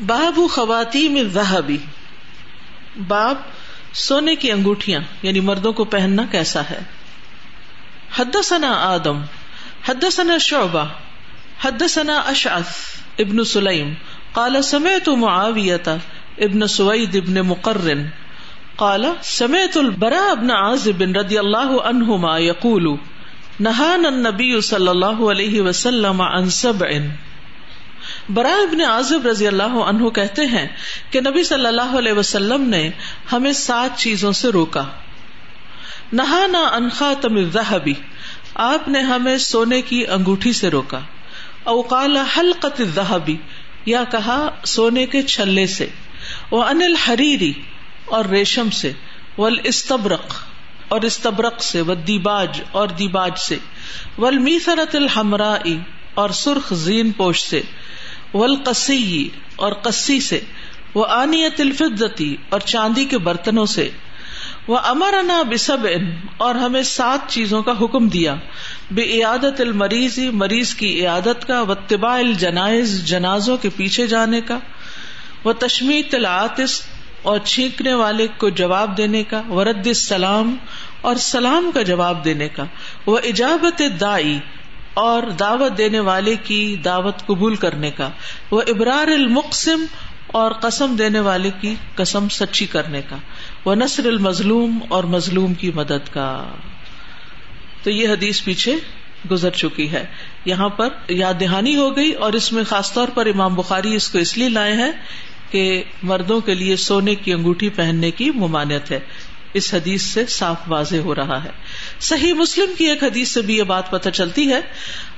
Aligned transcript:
باب 0.00 0.38
خواتین 0.50 1.28
ذہبی 1.28 1.76
باب 3.08 3.36
سونے 3.94 4.34
کی 4.36 4.52
انگوٹھیاں 4.52 5.00
یعنی 5.22 5.40
مردوں 5.40 5.72
کو 5.72 5.84
پہننا 5.84 6.24
کیسا 6.30 6.60
ہے؟ 6.70 6.80
حدثنا 8.16 8.72
آدم، 8.72 9.22
حدثنا 9.88 10.38
شعبہ، 10.38 10.84
حدثنا 11.64 12.18
اشعث 12.18 12.74
ابن 13.18 13.44
سلیم، 13.44 13.94
قال 14.32 14.62
سمعت 14.62 15.08
معاویہ 15.08 15.74
ابن 16.38 16.66
سوید 16.66 17.16
ابن 17.16 17.34
مقرن، 17.34 18.06
قال 18.76 19.04
سمعت 19.22 19.76
البراء 19.76 20.30
ابن 20.30 20.50
عازب 20.50 21.02
رضی 21.02 21.38
اللہ 21.38 21.76
عنہما 21.84 22.38
یقول 22.38 22.94
نہان 23.60 24.06
النبی 24.06 24.60
صلی 24.60 24.88
اللہ 24.88 25.30
علیہ 25.30 25.62
وسلم 25.62 26.20
عن 26.20 26.50
سبع. 26.50 26.86
برا 28.30 28.52
ابن 28.52 28.80
عازب 28.80 29.26
رضی 29.26 29.46
اللہ 29.46 29.62
عنہ 29.62 30.08
کہتے 30.08 30.46
ہیں 30.46 30.68
کہ 31.10 31.20
نبی 31.20 31.44
صلی 31.44 31.66
اللہ 31.66 31.96
علیہ 31.98 32.12
وسلم 32.12 32.68
نے 32.68 32.90
ہمیں 33.32 33.52
سات 33.52 33.98
چیزوں 33.98 34.32
سے 34.32 34.48
روکا۔ 34.48 34.84
نہا 36.12 36.46
نہ 36.46 36.56
انخا 36.56 37.12
تم 37.20 37.50
ذہبی 37.50 37.94
آپ 38.54 38.88
نے 38.88 39.00
ہمیں 39.00 39.38
سونے 39.38 39.82
کی 39.82 40.06
انگوٹھی 40.06 40.52
سے 40.52 40.68
روکا۔ 40.68 41.00
اوقال 41.64 42.16
حلقت 42.16 42.82
ذہبی 42.82 43.36
یا 43.86 44.04
کہا 44.04 44.48
سونے 44.64 45.06
کے 45.06 45.22
چھلے 45.22 45.66
سے۔ 45.66 45.86
وہ 46.50 46.64
انل 46.64 46.94
حریری 46.94 47.52
اور 48.04 48.24
ریشم 48.24 48.70
سے۔ 48.70 48.92
ول 49.38 49.60
استبرق 49.64 50.34
اور 50.88 51.00
استبرق 51.00 51.62
سے 51.62 51.80
و 51.80 51.94
دیباج 51.94 52.62
اور 52.72 52.88
دیباج 52.88 53.38
سے۔ 53.38 53.58
ول 54.18 54.38
میسرت 54.38 54.94
الحمرائی 54.94 55.78
اور 56.14 56.30
سرخ 56.30 56.72
زین 56.72 57.12
پوش 57.12 57.44
سے۔ 57.44 57.62
ولقسی 58.34 59.28
اور 59.56 59.72
کسی 59.72 60.20
سے 60.20 60.40
وہ 60.94 61.06
آنیت 61.08 61.60
الفدتی 61.60 62.36
اور 62.48 62.60
چاندی 62.60 63.04
کے 63.04 63.18
برتنوں 63.18 63.66
سے 63.66 63.88
وہ 64.68 64.78
امرنا 64.78 65.42
بسب 65.42 65.86
اور 66.36 66.54
ہمیں 66.54 66.82
سات 66.82 67.28
چیزوں 67.28 67.62
کا 67.62 67.72
حکم 67.80 68.08
دیا 68.08 68.34
بے 68.90 69.02
عیادت 69.02 69.60
المریضی 69.60 70.30
مریض 70.30 70.74
کی 70.74 71.00
عیادت 71.00 71.46
کا 71.46 71.62
و 71.62 71.74
طباء 71.74 72.18
الجنائز، 72.18 73.04
جنازوں 73.04 73.56
کے 73.56 73.68
پیچھے 73.76 74.06
جانے 74.06 74.40
کا 74.40 74.58
وہ 75.44 75.52
تشمیت 75.52 76.14
العاطس 76.14 76.82
اور 77.22 77.38
چھینکنے 77.44 77.94
والے 77.94 78.26
کو 78.38 78.48
جواب 78.48 78.96
دینے 78.96 79.22
کا، 79.24 79.42
ورد 79.48 79.86
السلام 79.86 80.56
اور 81.00 81.16
سلام 81.16 81.70
کا 81.74 81.82
جواب 81.82 82.24
دینے 82.24 82.48
کا 82.48 82.64
وہ 83.06 83.18
اجابت 83.24 83.82
دائی 84.00 84.38
اور 84.96 85.22
دعوت 85.22 85.78
دینے 85.78 86.00
والے 86.00 86.34
کی 86.44 86.76
دعوت 86.84 87.26
قبول 87.26 87.56
کرنے 87.56 87.90
کا، 87.90 88.10
وہ 88.50 88.62
ابرار 88.68 89.08
المقسم 89.08 89.84
اور 90.26 90.52
قسم 90.52 90.96
دینے 90.96 91.20
والے 91.20 91.50
کی 91.60 91.74
قسم 91.94 92.28
سچی 92.28 92.66
کرنے 92.66 93.02
کا، 93.08 93.16
وہ 93.64 93.74
نصر 93.74 94.06
المظلوم 94.06 94.78
اور 94.88 95.04
مظلوم 95.04 95.54
کی 95.54 95.70
مدد 95.74 96.14
کا۔ 96.14 96.48
تو 97.82 97.90
یہ 97.90 98.08
حدیث 98.08 98.44
پیچھے 98.44 98.76
گزر 99.30 99.50
چکی 99.50 99.92
ہے۔ 99.92 100.06
یہاں 100.44 100.68
پر 100.68 100.88
یاد 101.08 101.34
دہانی 101.40 101.76
ہو 101.76 101.96
گئی 101.96 102.12
اور 102.12 102.32
اس 102.32 102.52
میں 102.52 102.64
خاص 102.64 102.92
طور 102.92 103.08
پر 103.14 103.26
امام 103.26 103.54
بخاری 103.54 103.94
اس 103.94 104.08
کو 104.08 104.18
اس 104.18 104.38
لیے 104.38 104.48
لائے 104.48 104.72
ہیں 104.72 104.92
کہ 105.50 105.82
مردوں 106.02 106.40
کے 106.40 106.54
لیے 106.54 106.76
سونے 106.76 107.14
کی 107.14 107.32
انگوٹھی 107.32 107.68
پہننے 107.68 108.10
کی 108.10 108.30
ممانعت 108.30 108.90
ہے۔ 108.90 109.00
اس 109.56 109.74
حدیث 109.74 110.02
سے 110.02 110.26
صاف 110.26 110.56
واضح 110.66 110.96
ہو 110.96 111.14
رہا 111.14 111.44
ہے۔ 111.44 111.50
صحیح 112.00 112.32
مسلم 112.32 112.74
کی 112.78 112.84
ایک 112.84 113.04
حدیث 113.04 113.30
سے 113.30 113.42
بھی 113.42 113.56
یہ 113.56 113.62
بات 113.62 113.90
پتہ 113.90 114.08
چلتی 114.08 114.52
ہے۔ 114.52 114.60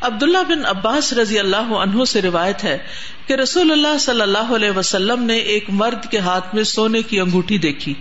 عبداللہ 0.01 0.39
بن 0.49 0.67
عباس 0.67 1.13
رضی 1.13 1.39
اللہ 1.39 1.57
عنہ 1.57 2.05
سے 2.05 2.23
روایت 2.23 2.65
ہے 2.65 2.79
کہ 3.27 3.35
رسول 3.35 3.73
اللہ 3.73 3.99
صلی 3.99 4.21
اللہ 4.21 4.55
علیہ 4.57 4.71
وسلم 4.71 5.23
نے 5.23 5.37
ایک 5.37 5.65
مرد 5.69 6.11
کے 6.11 6.19
ہاتھ 6.19 6.55
میں 6.55 6.65
سونے 6.65 7.03
کی 7.03 7.21
انگوٹھی 7.21 7.59
دیکھی۔ 7.59 7.95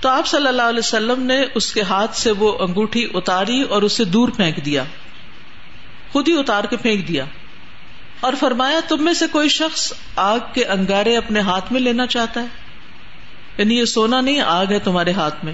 تو 0.00 0.08
آپ 0.08 0.26
صلی 0.26 0.46
اللہ 0.46 0.62
علیہ 0.62 0.78
وسلم 0.78 1.22
نے 1.22 1.44
اس 1.54 1.72
کے 1.74 1.82
ہاتھ 1.82 2.16
سے 2.16 2.30
وہ 2.30 2.58
انگوٹھی 2.58 3.08
اتاری 3.14 3.62
اور 3.62 3.82
اسے 3.82 4.04
دور 4.04 4.28
پھینک 4.28 4.56
دیا۔ 4.64 4.84
خود 6.12 6.28
ہی 6.28 6.38
اتار 6.38 6.64
کے 6.64 6.76
پھینک 6.76 7.08
دیا۔ 7.08 7.24
اور 8.20 8.32
فرمایا، 8.40 8.80
تم 8.88 9.04
میں 9.04 9.12
سے 9.12 9.26
کوئی 9.26 9.48
شخص 9.48 9.92
آگ 10.16 10.38
کے 10.54 10.64
انگارے 10.64 11.16
اپنے 11.16 11.40
ہاتھ 11.40 11.72
میں 11.72 11.80
لینا 11.80 12.06
چاہتا 12.06 12.40
ہے؟ 12.40 12.61
یعنی 13.58 13.78
یہ 13.78 13.84
سونا 13.84 14.20
نہیں، 14.20 14.40
آگ 14.40 14.66
ہے 14.70 14.78
تمہارے 14.78 15.12
ہاتھ 15.12 15.44
میں۔ 15.44 15.52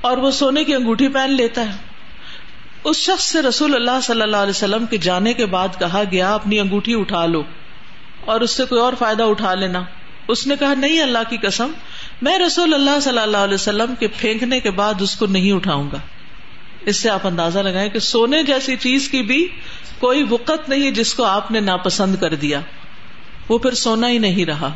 اور 0.00 0.18
وہ 0.18 0.30
سونے 0.30 0.64
کی 0.64 0.74
انگوٹھی 0.74 1.08
پہن 1.08 1.30
لیتا 1.30 1.60
ہے۔ 1.60 1.76
اس 2.84 2.96
شخص 2.96 3.24
سے 3.24 3.42
رسول 3.42 3.74
اللہ 3.74 4.00
صلی 4.02 4.22
اللہ 4.22 4.36
علیہ 4.36 4.50
وسلم 4.50 4.86
کے 4.86 4.96
جانے 4.96 5.32
کے 5.32 5.46
بعد 5.46 5.68
کہا 5.78 6.02
گیا، 6.10 6.34
اپنی 6.34 6.60
انگوٹھی 6.60 7.00
اٹھا 7.00 7.26
لو 7.26 7.42
اور 8.24 8.40
اس 8.40 8.50
سے 8.50 8.64
کوئی 8.64 8.80
اور 8.80 8.92
فائدہ 8.98 9.22
اٹھا 9.22 9.54
لینا۔ 9.54 9.82
اس 10.28 10.46
نے 10.46 10.54
کہا، 10.60 10.74
نہیں 10.74 11.00
اللہ 11.00 11.18
کی 11.28 11.36
قسم، 11.36 11.70
میں 12.22 12.38
رسول 12.38 12.74
اللہ 12.74 13.00
صلی 13.00 13.18
اللہ 13.18 13.36
علیہ 13.36 13.54
وسلم 13.54 13.94
کے 13.98 14.08
پھینکنے 14.08 14.60
کے 14.60 14.70
بعد 14.70 14.94
اس 15.00 15.16
کو 15.16 15.26
نہیں 15.26 15.52
اٹھاؤں 15.52 15.90
گا۔ 15.92 15.98
اس 16.80 16.96
سے 16.96 17.10
آپ 17.10 17.26
اندازہ 17.26 17.58
لگائیں 17.58 17.90
کہ 17.90 17.98
سونے 17.98 18.42
جیسی 18.42 18.76
چیز 18.76 19.08
کی 19.08 19.22
بھی 19.22 19.48
کوئی 19.98 20.24
وقت 20.30 20.68
نہیں 20.68 20.90
جس 20.90 21.14
کو 21.14 21.24
آپ 21.24 21.50
نے 21.50 21.60
ناپسند 21.60 22.16
کر 22.16 22.34
دیا۔ 22.34 22.60
وہ 23.48 23.58
پھر 23.58 23.74
سونا 23.74 24.08
ہی 24.08 24.18
نہیں 24.18 24.44
رہا۔ 24.44 24.72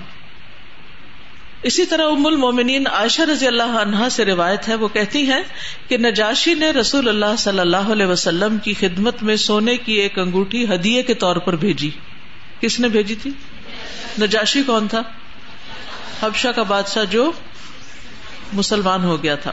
اسی 1.64 1.84
طرح 1.86 2.02
ام 2.02 2.26
المومنین 2.26 2.86
عائشہ 2.86 3.22
رضی 3.22 3.46
اللہ 3.46 3.62
عنہا 3.62 4.08
سے 4.10 4.24
روایت 4.24 4.68
ہے، 4.68 4.74
وہ 4.74 4.88
کہتی 4.88 5.30
ہیں 5.30 5.42
کہ 5.88 5.96
نجاشی 5.96 6.54
نے 6.54 6.70
رسول 6.70 7.08
اللہ 7.08 7.36
صلی 7.38 7.58
اللہ 7.58 7.76
علیہ 7.76 8.06
وسلم 8.06 8.58
کی 8.58 8.74
خدمت 8.74 9.22
میں 9.22 9.36
سونے 9.36 9.76
کی 9.76 9.92
ایک 9.92 10.18
انگوٹھی 10.18 10.74
ہدیے 10.74 11.02
کے 11.02 11.14
طور 11.14 11.36
پر 11.36 11.56
بھیجی۔ 11.56 11.90
کس 12.60 12.80
نے 12.80 12.88
بھیجی 12.88 13.14
تھی؟ 13.14 13.30
نجاشی 14.20 14.62
کون 14.62 14.88
تھا؟ 14.88 15.02
حبشہ 16.22 16.48
کا 16.48 16.62
بادشاہ 16.62 17.04
جو 17.04 17.32
مسلمان 18.52 19.04
ہو 19.04 19.22
گیا 19.22 19.34
تھا۔ 19.34 19.52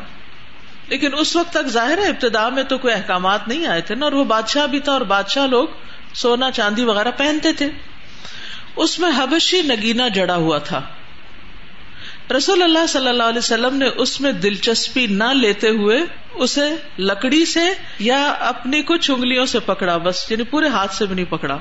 لیکن 0.88 1.10
اس 1.18 1.36
وقت 1.36 1.54
تک 1.54 1.68
ظاہر 1.68 1.98
ہے 1.98 2.08
ابتدا 2.08 2.50
میں 2.50 2.64
تو 2.64 2.78
کوئی 2.78 2.94
احکامات 2.94 3.48
نہیں 3.48 3.68
آئے 3.68 3.82
تھے 3.82 3.96
نا، 3.96 4.06
اور 4.06 4.14
وہ 4.14 4.24
بادشاہ 4.24 4.68
بھی 4.68 4.80
تھا 4.80 4.92
اور 4.92 5.02
بادشاہ 5.02 5.48
لوگ 5.48 5.68
سونا 6.14 6.52
چاندی 6.52 6.84
وغیرہ 6.84 7.12
پہنتے 7.12 7.54
تھے۔ 7.54 7.70
اس 8.76 9.00
میں 9.00 9.12
حبشی 9.18 9.62
نگینا 9.62 10.08
جڑا 10.08 10.36
ہوا 10.36 10.58
تھا۔ 10.58 10.82
رسول 12.38 12.64
اللہ 12.64 12.86
صلی 12.90 13.08
اللہ 13.08 13.24
علیہ 13.24 13.38
وسلم 13.38 13.76
نے 13.78 13.86
اس 13.88 14.22
میں 14.22 14.32
دلچسپی 14.32 15.08
نہ 15.08 15.24
لیتے 15.24 15.70
ہوئے 15.70 16.00
اسے 16.34 16.76
لکڑی 17.00 17.46
سے 17.46 17.74
یا 18.00 18.30
اپنی 18.30 18.82
کچھ 18.82 19.12
انگلیوں 19.12 19.46
سے 19.46 19.60
پکڑا، 19.60 19.98
بس 19.98 20.32
یعنی 20.32 20.44
پورے 20.44 20.68
ہاتھ 20.68 20.96
سے 20.96 21.06
بھی 21.06 21.16
نہیں 21.16 21.26
پکڑا۔ 21.26 21.58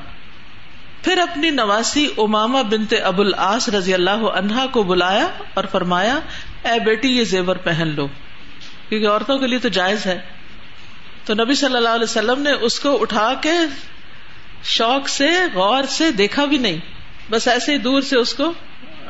پھر 1.03 1.19
اپنی 1.19 1.50
نواسی 1.50 2.09
اماما 2.19 2.62
بنتے 2.62 2.97
ابو 2.97 3.22
العاص 3.22 3.69
رضی 3.69 3.94
اللہ 3.94 4.10
عنہا 4.10 4.66
کو 4.66 4.82
بلایا 4.82 5.28
اور 5.54 5.65
فرمایا، 5.65 6.20
اے 6.65 6.81
بیٹی، 6.81 7.09
یہ 7.09 7.25
زیور 7.25 7.56
پہن 7.56 7.93
لو، 7.97 8.09
کیونکہ 8.88 9.09
عورتوں 9.09 9.38
کے 9.38 9.47
لیے 9.47 9.59
تو 9.59 9.69
جائز 9.69 10.06
ہے۔ 10.06 10.20
تو 11.25 11.34
نبی 11.34 11.54
صلی 11.54 11.76
اللہ 11.76 11.88
علیہ 11.88 12.04
وسلم 12.04 12.43
نے 12.43 12.50
اس 12.53 12.81
کو 12.81 13.03
اٹھا 13.03 13.34
کے 13.41 13.53
شوق 14.65 15.09
سے، 15.09 15.28
غور 15.54 15.82
سے 15.82 16.10
دیکھا 16.10 16.44
بھی 16.44 16.59
نہیں۔ 16.59 16.78
بس 17.31 17.49
ایسے 17.49 17.72
ہی 17.72 17.78
دور 17.78 18.00
سے 18.00 18.19
اس 18.19 18.34
کو 18.34 18.53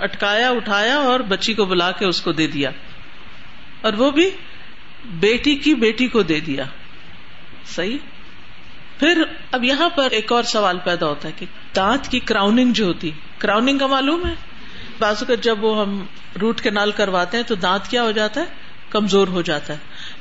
اٹکایا، 0.00 0.50
اٹھایا 0.50 0.96
اور 0.96 1.20
بچی 1.20 1.54
کو 1.54 1.64
بلا 1.64 1.90
کے 1.90 2.06
اس 2.06 2.22
کو 2.22 2.32
دے 2.32 2.46
دیا۔ 2.46 2.70
اور 3.80 3.92
وہ 3.92 4.10
بھی 4.10 4.30
بیٹی 5.04 5.54
کی 5.54 5.74
بیٹی 5.74 6.08
کو 6.08 6.22
دے 6.22 6.40
دیا۔ 6.40 6.64
صحیح؟ 7.66 7.98
پھر 8.98 9.22
اب 9.52 9.64
یہاں 9.64 9.88
پر 9.88 10.10
ایک 10.10 10.32
اور 10.32 10.42
سوال 10.42 10.78
پیدا 10.84 11.06
ہوتا 11.06 11.28
ہے 11.28 11.32
کہ 11.36 11.46
دانت 11.76 12.08
کی 12.08 12.20
کراؤننگ 12.20 12.72
جو 12.72 12.84
ہوتی 12.86 13.10
کراؤننگ 13.38 13.78
کا 13.78 13.86
معلوم 13.86 14.26
ہے؟ 14.26 14.34
بازو 14.98 15.24
کا 15.26 15.34
جب 15.34 15.64
وہ 15.64 15.80
ہم 15.80 16.06
روٹ 16.40 16.60
کینال 16.60 16.92
کرواتے 16.92 17.36
ہیں 17.36 17.44
تو 17.44 17.54
دانت 17.54 17.90
کیا 17.90 18.02
ہو 18.02 18.10
جاتا 18.10 18.40
ہے؟ 18.40 18.46
کمزور 18.90 19.28
ہو 19.28 19.42
جاتا 19.42 19.72
ہے۔ 19.72 19.78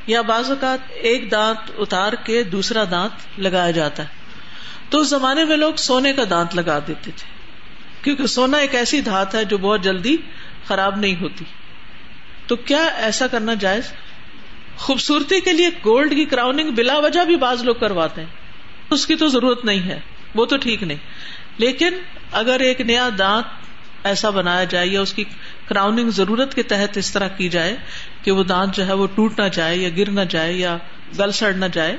یا 0.08 0.22
بعض 0.22 0.50
اوقات 0.50 0.80
ایک 0.90 1.32
دانت 1.32 1.72
اتار 1.78 2.14
کے 2.14 2.44
دوسرا 2.44 2.84
دانت 2.92 3.40
لگایا 3.40 3.72
جاتا 3.72 4.04
ہے۔ 4.04 4.08
تو 4.90 5.00
اس 5.00 5.10
زمانے 5.10 5.46
میں 5.46 5.58
لوگ 5.58 5.74
سونے 5.74 6.14
کا 6.14 6.24
دانت 6.30 6.56
لگا 6.56 6.80
دیتے 6.88 7.12
تھے۔ 7.16 7.39
کیونکہ 8.02 8.26
سونا 8.26 8.58
ایک 8.58 8.76
ایسی 8.76 9.02
دھات 9.02 9.36
ہے 9.36 9.46
جو 9.46 9.58
بہت 9.58 9.84
جلدی 9.84 10.18
خراب 10.68 10.96
نہیں 10.96 11.16
ہوتی۔ 11.22 11.46
تو 12.48 12.56
کیا 12.56 12.84
ایسا 12.84 13.28
کرنا 13.28 13.54
جائز؟ 13.54 13.84
خوبصورتی 14.78 15.42
کے 15.42 15.54
لیے 15.54 15.70
گولڈ 15.86 16.16
کی 16.16 16.26
کراؤنگ 16.26 16.72
بلا 16.72 17.00
وجہ 17.00 17.26
بھی 17.26 17.36
بعض 17.36 17.64
لوگ 17.64 17.76
کرواتے 17.76 18.22
ہیں۔ 18.22 18.28
اس 18.90 19.08
کی 19.08 19.16
تو 19.16 19.28
ضرورت 19.28 19.66
نہیں 19.66 19.84
ہے، 19.84 20.00
وہ 20.36 20.46
تو 20.46 20.58
ٹھیک 20.58 20.84
نہیں۔ 20.84 20.98
لیکن 21.58 21.90
اگر 22.32 22.60
ایک 22.60 22.82
نیا 22.82 23.10
دانت 23.18 23.46
ایسا 24.04 24.30
بنایا 24.30 24.64
جائے 24.64 24.88
یا 24.88 25.02
اس 25.02 25.14
کی 25.14 25.24
کراؤنگ 25.68 26.10
ضرورت 26.10 26.54
کے 26.54 26.64
تحت 26.64 26.98
اس 26.98 27.12
طرح 27.12 27.28
کی 27.28 27.50
جائے 27.50 27.78
کہ 28.24 28.32
وہ 28.32 28.44
دانت 28.44 28.76
جو 28.76 28.88
ہے 28.88 28.94
وہ 28.94 29.08
ٹوٹ 29.16 29.40
نہ 29.40 29.46
جائے 29.46 29.78
یا 29.78 29.90
گر 29.98 30.10
نہ 30.10 30.22
جائے 30.22 30.54
یا 30.54 30.78
گل 31.20 31.32
سڑ 31.32 31.54
نہ 31.54 31.66
جائے، 31.74 31.98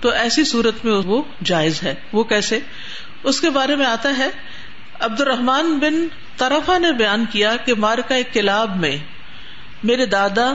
تو 0.00 0.08
ایسی 0.08 0.44
صورت 0.44 0.84
میں 0.84 0.92
وہ 0.92 1.22
جائز 1.44 1.82
ہے۔ 1.82 1.94
وہ 2.12 2.24
کیسے؟ 2.24 2.58
اس 3.22 3.40
کے 3.40 3.50
بارے 3.50 3.76
میں 3.76 3.86
آتا 3.86 4.18
ہے 4.18 4.28
عبد 5.00 5.20
الرحمان 5.20 5.78
بن 5.78 6.06
طرفا 6.36 6.78
نے 6.78 6.92
بیان 6.92 7.24
کیا 7.30 7.56
کہ 7.56 7.74
مارکا 7.74 8.14
کلاب 8.32 8.76
میں 8.76 8.96
میرے 9.82 10.06
دادا 10.06 10.52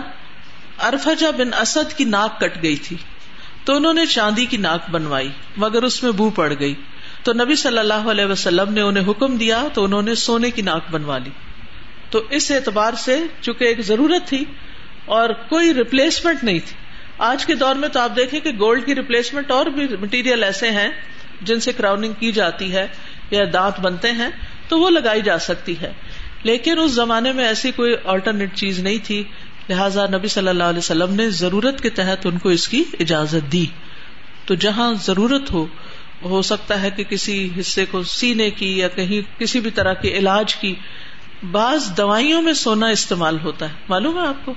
ارفجا 0.79 1.31
بن 1.31 1.53
اسد 1.53 1.93
کی 1.93 2.03
ناک 2.03 2.39
کٹ 2.39 2.63
گئی 2.63 2.75
تھی 2.75 2.97
تو 3.65 3.75
انہوں 3.75 3.93
نے 3.93 4.05
چاندی 4.05 4.45
کی 4.45 4.57
ناک 4.57 4.89
بنوائی، 4.89 5.29
مگر 5.57 5.83
اس 5.83 6.03
میں 6.03 6.11
بو 6.11 6.29
پڑ 6.29 6.53
گئی۔ 6.59 6.73
تو 7.23 7.33
نبی 7.33 7.55
صلی 7.55 7.77
اللہ 7.77 7.93
علیہ 7.93 8.25
وسلم 8.25 8.73
نے 8.73 8.81
انہیں 8.81 9.09
حکم 9.09 9.37
دیا 9.37 9.63
تو 9.73 9.83
انہوں 9.83 10.01
نے 10.01 10.15
سونے 10.15 10.51
کی 10.51 10.61
ناک 10.61 10.81
بنوا 10.91 11.17
لی۔ 11.17 11.29
تو 12.09 12.23
اس 12.29 12.51
اعتبار 12.51 12.93
سے 12.93 13.19
چونکہ 13.41 13.63
ایک 13.63 13.81
ضرورت 13.81 14.27
تھی 14.27 14.45
اور 15.05 15.29
کوئی 15.29 15.73
ریپلیسمنٹ 15.73 16.43
نہیں 16.43 16.59
تھی۔ 16.59 16.77
آج 17.17 17.45
کے 17.45 17.55
دور 17.55 17.75
میں 17.75 17.89
تو 17.89 17.99
آپ 17.99 18.15
دیکھیں 18.15 18.39
کہ 18.39 18.49
گولڈ 18.49 18.85
کی 18.85 18.95
ریپلیسمنٹ 18.95 19.51
اور 19.51 19.65
بھی 19.65 19.87
مٹیریل 20.01 20.43
ایسے 20.43 20.69
ہیں 20.69 20.89
جن 21.41 21.59
سے 21.59 21.71
کراؤنگ 21.71 22.13
کی 22.19 22.31
جاتی 22.31 22.73
ہے۔ 22.73 22.87
یا 23.31 23.43
دانت 23.53 23.79
بنتے 23.79 24.11
ہیں، 24.11 24.29
تو 24.67 24.79
وہ 24.79 24.89
لگائی 24.89 25.21
جا 25.21 25.39
سکتی 25.39 25.75
ہے۔ 25.81 25.91
لیکن 26.43 26.79
اس 26.79 26.91
زمانے 26.91 27.31
میں 27.31 27.45
ایسی 27.45 27.71
کوئی 27.71 27.95
آلٹرنیٹ 28.05 28.55
چیز 28.55 28.79
نہیں 28.79 28.97
تھی۔ 29.03 29.23
لہٰذا 29.69 30.05
نبی 30.05 30.27
صلی 30.27 30.47
اللہ 30.47 30.63
علیہ 30.63 30.79
وسلم 30.79 31.13
نے 31.13 31.29
ضرورت 31.29 31.81
کے 31.81 31.89
تحت 31.89 32.25
ان 32.25 32.37
کو 32.37 32.49
اس 32.49 32.67
کی 32.67 32.83
اجازت 32.99 33.51
دی۔ 33.51 33.65
تو 34.45 34.55
جہاں 34.55 34.93
ضرورت 34.93 35.51
ہو 35.51 35.65
ہو 36.23 36.41
سکتا 36.41 36.81
ہے 36.81 36.89
کہ 36.89 37.03
کسی 37.03 37.49
حصے 37.59 37.85
کو 37.85 38.03
سینے 38.03 38.49
کی 38.49 38.77
یا 38.77 38.87
کہیں 38.87 39.39
کسی 39.39 39.59
بھی 39.59 39.71
طرح 39.71 39.93
کے 39.93 40.09
علاج 40.09 40.55
کی 40.55 40.75
بعض 41.51 41.97
دوائیوں 41.97 42.41
میں 42.41 42.53
سونا 42.53 42.87
استعمال 42.87 43.37
ہوتا 43.43 43.69
ہے۔ 43.69 43.73
معلوم 43.89 44.21
ہے 44.21 44.27
آپ 44.27 44.45
کو؟ 44.45 44.53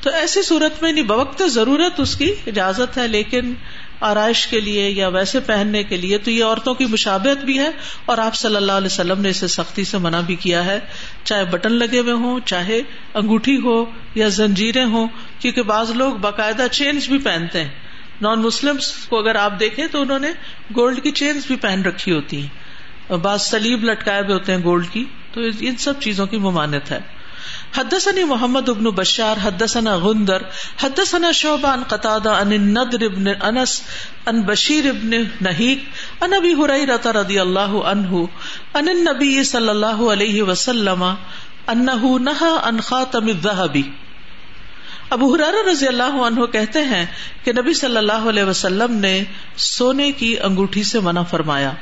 تو 0.00 0.10
ایسی 0.10 0.42
صورت 0.42 0.82
میں 0.82 0.92
نہیں، 0.92 1.04
بوقت 1.04 1.42
ضرورت 1.46 2.00
اس 2.00 2.16
کی 2.16 2.32
اجازت 2.46 2.98
ہے، 2.98 3.08
لیکن 3.08 3.54
آرائش 4.02 4.46
کے 4.46 4.60
لیے 4.60 4.90
یا 4.90 5.08
ویسے 5.08 5.40
پہننے 5.40 5.82
کے 5.82 5.96
لیے، 5.96 6.18
تو 6.18 6.30
یہ 6.30 6.44
عورتوں 6.44 6.74
کی 6.74 6.86
مشابت 6.86 7.44
بھی 7.44 7.58
ہے 7.58 7.70
اور 8.04 8.18
آپ 8.18 8.34
صلی 8.34 8.56
اللہ 8.56 8.72
علیہ 8.72 8.86
وسلم 8.86 9.20
نے 9.20 9.28
اسے 9.28 9.48
سختی 9.48 9.84
سے 9.84 9.98
منع 9.98 10.20
بھی 10.20 10.36
کیا 10.36 10.64
ہے۔ 10.64 10.80
چاہے 11.24 11.44
بٹن 11.44 11.72
لگے 11.72 11.98
ہوئے 11.98 12.12
ہوں، 12.12 12.40
چاہے 12.44 12.80
انگوٹھی 13.14 13.56
ہو 13.56 13.84
یا 14.14 14.28
زنجیریں 14.28 14.84
ہوں، 14.84 15.08
کیونکہ 15.38 15.62
بعض 15.62 15.90
لوگ 15.90 16.12
باقاعدہ 16.12 16.66
چینج 16.70 17.08
بھی 17.08 17.18
پہنتے 17.18 17.60
ہیں۔ 17.60 17.70
نان 18.20 18.42
مسلم 18.42 18.76
کو 19.08 19.18
اگر 19.18 19.34
آپ 19.34 19.60
دیکھیں 19.60 19.86
تو 19.86 20.02
انہوں 20.02 20.18
نے 20.18 20.28
گولڈ 20.76 21.02
کی 21.02 21.10
چینز 21.10 21.46
بھی 21.46 21.56
پہن 21.56 21.82
رکھی 21.82 22.12
ہوتی 22.12 22.40
ہیں۔ 22.40 22.48
اور 23.06 23.18
بعض 23.18 23.42
سلیب 23.42 23.84
لٹکائے 23.84 24.20
ہوئے 24.20 24.32
ہوتے 24.32 24.52
ہیں 24.54 24.62
گولڈ 24.64 24.86
کی، 24.92 25.04
تو 25.32 25.40
ان 25.60 25.76
سب 25.76 26.00
چیزوں 26.00 26.26
کی 26.26 26.36
ممانت 26.36 26.90
ہے۔ 26.90 27.21
حدثني 27.76 28.24
محمد 28.24 28.68
ابن 28.68 28.90
بشار، 28.90 29.36
حدثنا 29.44 29.96
غندر، 29.96 30.42
حدثنا 30.82 31.32
شعبہ 31.32 31.68
عن 31.68 31.82
قتادہ 31.88 32.30
عن 32.30 32.52
النضر 32.52 33.04
ابن 33.04 33.32
انس، 33.40 33.80
عن 34.26 34.42
بشیر 34.42 34.88
ابن 34.88 35.16
نحیق 35.40 36.22
عن 36.22 36.32
ابی 36.32 36.52
حریرہ 36.54 37.16
رضی 37.16 37.38
اللہ 37.38 37.78
عنہ، 37.94 38.24
عن 38.74 38.88
النبی 38.88 39.42
صلی 39.44 39.68
اللہ 39.68 40.04
علیہ 40.16 40.42
وسلم 40.42 41.04
انه 41.68 42.18
نهى 42.18 42.52
عن 42.62 42.80
خاتم 42.80 43.28
الذهب 43.28 43.82
ابو 45.12 45.34
حرار 45.34 45.68
رضی 45.68 45.88
اللہ 45.88 46.02
عنہ 46.02 46.46
کہتے 46.46 46.82
ہیں 46.82 47.06
کہ 47.44 47.52
نبی 47.52 47.74
صلی 47.74 47.96
اللہ 47.96 48.12
علیہ 48.12 48.44
وسلم 48.44 48.92
نے 48.92 49.24
سونے 49.56 50.12
کی 50.12 50.36
انگوٹھی 50.42 50.82
سے 50.82 51.00
منع 51.00 51.22
فرمایا۔ 51.22 51.72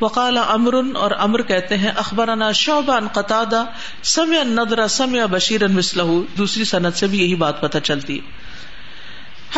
وقال 0.00 0.38
امر 0.38 0.96
اور 0.96 1.10
امر 1.18 1.42
کہتے 1.42 1.78
ہیں، 1.78 1.90
اخبرنا 1.96 2.52
شعبہ 2.52 2.92
ان 2.92 3.08
قطع 3.08 3.42
سمع 4.02 4.42
ندرا 4.42 4.88
سمع 4.88 5.26
بشیر 5.26 5.68
مسلح 5.68 6.04
دوسری 6.38 6.64
صنعت 6.64 6.94
سے 6.94 7.06
بھی 7.06 7.18
یہی 7.18 7.34
بات 7.34 7.60
پتہ 7.60 7.78
چلتی 7.78 8.18
ہے۔ 8.18 8.50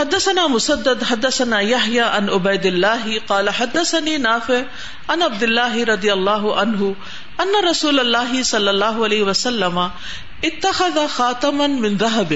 حدثنا 0.00 0.46
مسدد، 0.46 1.02
حدثنا 1.10 1.60
يحيى 1.60 2.00
عن 2.00 2.28
عبيد 2.28 2.66
الله 2.66 3.08
قال 3.26 3.48
حدثني 3.48 4.16
نافع 4.16 4.54
عن 5.08 5.22
عبد 5.22 5.42
الله 5.42 5.84
رضي 5.84 6.10
الله 6.10 6.60
عنه 6.60 6.92
ان 7.38 7.64
رسول 7.70 8.00
الله 8.00 8.42
صلى 8.42 8.70
الله 8.70 9.04
عليه 9.04 9.24
وسلم 9.24 9.78
اتخذ 10.42 10.98
خاتما 11.08 11.66
من 11.66 11.96
ذهب۔ 11.96 12.34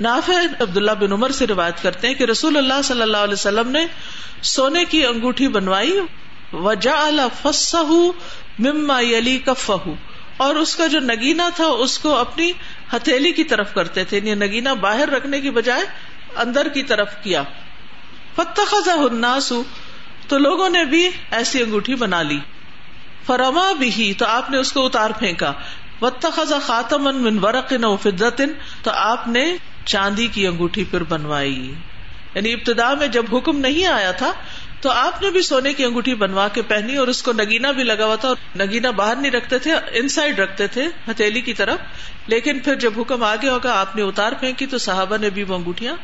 نافع 0.00 0.32
عبداللہ 0.60 0.90
بن 0.90 1.12
عمر 1.12 1.30
سے 1.30 1.46
روایت 1.46 1.82
کرتے 1.82 2.06
ہیں 2.06 2.14
کہ 2.14 2.24
رسول 2.24 2.56
اللہ 2.56 2.82
صلی 2.84 3.02
اللہ 3.02 3.16
علیہ 3.16 3.34
وسلم 3.34 3.70
نے 3.70 3.86
سونے 4.42 4.84
کی 4.84 5.06
انگوٹھی 5.06 5.48
بنوائی 5.48 6.00
وجا 6.52 7.10
فسہ 7.42 8.10
مما 8.58 9.00
یلی 9.00 9.38
کف 9.38 9.70
اور 10.36 10.54
اس 10.54 10.76
کا 10.76 10.86
جو 10.86 11.00
نگینا 11.00 11.48
تھا 11.56 11.64
اس 11.64 11.98
کو 11.98 12.16
اپنی 12.16 12.52
ہتھیلی 12.92 13.32
کی 13.32 13.44
طرف 13.44 13.74
کرتے 13.74 14.04
تھے 14.04 14.16
یعنی 14.16 14.34
نگینا 14.34 14.72
باہر 14.72 15.08
رکھنے 15.08 15.40
کی 15.40 15.50
بجائے 15.50 15.84
اندر 16.36 16.68
کی 16.68 16.82
طرف 16.82 17.08
کیا۔ 17.22 17.42
فتخذ 18.36 18.88
الناس، 18.88 19.52
تو 20.28 20.38
لوگوں 20.38 20.68
نے 20.68 20.84
بھی 20.84 21.10
ایسی 21.30 21.62
انگوٹھی 21.62 21.94
بنا 21.94 22.22
لی۔ 22.22 22.38
فرما 23.26 23.72
بھی 23.72 24.14
تو 24.18 24.26
آپ 24.26 24.50
نے 24.50 24.56
اس 24.56 24.72
کو 24.72 24.86
اتار 24.86 25.10
پھینکا۔ 25.10 25.52
وتخذ 26.00 26.52
خاتم 26.62 27.22
من 27.22 27.38
ورق 27.38 27.72
و 27.82 27.96
فدت 27.96 28.42
تو 28.82 28.90
آپ 28.94 29.28
نے 29.28 29.56
چاندی 29.86 30.26
کی 30.26 30.46
انگوٹھی 30.46 30.84
پھر 30.84 31.02
بنوائی۔ 31.02 31.74
یعنی 32.34 32.52
ابتدا 32.52 32.94
میں 32.94 33.06
جب 33.06 33.24
حکم 33.32 33.58
نہیں 33.58 33.86
آیا 33.86 34.12
تھا، 34.12 34.32
تو 34.80 34.90
آپ 34.90 35.22
نے 35.22 35.30
بھی 35.30 35.42
سونے 35.42 35.72
کی 35.72 35.84
انگوٹھی 35.84 36.14
بنوا 36.14 36.48
کے 36.48 36.62
پہنی 36.62 36.96
اور 36.96 37.08
اس 37.08 37.22
کو 37.22 37.32
نگینا 37.32 37.70
بھی 37.70 37.84
لگا 37.84 38.04
ہوا 38.04 38.16
تھا 38.16 38.28
اور 38.28 38.36
نگینا 38.56 38.90
باہر 38.90 39.16
نہیں 39.16 39.32
رکھتے 39.32 39.58
تھے 39.58 39.72
ان 39.72 40.08
سائڈ 40.08 40.38
رکھتے 40.38 40.66
تھے، 40.66 40.86
ہتھیلی 41.10 41.40
کی 41.40 41.54
طرف۔ 41.54 41.78
لیکن 42.26 42.58
پھر 42.58 42.74
جب 42.74 43.00
حکم 43.00 43.22
آگے 43.22 43.48
ہوگا، 43.48 43.80
آپ 43.80 43.96
نے 43.96 44.02
اتار 44.02 44.32
پھینکی، 44.32 44.66
تو 44.66 44.78
صحابہ 44.78 45.16
نے 45.16 45.30
بھی 45.30 45.42
وہ 45.42 45.54
انگوٹیاں 45.54 45.96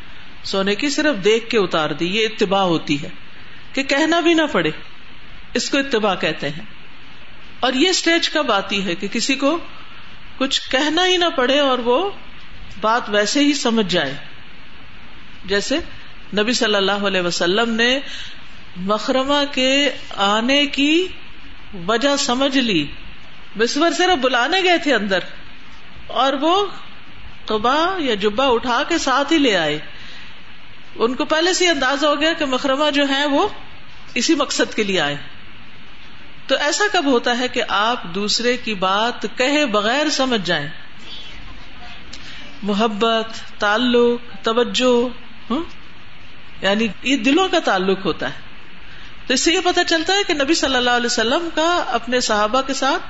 سونے 0.44 0.74
کی 0.74 0.90
صرف 0.90 1.24
دیکھ 1.24 1.50
کے 1.50 1.58
اتار 1.58 1.90
دی۔ 1.90 2.06
یہ 2.06 2.26
اتباع 2.26 2.62
ہوتی 2.62 3.02
ہے 3.02 3.08
کہ 3.72 3.82
کہنا 3.82 4.20
بھی 4.20 4.34
نہ 4.34 4.42
پڑے، 4.52 4.70
اس 5.54 5.70
کو 5.70 5.78
اتباع 5.78 6.14
کہتے 6.14 6.48
ہیں۔ 6.48 6.64
اور 7.60 7.72
یہ 7.72 7.88
اسٹیج 7.88 8.30
کب 8.30 8.52
آتی 8.52 8.84
ہے 8.84 8.94
کہ 8.94 9.08
کسی 9.08 9.34
کو 9.34 9.58
کچھ 10.38 10.70
کہنا 10.70 11.06
ہی 11.06 11.16
نہ 11.16 11.24
پڑے 11.36 11.58
اور 11.58 11.78
وہ 11.78 12.10
بات 12.80 13.02
ویسے 13.08 13.40
ہی 13.40 13.54
سمجھ 13.54 13.92
جائے۔ 13.92 14.14
جیسے 15.44 15.78
نبی 16.38 16.52
صلی 16.52 16.74
اللہ 16.74 16.92
علیہ 16.92 17.20
وسلم 17.20 17.70
نے 17.70 18.00
مکرما 18.76 19.44
کے 19.44 19.90
آنے 20.16 20.66
کی 20.66 21.06
وجہ 21.86 22.16
سمجھ 22.16 22.58
لی۔ 22.58 22.86
بسور 23.58 23.90
صرف 23.90 24.18
بلانے 24.18 24.60
گئے 24.62 24.78
تھے 24.78 24.94
اندر 24.94 25.18
اور 26.06 26.32
وہ 26.32 26.66
قبا 27.46 27.96
یا 27.98 28.14
جبا 28.14 28.46
اٹھا 28.46 28.82
کے 28.88 28.98
ساتھ 28.98 29.32
ہی 29.32 29.38
لے 29.38 29.56
آئے۔ 29.56 29.78
ان 30.94 31.14
کو 31.14 31.24
پہلے 31.24 31.52
سے 31.52 31.68
اندازہ 31.68 32.06
ہو 32.06 32.20
گیا 32.20 32.32
کہ 32.32 32.44
مکرمہ 32.44 32.90
جو 32.90 33.08
ہے 33.08 33.26
وہ 33.26 33.48
اسی 34.14 34.34
مقصد 34.34 34.74
کے 34.74 34.82
لیے 34.82 35.00
آئے۔ 35.00 35.16
تو 36.46 36.54
ایسا 36.56 36.84
کب 36.92 37.04
ہوتا 37.06 37.38
ہے 37.38 37.48
کہ 37.48 37.62
آپ 37.68 38.04
دوسرے 38.04 38.56
کی 38.56 38.74
بات 38.74 39.26
کہے 39.36 39.66
بغیر 39.66 40.10
سمجھ 40.10 40.46
جائیں؟ 40.46 40.68
محبت، 42.62 43.60
تعلق، 43.60 44.44
توجہ 44.44 45.08
یعنی 46.62 46.88
یہ 47.02 47.16
دلوں 47.16 47.48
کا 47.48 47.58
تعلق 47.58 48.04
ہوتا 48.04 48.26
ہے۔ 48.26 48.40
تو 49.26 49.34
اس 49.34 49.40
سے 49.40 49.52
یہ 49.52 49.60
پتا 49.64 49.84
چلتا 49.84 50.12
ہے 50.12 50.18
کہ 50.26 50.34
نبی 50.34 50.54
صلی 50.54 50.76
اللہ 50.76 50.90
علیہ 50.90 51.06
وسلم 51.06 51.48
کا 51.54 51.84
اپنے 51.86 52.20
صحابہ 52.20 52.62
کے 52.62 52.74
ساتھ 52.74 53.02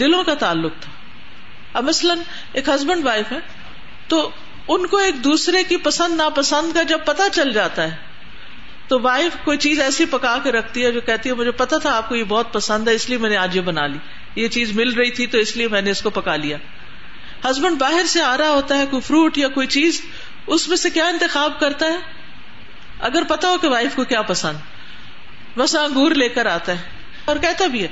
دلوں 0.00 0.24
کا 0.24 0.34
تعلق 0.34 0.72
تھا۔ 0.80 0.92
اب 1.72 1.84
مثلاً 1.84 2.18
ایک 2.52 2.68
ہسبینڈ 2.68 3.06
وائف 3.06 3.32
ہے، 3.32 3.38
تو 4.08 4.30
ان 4.68 4.86
کو 4.86 4.96
ایک 4.96 5.24
دوسرے 5.24 5.64
کی 5.64 5.76
پسند 5.76 6.16
ناپسند 6.16 6.74
کا 6.74 6.82
جب 6.82 6.98
پتا 7.04 7.28
چل 7.32 7.52
جاتا 7.52 7.82
ہے، 7.82 7.96
تو 8.88 9.00
وائف 9.00 9.36
کوئی 9.44 9.58
چیز 9.58 9.80
ایسی 9.80 10.04
پکا 10.04 10.38
کے 10.42 10.52
رکھتی 10.52 10.84
ہے 10.84 10.92
جو 10.92 11.00
کہتی 11.00 11.28
ہے، 11.28 11.34
مجھے 11.34 11.50
پتا 11.50 11.78
تھا 11.78 11.96
آپ 11.96 12.08
کو 12.08 12.16
یہ 12.16 12.24
بہت 12.24 12.52
پسند 12.52 12.88
ہے، 12.88 12.94
اس 12.94 13.08
لیے 13.08 13.18
میں 13.18 13.30
نے 13.30 13.36
آج 13.36 13.56
یہ 13.56 13.60
بنا 13.60 13.86
لی۔ 13.86 13.98
یہ 14.34 14.48
چیز 14.48 14.72
مل 14.72 14.92
رہی 14.94 15.10
تھی، 15.10 15.26
تو 15.26 15.38
اس 15.38 15.56
لیے 15.56 15.68
میں 15.68 15.82
نے 15.82 15.90
اس 15.90 16.02
کو 16.02 16.10
پکا 16.10 16.36
لیا۔ 16.36 16.56
ہسبینڈ 17.44 17.78
باہر 17.78 18.06
سے 18.06 18.22
آ 18.22 18.36
رہا 18.36 18.50
ہوتا 18.50 18.78
ہے، 18.78 18.86
کوئی 18.86 19.00
فروٹ 19.00 19.38
یا 19.38 19.48
کوئی 19.48 19.66
چیز، 19.66 20.02
اس 20.46 20.68
میں 20.68 20.76
سے 20.76 20.90
کیا 20.90 21.06
انتخاب 21.06 21.60
کرتا 21.60 21.86
ہے؟ 21.86 21.96
اگر 23.00 23.22
پتا 23.28 23.48
ہو 23.48 23.58
کہ 23.58 23.68
وائف 23.68 23.94
کو 23.94 24.04
کیا 24.04 24.22
پسند۔ 24.22 24.58
بس 25.58 25.76
انگور 25.76 26.10
لے 26.10 26.28
کر 26.28 26.46
آتا 26.46 26.72
ہے۔ 26.72 26.82
اور 27.24 27.36
کہتا 27.36 27.66
بھی 27.66 27.82
ہے، 27.82 27.88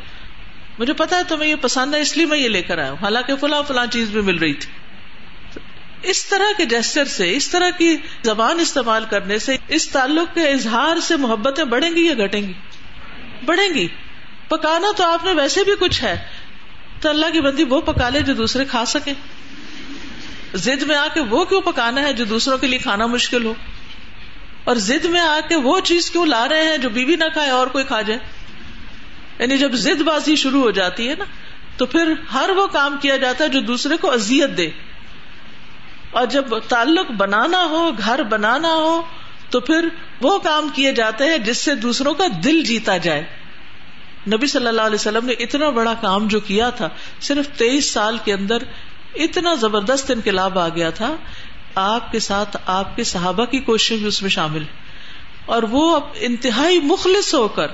مجھے 0.79 0.93
پتا 0.93 1.19
ہے 1.19 1.23
تمہیں 1.29 1.51
یہ 1.51 1.55
پسند 1.55 1.95
ہے، 1.95 2.01
اس 2.01 2.17
لیے 2.17 2.27
میں 2.27 2.39
یہ 2.39 2.49
لے 2.49 2.63
کر 2.63 2.79
آیا 2.79 2.91
ہوں۔ 2.91 2.99
حالانکہ 3.03 3.37
فلاں 3.37 3.63
فلاں 3.63 3.87
چیز 3.87 4.11
بھی 4.11 4.21
مل 4.21 4.39
رہی 4.39 4.55
تھی۔ 4.55 4.73
اس 6.03 6.27
طرح 6.27 6.53
کے 6.57 6.65
جیسر 6.65 7.05
سے، 7.05 7.37
اس 7.37 7.49
طرح 7.49 7.71
کی 7.71 7.97
زبان 8.23 8.61
استعمال 8.61 9.05
کرنے 9.11 9.39
سے، 9.39 9.57
اس 9.69 9.89
تعلق 9.89 10.35
کے 10.35 10.49
اظہار 10.49 11.01
سے 11.01 11.17
محبتیں 11.17 11.65
بڑھیں 11.65 11.91
گی 11.91 12.07
یا 12.07 12.15
گھٹیں 12.15 12.41
گی؟ 12.41 12.53
بڑھیں 13.45 13.75
گی۔ 13.75 13.89
پکانا 14.49 14.89
تو 14.97 15.05
آپ 15.05 15.25
نے 15.25 15.33
ویسے 15.33 15.65
بھی 15.65 15.73
کچھ 15.81 16.03
ہے۔ 16.05 16.25
تو 17.01 17.09
اللہ 17.09 17.27
کی 17.33 17.41
بندی 17.41 17.65
وہ 17.65 17.81
پکا 17.81 18.09
لے 18.09 18.23
جو 18.23 18.35
دوسرے 18.35 18.65
کھا 18.65 18.85
سکے 18.85 19.13
زد 20.55 20.83
میں 20.83 20.97
آ 20.97 21.07
کے 21.15 21.21
وہ 21.21 21.45
کیوں 21.45 21.61
پکانا 21.61 22.01
ہے 22.01 22.13
جو 22.13 22.25
دوسروں 22.25 22.59
کے 22.59 22.67
لیے 22.67 22.79
کھانا 22.79 23.07
مشکل 23.07 23.45
ہو؟ 23.45 23.55
اور 24.65 24.77
زد 24.77 25.05
میں 25.05 25.21
آ 25.21 25.41
کے 25.49 25.57
وہ 25.57 25.81
چیز 25.81 26.11
کیوں 26.11 26.27
لا 26.27 26.49
رہے 26.49 26.65
ہیں 26.65 26.79
جو 26.79 26.89
بیوی 26.89 27.17
نہ 27.17 27.25
کھائے 27.33 27.51
اور 27.51 27.67
کوئی 27.67 27.85
کھا 27.85 28.03
جائے؟ 28.03 28.21
یعنی 29.39 29.59
جب 29.59 29.73
زد 29.73 30.03
بازی 30.03 30.37
شروع 30.37 30.63
ہو 30.63 30.71
جاتی 30.71 31.09
ہے 31.09 31.15
نا، 31.19 31.25
تو 31.77 31.87
پھر 31.87 32.13
ہر 32.35 32.51
وہ 32.51 32.67
کام 32.67 32.97
کیا 33.03 33.17
جاتا 33.17 33.45
ہے 33.45 33.49
جو 33.49 33.61
دوسرے 33.61 33.97
کو 33.97 34.13
ازیت 34.13 34.57
دے۔ 34.57 34.71
اور 36.11 36.27
جب 36.27 36.59
تعلق 36.59 37.11
بنانا 37.11 37.65
ہو، 37.65 37.91
گھر 37.99 38.23
بنانا 38.23 38.75
ہو، 38.75 39.03
تو 39.51 39.61
پھر 39.61 39.89
وہ 40.21 40.39
کام 40.39 40.69
کیے 40.75 40.93
جاتے 40.93 41.25
ہیں 41.25 41.39
جس 41.39 41.59
سے 41.59 41.75
دوسروں 41.75 42.15
کا 42.15 42.25
دل 42.45 42.63
جیتا 42.63 42.97
جائے۔ 42.97 43.25
نبی 44.27 44.47
صلی 44.47 44.67
اللہ 44.67 44.83
علیہ 44.83 44.95
وسلم 44.95 45.27
نے 45.27 45.33
اتنا 45.33 45.71
بڑا 45.71 45.95
کام 45.95 46.29
جو 46.29 46.41
کیا 46.41 46.71
تھا، 46.71 46.89
صرف 47.21 47.49
تیئیس 47.59 47.91
سال 47.91 48.19
کے 48.25 48.33
اندر 48.33 48.59
اتنا 49.15 49.55
زبردست 49.55 50.11
انقلاب 50.11 50.59
آ 50.59 50.69
گیا 50.69 50.91
تھا، 50.91 51.17
آپ 51.75 52.13
کے 52.13 52.19
ساتھ 52.19 52.57
آپ 52.67 52.97
کے 52.97 53.05
صحابہ 53.05 53.45
کی 53.45 53.59
کوشش 53.59 53.97
بھی 53.99 54.07
اس 54.07 54.23
میں 54.23 54.31
شامل 54.31 54.65
اور 55.47 55.63
وہ 55.63 56.01
انتہائی 56.15 56.81
مخلص 56.81 57.35
ہو 57.35 57.49
کر، 57.49 57.67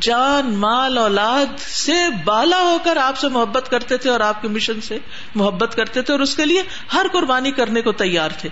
جان، 0.00 0.54
مال، 0.54 0.98
اولاد 0.98 1.60
سے 1.60 1.94
بالا 2.24 2.58
ہو 2.58 2.78
کر 2.84 2.96
آپ 2.96 3.18
سے 3.18 3.28
محبت 3.28 3.70
کرتے 3.70 3.96
تھے 3.96 4.10
اور 4.10 4.20
آپ 4.20 4.42
کے 4.42 4.48
مشن 4.48 4.80
سے 4.80 4.98
محبت 5.34 5.74
کرتے 5.76 6.02
تھے 6.02 6.14
اور 6.14 6.20
اس 6.20 6.36
کے 6.36 6.44
لیے 6.44 6.62
ہر 6.92 7.06
قربانی 7.12 7.50
کرنے 7.50 7.82
کو 7.82 7.92
تیار 7.92 8.30
تھے۔ 8.38 8.48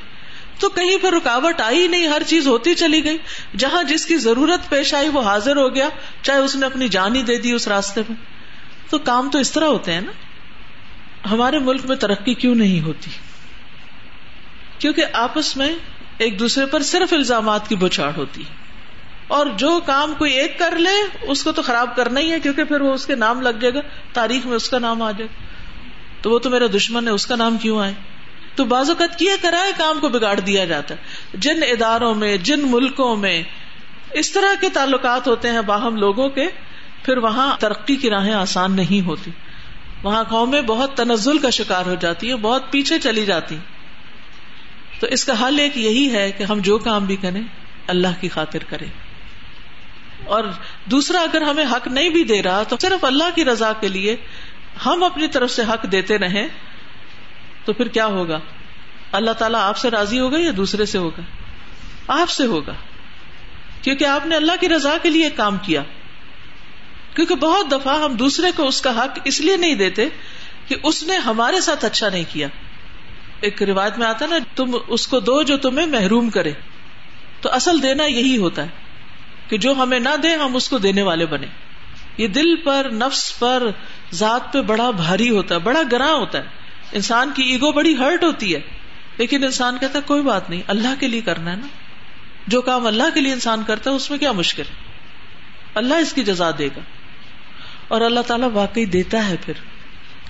تو 0.59 0.69
کہیں 0.69 0.97
پہ 1.03 1.09
رکاوٹ 1.09 1.61
آئی 1.61 1.88
نہیں، 1.88 2.07
ہر 2.07 2.23
چیز 2.26 2.47
ہوتی 2.47 2.75
چلی 2.75 3.05
گئی۔ 3.05 3.19
جہاں 3.57 3.83
جس 3.83 4.07
کی 4.07 4.17
ضرورت 4.17 4.69
پیش 4.69 4.95
آئی 4.95 5.09
وہ 5.09 5.21
حاضر 5.21 5.57
ہو 5.57 5.75
گیا، 5.75 5.88
چاہے 6.23 6.38
اس 6.38 6.57
نے 6.57 6.67
اپنی 6.67 6.88
جان 6.88 7.17
ہی 7.17 7.23
دے 7.23 7.38
دی 7.38 7.53
اس 7.53 7.69
راستے 7.69 8.00
میں۔ 8.09 8.17
تو 8.91 8.99
کام 8.99 9.31
تو 9.31 9.38
اس 9.38 9.53
طرح 9.53 9.64
ہوتے 9.64 9.93
ہیں 9.93 10.00
نا۔ 10.00 10.12
ہمارے 11.31 11.59
ملک 11.59 11.87
میں 11.87 11.97
ترقی 11.97 12.35
کیوں 12.35 12.54
نہیں 12.54 12.81
ہوتی؟ 12.81 13.11
کیونکہ 14.78 15.04
آپس 15.12 15.57
میں 15.57 15.75
ایک 16.19 16.38
دوسرے 16.38 16.66
پر 16.66 16.83
صرف 16.83 17.12
الزامات 17.12 17.69
کی 17.69 17.76
بچاڑ 17.76 18.12
ہوتی۔ 18.16 18.43
اور 19.28 19.47
جو 19.47 19.81
کام 19.87 20.14
کوئی 20.19 20.33
ایک 20.33 20.59
کر 20.59 20.76
لے، 20.76 21.16
اس 21.23 21.45
کو 21.45 21.52
تو 21.52 21.62
خراب 21.62 21.97
کرنا 21.97 22.21
ہی 22.21 22.33
ہے، 22.33 22.40
کیونکہ 22.40 22.64
پھر 22.64 22.81
وہ 22.81 22.95
اس 22.95 23.07
کے 23.07 23.14
نام 23.14 23.40
لگ 23.40 23.49
جائے 23.49 23.75
گا، 23.75 23.81
تاریخ 24.12 24.47
میں 24.47 24.57
اس 24.57 24.69
کا 24.69 24.78
نام 24.78 25.02
آ 25.02 25.11
جائے 25.11 25.28
گا۔ 25.28 25.45
تو 26.23 26.31
وہ 26.31 26.38
تو 26.38 26.50
میرا 26.50 26.64
دشمن 26.76 27.09
ہے، 27.09 27.12
اس 27.12 27.26
کا 27.26 27.37
نام 27.37 27.57
کیوں 27.57 27.81
آئے؟ 27.81 27.93
تو 28.54 28.64
بعض 28.64 28.88
اوقات 28.88 29.19
کیا 29.19 29.35
کرائے 29.43 29.73
کام 29.76 30.00
کو 30.00 30.09
بگاڑ 30.09 30.40
دیا 30.40 30.64
جاتا 30.64 30.95
ہے۔ 30.95 31.02
جن 31.35 31.62
اداروں 31.62 32.14
میں، 32.14 32.37
جن 32.37 32.61
ملکوں 32.71 33.16
میں 33.16 33.43
اس 34.11 34.33
طرح 34.33 34.61
کے 34.61 34.69
تعلقات 34.69 35.28
ہوتے 35.28 35.50
ہیں 35.50 35.62
باہم 35.62 35.97
لوگوں 35.97 36.28
کے، 36.28 36.49
پھر 37.02 37.16
وہاں 37.16 37.57
ترقی 37.59 37.97
کی 37.97 38.11
راہیں 38.11 38.35
آسان 38.35 38.76
نہیں 38.76 39.07
ہوتی۔ 39.07 39.31
وہاں 40.04 40.25
قومیں 40.25 40.62
بہت 40.62 40.96
تنزل 40.96 41.38
کا 41.38 41.50
شکار 41.50 41.87
ہو 41.87 41.94
جاتی 41.94 42.28
ہیں 42.28 42.37
بہت 42.37 42.70
پیچھے 42.70 42.99
چلی 42.99 43.25
جاتی۔ 43.25 43.56
تو 45.00 45.06
اس 45.06 45.25
کا 45.25 45.46
حل 45.46 45.58
ایک 45.58 45.76
یہی 45.76 46.12
ہے 46.12 46.32
کہ 46.32 46.44
ہم 46.44 46.58
جو 46.58 46.78
کام 46.78 47.04
بھی 47.04 47.16
کریں، 47.16 47.42
اللہ 47.87 48.08
کی 48.20 48.28
خاطر 48.28 48.64
کریں۔ 48.64 48.87
اور 50.25 50.44
دوسرا، 50.84 51.20
اگر 51.20 51.42
ہمیں 51.42 51.64
حق 51.73 51.88
نہیں 51.88 52.08
بھی 52.08 52.25
دے 52.25 52.42
رہا، 52.42 52.62
تو 52.62 52.76
صرف 52.80 53.04
اللہ 53.04 53.25
کی 53.34 53.44
رضا 53.44 53.73
کے 53.73 53.88
لیے 53.88 54.16
ہم 54.87 55.02
اپنی 55.02 55.28
طرف 55.28 55.50
سے 55.50 55.62
حق 55.62 55.92
دیتے 55.92 56.18
رہیں، 56.18 56.49
تو 57.64 57.73
پھر 57.73 57.88
کیا 57.88 58.06
ہوگا؟ 58.06 58.38
اللہ 59.12 59.30
تعالیٰ 59.30 59.61
آپ 59.61 59.76
سے 59.76 59.90
راضی 59.90 60.20
ہوگا 60.20 60.38
یا 60.38 60.50
دوسرے 60.56 60.87
سے 60.87 60.99
ہوگا؟ 60.99 61.20
آپ 62.08 62.30
سے 62.30 62.46
ہوگا۔ 62.46 62.75
کیونکہ 63.82 64.04
آپ 64.04 64.26
نے 64.26 64.37
اللہ 64.37 64.52
کی 64.61 64.68
رضا 64.68 64.96
کے 65.02 65.11
لیے 65.11 65.30
کام 65.30 65.58
کیا۔ 65.58 65.82
کیونکہ 67.14 67.35
بہت 67.35 67.71
دفعہ 67.71 68.02
ہم 68.02 68.14
دوسرے 68.14 68.47
کو 68.56 68.68
اس 68.68 68.83
کا 68.83 69.04
حق 69.04 69.18
اس 69.25 69.40
لیے 69.40 69.56
نہیں 69.56 69.75
دیتے 69.75 70.09
کہ 70.66 70.76
اس 70.83 71.02
نے 71.02 71.16
ہمارے 71.16 71.61
ساتھ 71.61 71.85
اچھا 71.85 72.09
نہیں 72.09 72.25
کیا۔ 72.33 72.49
ایک 73.40 73.62
روایت 73.62 73.99
میں 73.99 74.06
آتا 74.06 74.26
نا، 74.26 74.38
تم 74.56 74.76
اس 74.88 75.06
کو 75.06 75.21
دو 75.21 75.42
جو 75.42 75.56
تمہیں 75.56 75.87
محروم 75.87 76.30
کرے۔ 76.30 76.52
تو 77.40 77.52
اصل 77.52 77.83
دینا 77.83 78.04
یہی 78.04 78.37
ہوتا 78.37 78.62
ہے 78.62 78.68
کہ 79.49 79.59
جو 79.59 79.73
ہمیں 79.73 80.00
نہ 80.00 80.16
دے، 80.23 80.35
ہم 80.35 80.56
اس 80.56 80.68
کو 80.68 80.78
دینے 80.78 81.02
والے 81.02 81.26
بنے۔ 81.26 81.47
یہ 82.18 82.26
دل 82.26 82.56
پر، 82.56 82.90
نفس 82.92 83.38
پر، 83.38 83.66
ذات 84.12 84.52
پہ 84.52 84.61
بڑا 84.61 84.90
بھاری 84.90 85.30
ہوتا 85.30 85.54
ہے، 85.54 85.61
بڑا 85.61 85.80
گراں 85.92 86.12
ہوتا 86.12 86.38
ہے۔ 86.38 86.44
انسان 86.92 87.30
کی 87.35 87.42
ایگو 87.42 87.73
بڑی 87.73 87.97
ہرٹ 87.99 88.25
ہوتی 88.25 88.54
ہے۔ 88.54 88.61
لیکن 89.18 89.44
انسان 89.44 89.78
کہتا 89.78 89.99
ہے، 89.99 90.04
کوئی 90.06 90.23
بات 90.23 90.50
نہیں، 90.50 90.62
اللہ 90.66 90.94
کے 91.00 91.09
لیے 91.09 91.21
کرنا 91.21 91.50
ہے 91.50 91.56
نا۔ 91.56 91.66
جو 92.47 92.62
کام 92.62 92.87
اللہ 92.87 93.11
کے 93.14 93.21
لیے 93.21 93.33
انسان 93.33 93.62
کرتا 93.66 93.90
ہے، 93.90 93.94
اس 93.94 94.11
میں 94.11 94.18
کیا 94.18 94.33
مشکل 94.33 94.62
ہے؟ 94.62 94.75
اللہ 95.75 95.94
اس 95.94 96.12
کی 96.12 96.25
جزا 96.25 96.50
دے 96.59 96.66
گا۔ 96.66 96.80
اور 97.94 98.02
اللہ 98.02 98.20
تعالیٰ 98.20 98.48
واقعی 98.52 98.84
دیتا 98.84 99.28
ہے 99.28 99.36
پھر۔ 99.44 99.54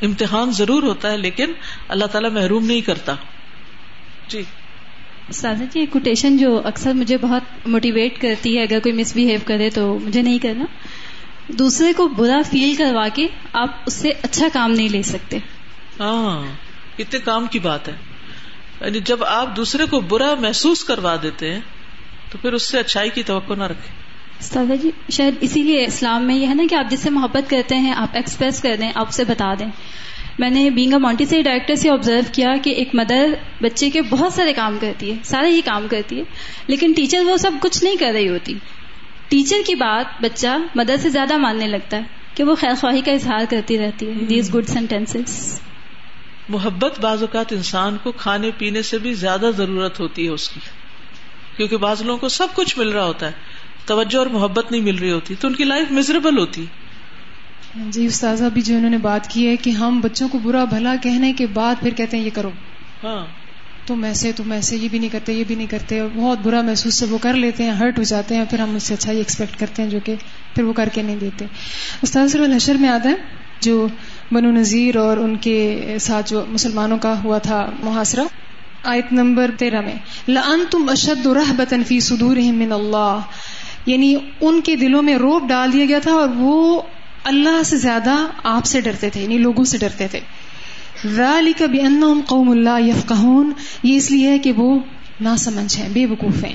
امتحان 0.03 0.53
ضرور 0.53 0.83
ہوتا 0.83 1.13
ہے 1.13 1.17
لیکن 1.17 1.53
اللہ 1.89 2.05
تعالیٰ 2.05 2.31
محروم 2.31 2.67
نہیں 2.67 2.81
کرتا۔ 2.81 3.15
جی۔ 4.29 4.43
سادہ 5.33 5.65
جی 5.73 5.87
کوٹیشن 5.87 6.37
جو 6.37 6.61
اکثر 6.65 6.93
مجھے 6.93 7.17
بہت 7.17 7.69
موٹیویٹ 7.69 8.21
کرتی 8.21 8.59
ہے 8.59 8.63
اگر 8.63 8.79
کوئی 8.81 8.95
مس 8.95 9.13
بہیو 9.17 9.39
کرے 9.45 9.71
تو 9.71 9.99
مجھے 9.99 10.23
نہیں 10.23 10.39
کرنا۔ 10.39 10.65
دوسرے 11.49 11.93
کو 11.93 12.09
برا 12.09 12.41
فیل 12.51 12.75
کروا 12.75 13.09
کے 13.15 13.27
آپ 13.53 13.69
اس 13.87 13.93
سے 13.93 14.09
اچھا 14.23 14.47
کام 14.53 14.71
نہیں 14.71 14.89
لے 14.89 15.03
سکتے۔ 15.03 15.39
ہاں 16.01 16.47
اتنے 16.99 17.21
کام 17.21 17.47
کی 17.47 17.59
بات 17.59 17.89
ہے۔ 17.89 17.95
یعنی 18.81 19.01
جب 19.01 19.25
آپ 19.25 19.57
دوسرے 19.57 19.87
کو 19.87 20.01
برا 20.01 20.35
محسوس 20.35 20.85
کروا 20.85 21.17
دیتے 21.23 21.53
ہیں 21.53 21.61
تو 22.31 22.39
پھر 22.43 22.53
اس 22.53 22.63
سے 22.63 22.79
اچھائی 22.79 23.11
کی 23.11 23.23
توقع 23.23 23.55
نہ 23.55 23.65
رکھے 23.65 24.04
سادہ 24.41 24.73
جی 24.83 24.91
شاید 25.11 25.35
اسی 25.41 25.63
لیے 25.63 25.85
اسلام 25.85 26.27
میں 26.27 26.35
یہ 26.35 26.47
ہے 26.47 26.55
نا 26.55 26.63
کہ 26.71 26.75
آپ 26.75 26.91
جس 26.91 27.01
سے 27.01 27.11
محبت 27.11 27.51
کرتے 27.51 27.77
ہیں، 27.77 27.95
آپ 27.97 28.09
ایکسپریس 28.13 28.63
کر 28.63 28.77
دیں، 28.79 28.93
آپ 28.95 29.09
اسے 29.09 29.25
بتا 29.25 29.55
دیں۔ 29.59 29.67
میں 30.39 30.51
نے 30.51 30.71
بینگ 30.71 30.93
اے 30.93 30.99
مونٹی 30.99 31.27
سے 31.27 31.43
ڈائریکٹر 31.43 31.75
سے 31.75 31.91
آبزرو 31.91 32.21
کیا 32.33 32.55
کہ 32.63 32.71
ایک 32.71 32.95
مدر 32.95 33.27
بچے 33.63 33.91
کے 33.91 34.03
بہت 34.03 34.33
سارے 34.33 34.53
کام 34.53 34.79
کرتی 34.81 35.11
ہے، 35.11 35.17
سارے 35.25 35.51
ہی 35.51 35.61
کام 35.61 35.87
کرتی 35.91 36.19
ہے، 36.19 36.25
لیکن 36.67 36.93
ٹیچر 36.93 37.25
وہ 37.25 37.37
سب 37.37 37.51
کچھ 37.61 37.85
نہیں 37.85 37.97
کر 37.97 38.11
رہی 38.15 38.29
ہوتی۔ 38.29 38.55
ٹیچر 39.29 39.57
کی 39.67 39.75
بات 39.75 40.23
بچہ 40.23 40.57
مدر 40.75 40.97
سے 40.97 41.09
زیادہ 41.09 41.37
ماننے 41.37 41.67
لگتا 41.67 41.97
ہے 41.97 42.03
کہ 42.35 42.45
وہ 42.45 42.55
خیر 42.55 42.75
خواہی 42.81 43.01
کا 43.01 43.13
اظہار 43.13 43.45
کرتی 43.51 43.79
رہتی 43.79 44.07
ہے۔ 44.07 44.13
دیز 44.13 44.55
گڈ 44.55 44.69
سینٹینس 44.69 45.61
محبت 46.49 47.01
بعض 47.01 47.21
اوقات 47.21 47.53
انسان 47.53 47.97
کو 48.03 48.13
کھانے 48.13 48.51
پینے 48.59 48.83
سے 48.83 48.99
بھی 48.99 49.13
زیادہ 49.15 49.51
ضرورت 49.57 50.01
ہوتی 50.01 50.25
ہے 50.25 50.31
اس 50.31 50.49
کی، 50.49 50.61
کیونکہ 51.57 51.77
بعض 51.77 52.03
لوگوں 52.03 52.19
کو 52.19 52.29
سب 52.29 52.47
کچھ 52.55 52.79
مل 52.79 52.89
رہا 52.89 53.05
ہوتا 53.05 53.27
ہے۔ 53.27 53.54
توجہ 53.87 54.19
اور 54.19 54.27
محبت 54.27 54.73
نہیں 54.73 54.83
مل 54.83 54.99
رہی 54.99 55.11
ہوتی 55.11 55.35
تو 55.35 55.49
ان 55.49 55.55
کی 55.55 55.65
لائف 55.65 55.93
مزریبل 55.93 56.39
ہوتی۔ 56.39 56.65
جی 57.75 58.07
استاذہ 58.07 58.45
بھی 58.53 58.63
جو 58.63 58.77
انہوں 58.77 58.91
نے 58.91 58.99
بات 58.99 59.29
کی 59.29 59.47
ہے 59.47 59.57
کہ 59.57 59.71
ہم 59.71 60.01
بچوں 60.01 60.29
کو 60.29 60.39
برا 60.39 60.65
بھلا 60.65 60.95
کہنے 61.03 61.33
کے 61.33 61.47
بعد 61.47 61.75
پھر 61.81 61.91
کہتے 61.91 62.17
ہیں 62.17 62.25
یہ 62.25 62.31
کرو۔ 62.35 62.51
ہاں۔ 63.05 63.27
تم 63.87 64.05
ایسے 64.05 64.33
تم 64.33 64.53
ایسے 64.53 64.77
یہ 64.77 64.89
بھی 64.91 64.99
نہیں 64.99 65.09
کرتے 65.09 65.33
یہ 65.33 65.45
بھی 65.47 65.55
نہیں 65.55 65.67
کرتے۔ 65.67 66.03
بہت 66.15 66.39
برا 66.43 66.63
محسوس 66.63 66.95
سے 66.95 67.07
وہ 67.07 67.19
کر 67.19 67.35
لیتے 67.35 67.63
ہیں 67.63 67.71
ہرٹ 67.71 67.99
ہو 67.99 68.03
جاتے 68.03 68.37
ہیں 68.37 68.45
پھر 68.51 68.59
ہم 68.59 68.75
اس 68.75 68.83
سے 68.83 68.95
اچھا 68.95 69.13
ہی 69.13 69.17
ایکسپیکٹ 69.17 69.61
کرتے 69.61 69.83
ہیں 69.83 69.91
جو 69.91 69.99
کہ 70.05 70.15
پھر 70.55 70.65
وہ 70.65 70.73
کر 70.73 70.89
کے 70.93 71.03
نہیں 71.03 71.17
دیتے۔ 71.17 71.45
استاذ 72.03 72.37
الحشر 72.37 72.75
میں 72.75 72.89
آتا 72.89 73.09
ہے 73.09 73.15
جو 73.61 73.87
بنو 74.33 74.51
نذیر 74.51 74.97
اور 74.97 75.17
ان 75.17 75.37
کے 75.37 75.97
ساتھ 76.01 76.31
جو 76.31 76.45
مسلمانوں 76.49 76.99
کا 76.99 77.23
ہوا 77.25 77.39
تھا 77.39 77.71
محاصرہ؟ 77.83 78.21
آیت 78.85 79.13
نمبر 79.13 79.51
تیرہ 79.59 79.81
میں 79.81 79.95
لن 80.29 80.65
تم 80.71 80.89
اشد 80.89 81.27
فی 81.87 82.01
صدور 82.01 82.37
من 82.37 82.73
اللہ 82.73 83.21
یعنی 83.87 84.17
ان 84.41 84.61
کے 84.61 84.77
دلوں 84.77 85.03
میں 85.03 85.17
روب 85.17 85.49
ڈال 85.49 85.73
دیا 85.73 85.85
گیا 85.85 85.99
تھا 85.99 86.13
اور 86.13 86.29
وہ 86.37 86.83
اللہ 87.25 87.63
سے 87.63 87.77
زیادہ 87.77 88.27
آپ 88.45 88.65
سے 88.65 88.81
ڈرتے 88.81 89.11
تھے 89.11 89.23
یعنی 89.23 89.39
لوگوں 89.39 89.65
سے 89.65 89.79
ڈرتے 89.79 90.09
تھے۔ 90.09 90.21
قوم 92.27 92.51
اللہ 92.51 92.81
یفقہون، 92.81 93.53
یہ 93.83 93.97
اس 93.97 94.11
لیے 94.11 94.31
ہے 94.31 94.39
کہ 94.39 94.53
وہ 94.53 94.79
ناسمجھ 95.21 95.79
ہیں، 95.79 95.89
بے 95.93 96.07
وقوف 96.07 96.45
ہیں۔ 96.45 96.55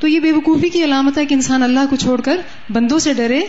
تو 0.00 0.08
یہ 0.08 0.20
بے 0.20 0.32
وقوفی 0.32 0.68
کی 0.68 0.84
علامت 0.84 1.18
ہے 1.18 1.24
کہ 1.26 1.34
انسان 1.34 1.62
اللہ 1.62 1.86
کو 1.90 1.96
چھوڑ 1.96 2.20
کر 2.20 2.40
بندوں 2.72 2.98
سے 2.98 3.12
ڈرے 3.12 3.40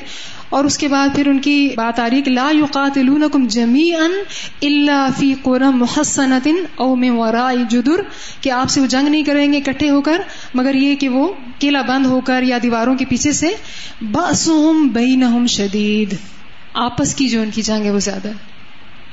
اور 0.49 0.65
اس 0.65 0.77
کے 0.77 0.87
بعد 0.87 1.15
پھر 1.15 1.27
ان 1.27 1.39
کی 1.39 1.57
بات 1.75 1.99
آ 1.99 2.09
رہی 2.09 2.17
ہے 2.17 2.21
کہ 2.21 2.31
لا 2.31 2.49
یقاتلونکم 2.53 3.47
جمیعا 3.47 4.05
الا 4.61 5.07
فی 5.19 5.33
قرى 5.43 5.69
محصنۃ 5.73 6.47
او 6.75 6.95
من 6.95 7.17
وراء 7.17 7.51
جدر، 7.69 8.01
کہ 8.41 8.51
آپ 8.51 8.69
سے 8.69 8.81
وہ 8.81 8.85
جنگ 8.85 9.07
نہیں 9.07 9.23
کریں 9.23 9.53
گے، 9.53 9.57
اکٹھے 9.57 9.89
ہو 9.89 10.01
کر، 10.01 10.21
مگر 10.53 10.75
یہ 10.75 10.95
کہ 10.95 11.09
وہ 11.09 11.27
قلعہ 11.59 11.83
بند 11.87 12.05
ہو 12.05 12.19
کر 12.21 12.43
یا 12.43 12.57
دیواروں 12.63 12.95
کے 12.95 13.05
پیچھے 13.05 13.31
سے 13.31 13.49
باسهم 14.01 14.87
بینہم 14.93 15.45
شدید۔ 15.47 16.13
آپس 16.79 17.15
کی 17.15 17.27
جو 17.29 17.41
ان 17.41 17.51
کی 17.51 17.61
جنگ 17.61 17.85
ہے 17.85 17.91
وہ 17.91 17.99
زیادہ 18.05 18.31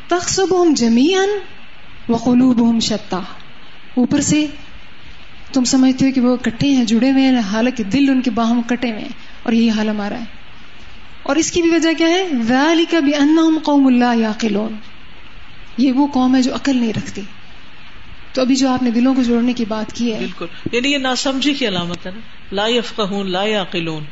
تخصبهم 0.09 0.75
جمیعا 0.75 1.25
وقلوبهم 2.09 2.81
شتا 2.81 3.21
اوپر 3.95 4.21
سے 4.21 4.47
تم 5.53 5.65
سمجھتے 5.65 6.07
ہو 6.07 6.11
کہ 6.13 6.21
وہ 6.21 6.37
کٹے 6.37 6.67
ہیں 6.67 6.85
جڑے 6.85 7.11
ہوئے 7.11 7.23
ہیں 7.23 7.39
حالانکہ 7.39 7.85
دل 7.85 8.11
ان 8.11 8.23
کے 8.23 8.31
باہم 8.31 8.63
کٹے 8.63 8.91
ہوئے 8.91 9.01
ہیں 9.01 9.09
اور 9.43 9.53
یہی 9.53 9.71
حال 9.71 9.89
ہمارا 9.89 10.19
ہے۔ 10.19 10.25
اور 11.23 11.37
اس 11.37 11.53
کی 11.53 11.63
بھی 11.63 11.71
وجہ 11.71 11.93
کیا 11.99 12.09
ہے؟ 12.09 12.23
ویلی 12.33 12.85
کا 12.91 12.99
بھی 12.99 13.15
ان 13.15 13.59
قوم 13.63 13.87
اللہ 13.87 14.17
یا 14.17 14.33
یہ 15.77 15.93
وہ 15.93 16.07
قوم 16.07 16.37
ہے 16.37 16.43
جو 16.43 16.55
عقل 16.55 16.77
نہیں 16.77 16.93
رکھتی۔ 16.97 17.23
تو 18.33 18.41
ابھی 18.43 18.55
جو 18.57 18.69
آپ 18.69 18.83
نے 18.83 18.91
دلوں 18.91 19.15
کو 19.15 19.23
جوڑنے 19.23 19.53
کی 19.53 19.65
بات 19.65 19.93
کی 19.93 20.15
ہے۔ 20.15 20.19
بالکل۔ 20.19 20.47
یعنی 20.73 20.93
یہ 20.93 20.99
ناسمجھی 20.99 21.55
کی 21.55 21.69
علامت 21.69 22.07
ہے 22.07 22.11
نا۔ 22.11 22.21
لا 22.53 22.67
یفقہون 22.67 23.31
لا 23.31 23.43
یعقلون 23.43 24.05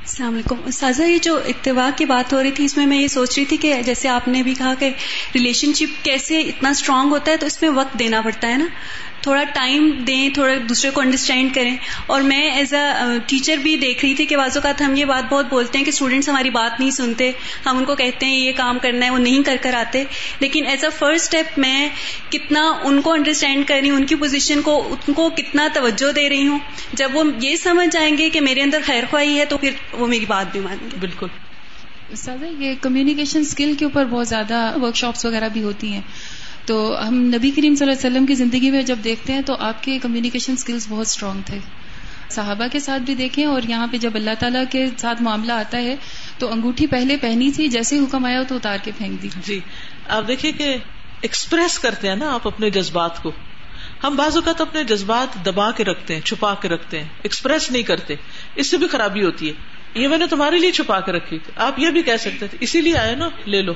السلام 0.00 0.34
علیکم۔ 0.34 0.70
سازا 0.70 1.04
یہ 1.04 1.18
جو 1.22 1.40
اتباع 1.46 1.90
کی 1.96 2.04
بات 2.04 2.32
ہو 2.32 2.42
رہی 2.42 2.50
تھی 2.50 2.64
اس 2.64 2.76
میں 2.76 2.86
میں 2.86 3.02
یہ 3.02 3.08
سوچ 3.08 3.38
رہی 3.38 3.44
تھی 3.44 3.56
کہ 3.56 3.82
جیسے 3.86 4.08
آپ 4.08 4.28
نے 4.28 4.42
بھی 4.42 4.54
کہا 4.54 4.74
کہ 4.74 4.90
ریلیشن 5.34 5.72
شپ 5.72 6.04
کیسے 6.04 6.40
اتنا 6.40 6.68
اسٹرانگ 6.68 7.10
ہوتا 7.10 7.32
ہے 7.32 7.36
تو 7.36 7.46
اس 7.46 7.62
میں 7.62 7.70
وقت 7.70 7.98
دینا 7.98 8.20
پڑتا 8.20 8.48
ہے 8.48 8.56
نا۔ 8.56 8.66
تھوڑا 9.24 9.44
ٹائم 9.44 9.90
دیں 10.06 10.28
تھوڑا 10.28 10.54
دوسرے 10.68 10.90
کو 10.90 11.00
انڈرسٹینڈ 11.00 11.54
کریں۔ 11.54 11.76
اور 12.06 12.20
میں 12.20 12.50
ایز 12.50 12.74
اے 12.74 13.18
ٹیچر 13.26 13.56
بھی 13.56 13.76
دیکھ 13.76 14.04
رہی 14.04 14.14
تھی 14.14 14.26
کہ 14.26 14.36
بعض 14.36 14.56
اوقات 14.56 14.82
ہم 14.82 14.96
یہ 14.96 15.04
بات 15.04 15.32
بہت 15.32 15.46
بولتے 15.50 15.78
ہیں 15.78 15.84
کہ 15.84 15.90
اسٹوڈینٹس 15.90 16.28
ہماری 16.28 16.50
بات 16.50 16.80
نہیں 16.80 16.90
سنتے۔ 16.90 17.32
ہم 17.66 17.76
ان 17.76 17.84
کو 17.84 17.94
کہتے 17.94 18.26
ہیں 18.26 18.38
یہ 18.38 18.52
کام 18.56 18.78
کرنا 18.78 19.06
ہے 19.06 19.10
وہ 19.10 19.18
نہیں 19.18 19.42
کر 19.42 19.56
کر 19.62 19.74
آتے۔ 19.74 20.04
لیکن 20.40 20.66
ایز 20.66 20.84
اے 20.84 20.90
فرسٹ 20.98 21.24
اسٹیپ 21.24 21.58
میں 21.58 21.88
کتنا 22.30 22.72
ان 22.82 23.00
کو 23.00 23.12
انڈرسٹینڈ 23.12 23.66
کر 23.66 23.78
رہی 23.82 23.90
ہوں 23.90 23.96
ان 23.96 24.06
کی 24.06 24.14
پوزیشن 24.14 24.62
کو 24.62 24.94
ان 25.08 25.12
کو 25.12 25.30
کتنا 25.30 25.68
توجہ 25.74 26.12
دے 26.12 26.28
رہی 26.28 26.46
ہوں۔ 26.46 26.58
جب 26.92 27.10
وہ 27.14 27.24
یہ 27.40 27.56
سمجھ 27.56 27.88
جائیں 27.92 28.18
گے 28.18 28.30
کہ 28.30 28.40
میرے 28.40 28.62
اندر 28.62 28.78
خیر 28.84 29.04
خواہی 29.10 29.38
ہے 29.38 29.44
تو 29.44 29.58
پھر 29.58 29.70
وہ 29.92 30.06
میری 30.06 30.26
بات 30.26 30.52
بھی 30.52 30.60
مانیں 30.60 30.90
گے۔ 30.92 30.96
بالکل۔ 31.00 31.26
سادہ 32.16 32.62
یہ 32.62 32.74
کمیونیکیشن 32.80 33.40
اسکل 33.40 33.74
کے 33.78 33.84
اوپر 33.84 34.04
بہت 34.04 34.28
زیادہ 34.28 34.72
ورک 34.82 34.96
شاپس 34.96 35.24
وغیرہ 35.24 35.48
بھی 35.48 35.62
ہوتی 35.62 35.92
ہیں۔ 35.92 36.00
تو 36.66 37.08
ہم 37.08 37.14
نبی 37.14 37.50
کریم 37.50 37.74
صلی 37.74 37.88
اللہ 37.88 38.00
علیہ 38.00 38.10
وسلم 38.10 38.26
کی 38.26 38.34
زندگی 38.34 38.70
میں 38.70 38.82
جب 38.82 38.96
دیکھتے 39.04 39.32
ہیں 39.32 39.42
تو 39.42 39.56
آپ 39.58 39.82
کے 39.82 39.98
کمیونیکیشن 39.98 40.52
اسکلس 40.52 40.86
بہت 40.88 41.06
اسٹرانگ 41.06 41.42
تھے۔ 41.46 41.58
صحابہ 42.30 42.66
کے 42.72 42.80
ساتھ 42.80 43.02
بھی 43.02 43.14
دیکھیں 43.14 43.44
اور 43.44 43.62
یہاں 43.68 43.86
پہ 43.86 43.96
جب 43.96 44.10
اللہ 44.14 44.30
تعالیٰ 44.38 44.64
کے 44.70 44.86
ساتھ 44.98 45.22
معاملہ 45.22 45.52
آتا 45.52 45.78
ہے 45.78 45.96
تو 46.38 46.52
انگوٹھی 46.52 46.86
پہلے 46.86 47.16
پہنی 47.16 47.50
تھی، 47.50 47.68
جیسے 47.68 47.98
حکم 47.98 48.24
آیا 48.24 48.42
تو 48.42 48.56
اتار 48.56 48.78
کے 48.82 48.90
پھینک 48.98 49.22
دی۔ 49.22 49.28
جی 49.44 49.60
آپ 50.08 50.28
دیکھیے 50.28 50.52
کہ 50.52 50.76
ایکسپریس 51.20 51.78
کرتے 51.78 52.08
ہیں 52.08 52.16
نا 52.16 52.34
آپ 52.34 52.46
اپنے 52.46 52.70
جذبات 52.70 53.22
کو۔ 53.22 53.32
ہم 54.04 54.16
بعض 54.16 54.36
اوقات 54.36 54.60
اپنے 54.60 54.84
جذبات 54.84 55.46
دبا 55.46 55.70
کے 55.70 55.84
رکھتے 55.84 56.14
ہیں، 56.14 56.20
چھپا 56.20 56.54
کے 56.54 56.68
رکھتے 56.68 56.98
ہیں 56.98 57.08
ایکسپریس 57.22 57.70
نہیں 57.70 57.82
کرتے۔ 57.82 58.14
اس 58.54 58.70
سے 58.70 58.76
بھی 58.76 58.86
خرابی 58.86 59.24
ہوتی 59.24 59.48
ہے۔ 59.48 59.52
یہ 59.94 60.08
میں 60.08 60.18
نے 60.18 60.26
تمہارے 60.26 60.58
لیے 60.58 60.70
چھپا 60.70 61.00
کے 61.00 61.12
رکھی 61.12 61.38
آپ 61.56 61.78
یہ 61.78 61.90
بھی 61.90 62.02
کہہ 62.02 62.16
سکتے 62.20 62.46
تھے، 62.46 62.58
اسی 62.60 62.80
لیے 62.80 62.96
آئے 62.96 63.14
نا، 63.14 63.28
لے 63.46 63.62
لو۔ 63.62 63.72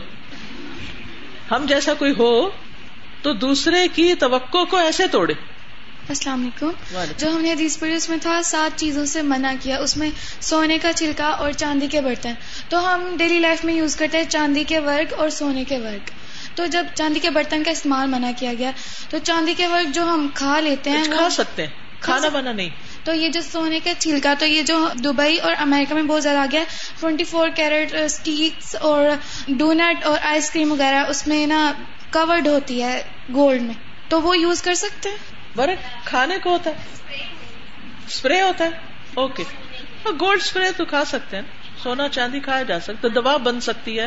ہم 1.51 1.65
جیسا 1.69 1.95
کوئی 1.95 2.13
ہو 2.19 2.51
تو 3.23 3.33
دوسرے 3.33 3.89
کی 3.89 4.15
توقع 4.15 4.65
کو 4.65 4.77
ایسے 4.77 5.07
توڑے۔ 5.07 5.35
السلام 6.09 6.41
علیکم۔ 6.41 6.71
جو 7.19 7.31
ہم 7.31 7.41
نے 7.41 7.53
حدیث 7.53 7.79
پڑھی 7.79 7.95
اس 7.95 8.09
میں 8.09 8.19
تھا 8.23 8.41
سات 8.45 8.79
چیزوں 8.79 9.07
سے 9.07 9.23
منع 9.23 9.53
کیا۔ 9.63 9.79
اس 9.79 9.97
میں 9.97 10.11
سونے 10.41 10.79
کا 10.79 10.93
چھلکا 10.93 11.27
اور 11.27 11.53
چاندی 11.53 11.87
کے 11.87 12.01
برتن۔ 12.01 12.33
تو 12.69 12.95
ہم 12.95 13.15
ڈیلی 13.19 13.39
لائف 13.39 13.65
میں 13.65 13.75
یوز 13.75 13.97
کرتے 13.97 14.17
ہیں 14.19 14.25
چاندی 14.25 14.65
کے 14.65 14.79
ورک 14.79 15.15
اور 15.15 15.29
سونے 15.29 15.65
کے 15.65 15.79
ورک 15.79 16.11
تو 16.57 16.67
جب 16.67 16.87
چاندی 16.95 17.21
کے 17.21 17.31
برتن 17.31 17.63
کا 17.65 17.71
استعمال 17.71 18.09
منع 18.09 18.31
کیا 18.39 18.55
گیا 18.59 18.71
تو 19.11 19.19
چاندی 19.19 19.55
کے 19.55 19.67
ورک 19.67 19.95
جو 19.95 20.03
ہم 20.03 20.29
کھا 20.35 20.61
لیتے 20.61 20.91
ہیں 20.91 21.05
کھا 21.05 21.29
سکتے 21.31 21.63
ہیں۔ 21.67 21.71
کھانا 22.01 22.29
بنا 22.29 22.53
نہیں۔ 22.53 22.71
تو 23.05 23.15
یہ 23.15 23.29
جو 23.29 23.41
سونے 23.53 23.81
کا 23.85 23.91
چھلکا 23.99 24.35
تو 24.39 24.47
یہ 24.47 24.63
جو 24.63 24.89
دبئی 25.05 25.39
اور 25.39 25.53
امریکہ 25.59 25.95
میں 25.95 26.03
بہت 26.03 26.23
زیادہ 26.23 26.39
آ 26.39 26.47
گیا 26.53 26.65
ٹوینٹی 27.01 27.25
فور 27.25 27.49
کیرٹ 27.49 27.95
اسٹیکس 27.95 28.77
اور 28.77 29.05
ڈونٹ 29.49 30.05
اور 30.05 30.19
آئس 30.23 30.51
کریم 30.51 30.73
وغیرہ 30.73 31.05
اس 31.09 31.27
میں 31.27 31.47
نا 31.47 31.73
کورڈ 32.13 32.47
ہوتی 32.47 32.83
ہے 32.83 33.03
گولڈ 33.35 33.63
میں، 33.63 33.75
تو 34.09 34.23
وہ 34.23 34.39
یوز 34.39 34.63
کر 34.63 34.75
سکتے 34.75 35.09
ہیں؟ 35.09 35.17
برک 35.57 36.07
کھانے 36.07 36.39
کو 36.43 36.51
ہوتا 36.51 36.71
ہے۔ 36.71 36.77
اسپرے 38.07 38.43
ہوتا 38.43 38.65
ہے۔ 38.65 38.71
اوکے 39.15 39.43
گولڈ 40.21 40.41
اسپرے 40.41 40.73
تو 40.77 40.85
کھا 40.85 41.05
سکتے 41.05 41.37
ہیں۔ 41.37 41.43
سونا 41.83 42.09
چاندی 42.09 42.41
کھایا 42.41 42.63
جا 42.63 42.81
سکتا 42.81 43.09
دوا 43.15 43.37
بن 43.37 43.61
سکتی 43.61 44.01
ہے۔ 44.01 44.07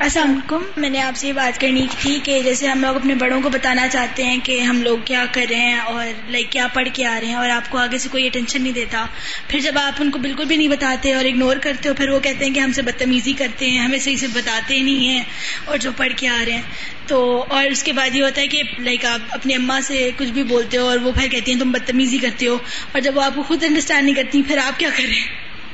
السلام 0.00 0.30
علیکم۔ 0.30 0.62
میں 0.76 0.90
نے 0.90 1.00
آپ 1.02 1.16
سے 1.16 1.28
یہ 1.28 1.32
بات 1.32 1.60
کرنی 1.60 1.86
تھی 1.98 2.18
کہ 2.22 2.40
جیسے 2.44 2.68
ہم 2.68 2.82
لوگ 2.82 2.96
اپنے 2.96 3.14
بڑوں 3.14 3.40
کو 3.42 3.48
بتانا 3.48 3.88
چاہتے 3.88 4.24
ہیں 4.24 4.38
کہ 4.42 4.60
ہم 4.60 4.82
لوگ 4.82 4.98
کیا 5.04 5.24
کر 5.32 5.44
رہے 5.50 5.56
ہیں 5.56 5.78
اور 5.78 6.06
لائک 6.28 6.50
کیا 6.50 6.66
پڑھ 6.74 6.88
کے 6.92 7.06
آ 7.06 7.18
رہے 7.20 7.28
ہیں 7.28 7.34
اور 7.34 7.50
آپ 7.50 7.70
کو 7.70 7.78
آگے 7.78 7.98
سے 7.98 8.08
کوئی 8.12 8.26
اٹینشن 8.26 8.62
نہیں 8.62 8.72
دیتا۔ 8.72 9.04
پھر 9.48 9.58
جب 9.60 9.78
آپ 9.78 9.92
ان 10.00 10.10
کو 10.10 10.18
بالکل 10.18 10.44
بھی 10.44 10.56
نہیں 10.56 10.68
بتاتے 10.68 11.12
اور 11.14 11.24
اگنور 11.24 11.56
کرتے 11.56 11.88
ہو 11.88 11.94
پھر 11.94 12.08
وہ 12.08 12.20
کہتے 12.20 12.44
ہیں 12.44 12.54
کہ 12.54 12.60
ہم 12.60 12.72
سے 12.72 12.82
بدتمیزی 12.82 13.32
کرتے 13.32 13.70
ہیں 13.70 13.78
ہمیں 13.78 13.98
صحیح 13.98 14.16
سے 14.16 14.26
بتاتے 14.32 14.80
نہیں 14.80 15.08
ہیں 15.08 15.22
اور 15.64 15.78
جو 15.78 15.90
پڑھ 15.96 16.12
کے 16.16 16.28
آ 16.28 16.42
رہے 16.46 16.52
ہیں۔ 16.52 16.62
تو 17.06 17.22
اور 17.48 17.64
اس 17.64 17.82
کے 17.82 17.92
بعد 17.92 18.14
یہ 18.14 18.22
ہوتا 18.22 18.40
ہے 18.40 18.46
کہ 18.46 18.62
لائک 18.78 19.04
آپ 19.04 19.20
اپنی 19.30 19.54
اما 19.54 19.80
سے 19.80 20.10
کچھ 20.16 20.30
بھی 20.30 20.42
بولتے 20.42 20.76
ہو 20.78 20.88
اور 20.88 20.98
وہ 20.98 21.12
پھر 21.12 21.28
کہتی 21.28 21.52
ہیں 21.52 21.60
تم 21.60 21.72
بدتمیزی 21.72 22.18
کرتے 22.18 22.46
ہو 22.46 22.58
اور 22.92 23.00
جب 23.00 23.16
وہ 23.16 23.22
آپ 23.22 23.34
کو 23.34 23.42
خود 23.42 23.62
انڈرسٹینڈ 23.62 24.04
نہیں 24.04 24.14
کرتی 24.14 24.42
پھر 24.42 24.58
آپ 24.58 24.78
کیا 24.78 24.88
کریں 24.96 25.20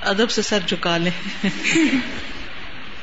ادب 0.00 0.30
سے 0.30 0.42
سر 0.42 0.58
چکا 0.66 0.96
لیں۔ 0.96 1.44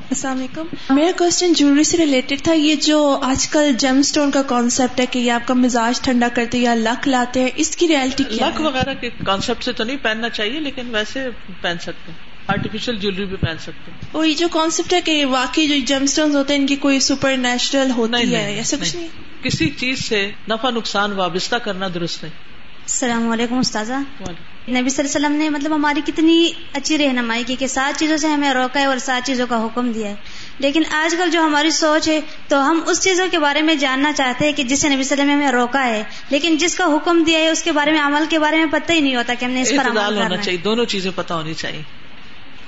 السلام 0.10 0.38
علیکم۔ 0.38 0.66
میرا 0.90 1.12
کوشچن 1.18 1.54
جیولری 1.54 1.84
سے 1.84 1.98
ریلیٹڈ 1.98 2.42
تھا 2.44 2.54
یہ 2.54 2.76
جو 2.76 3.20
آج 3.24 3.48
کل 3.48 3.72
جیم 3.78 3.98
اسٹون 3.98 4.32
کا 4.32 4.42
کانسیپٹ 4.42 5.00
ہے 5.00 5.06
کہ 5.06 5.20
یہ 5.20 5.32
آپ 5.32 5.48
کا 5.48 5.54
مزاج 5.54 6.02
ٹھنڈا 6.02 6.28
کرتے 6.28 6.58
یا 6.58 6.76
لک 6.76 7.08
لاتے 7.08 7.44
ہیں 7.44 7.50
اس 7.56 7.76
کی 7.76 7.88
ریالٹی 7.88 8.24
کیا 8.24 8.50
لک 8.50 8.62
وغیرہ 8.62 8.94
کے 8.94 9.10
کانسیپٹ 9.26 9.64
سے 9.64 9.72
تو 9.72 9.84
نہیں 9.84 9.98
پہننا 10.02 10.30
چاہیے 10.30 10.60
لیکن 10.60 10.96
ویسے 10.96 11.30
پہن 11.62 11.76
سکتے 11.82 12.12
ہیں۔ 12.12 12.20
آرٹیفیشل 12.48 12.96
جیولری 12.98 13.26
بھی 13.26 13.38
پہن 13.38 13.58
سکتے 13.62 13.92
ہیں۔ 13.92 14.00
اور 14.12 14.26
یہ 14.26 14.34
جو 14.34 14.48
کانسیپٹ 14.48 14.94
ہے 14.94 15.02
کہ 15.02 15.26
واقعی 15.26 15.68
جو 15.68 15.76
جیم 15.86 16.04
اسٹون 16.04 16.36
ہوتے 16.36 16.54
ہیں 16.54 16.62
ان 16.62 16.68
کی 16.68 16.76
کوئی 16.76 17.00
سپر 17.00 17.38
نیچرل 17.38 17.92
ہوتی 17.92 18.36
ہے 18.36 18.56
ایسا 18.56 18.78
کچھ 18.82 18.96
نہیں؟ 18.96 19.08
کسی 19.44 19.70
چیز 19.70 20.06
سے 20.06 20.32
نفع 20.50 20.70
نقصان 20.70 21.12
وابستہ 21.12 21.56
کرنا 21.56 21.88
درست 21.94 22.24
نہیں۔ 22.24 22.55
السلام 22.86 23.32
علیکم 23.32 23.58
استاذہ۔ 23.58 23.94
نبی 23.94 24.30
صلی 24.68 24.74
اللہ 24.74 25.00
علیہ 25.00 25.10
وسلم 25.10 25.32
نے 25.32 25.50
مطلب 25.50 25.76
ہماری 25.76 26.02
کتنی 26.06 26.52
اچھی 26.74 26.98
رہنمائی 26.98 27.44
کی 27.44 27.56
کہ 27.56 27.68
سات 27.68 28.00
چیزوں 28.00 28.18
سے 28.18 28.28
ہمیں 28.28 28.54
روکا 28.54 28.80
ہے 28.80 28.86
اور 28.86 28.98
سات 28.98 29.28
چیزوں 29.28 29.48
کا 29.50 29.66
حکم 29.66 29.92
دیا 29.92 30.10
ہے۔ 30.10 30.16
لیکن 30.60 30.84
آج 30.92 31.16
کل 31.18 31.30
جو 31.32 31.42
ہماری 31.42 31.72
سوچ 31.72 32.08
ہے 32.08 32.20
تو 32.48 32.72
ہم 32.72 32.80
اس 32.88 33.04
چیزوں 33.04 33.26
کے 33.32 33.40
بارے 33.40 33.62
میں 33.62 33.76
جاننا 33.76 34.14
چاہتے 34.14 34.46
ہیں 34.46 34.54
کہ 34.54 34.64
جس 34.64 34.82
سے 34.82 34.90
نبی 34.90 35.04
صلی 35.04 35.22
اللہ 35.22 35.34
علیہ 35.34 35.44
وسلم 35.44 35.48
ہمیں 35.48 35.62
روکا 35.62 35.86
ہے۔ 35.86 36.04
لیکن 36.30 36.58
جس 36.58 36.76
کا 36.76 36.86
حکم 36.86 37.24
دیا 37.24 37.40
ہے 37.40 37.50
اس 37.50 37.64
کے 37.64 37.72
بارے 37.72 37.92
میں 37.92 38.02
عمل 38.02 38.24
کے 38.30 38.40
بارے 38.40 38.58
میں 38.58 38.66
پتہ 38.72 38.92
ہی 38.92 39.00
نہیں 39.00 39.16
ہوتا 39.16 39.34
کہ 39.40 39.46
ہم 39.46 39.52
نے 39.52 39.62
اس 39.62 39.74
پر 39.78 39.90
عمل 39.90 40.18
ہونا 40.18 40.38
چاہیے 40.38 40.60
دونوں 40.60 40.86
چیزیں 40.86 41.12
پتہ 41.16 41.34
ہونی 41.34 41.54
چاہیے۔ 41.54 42.05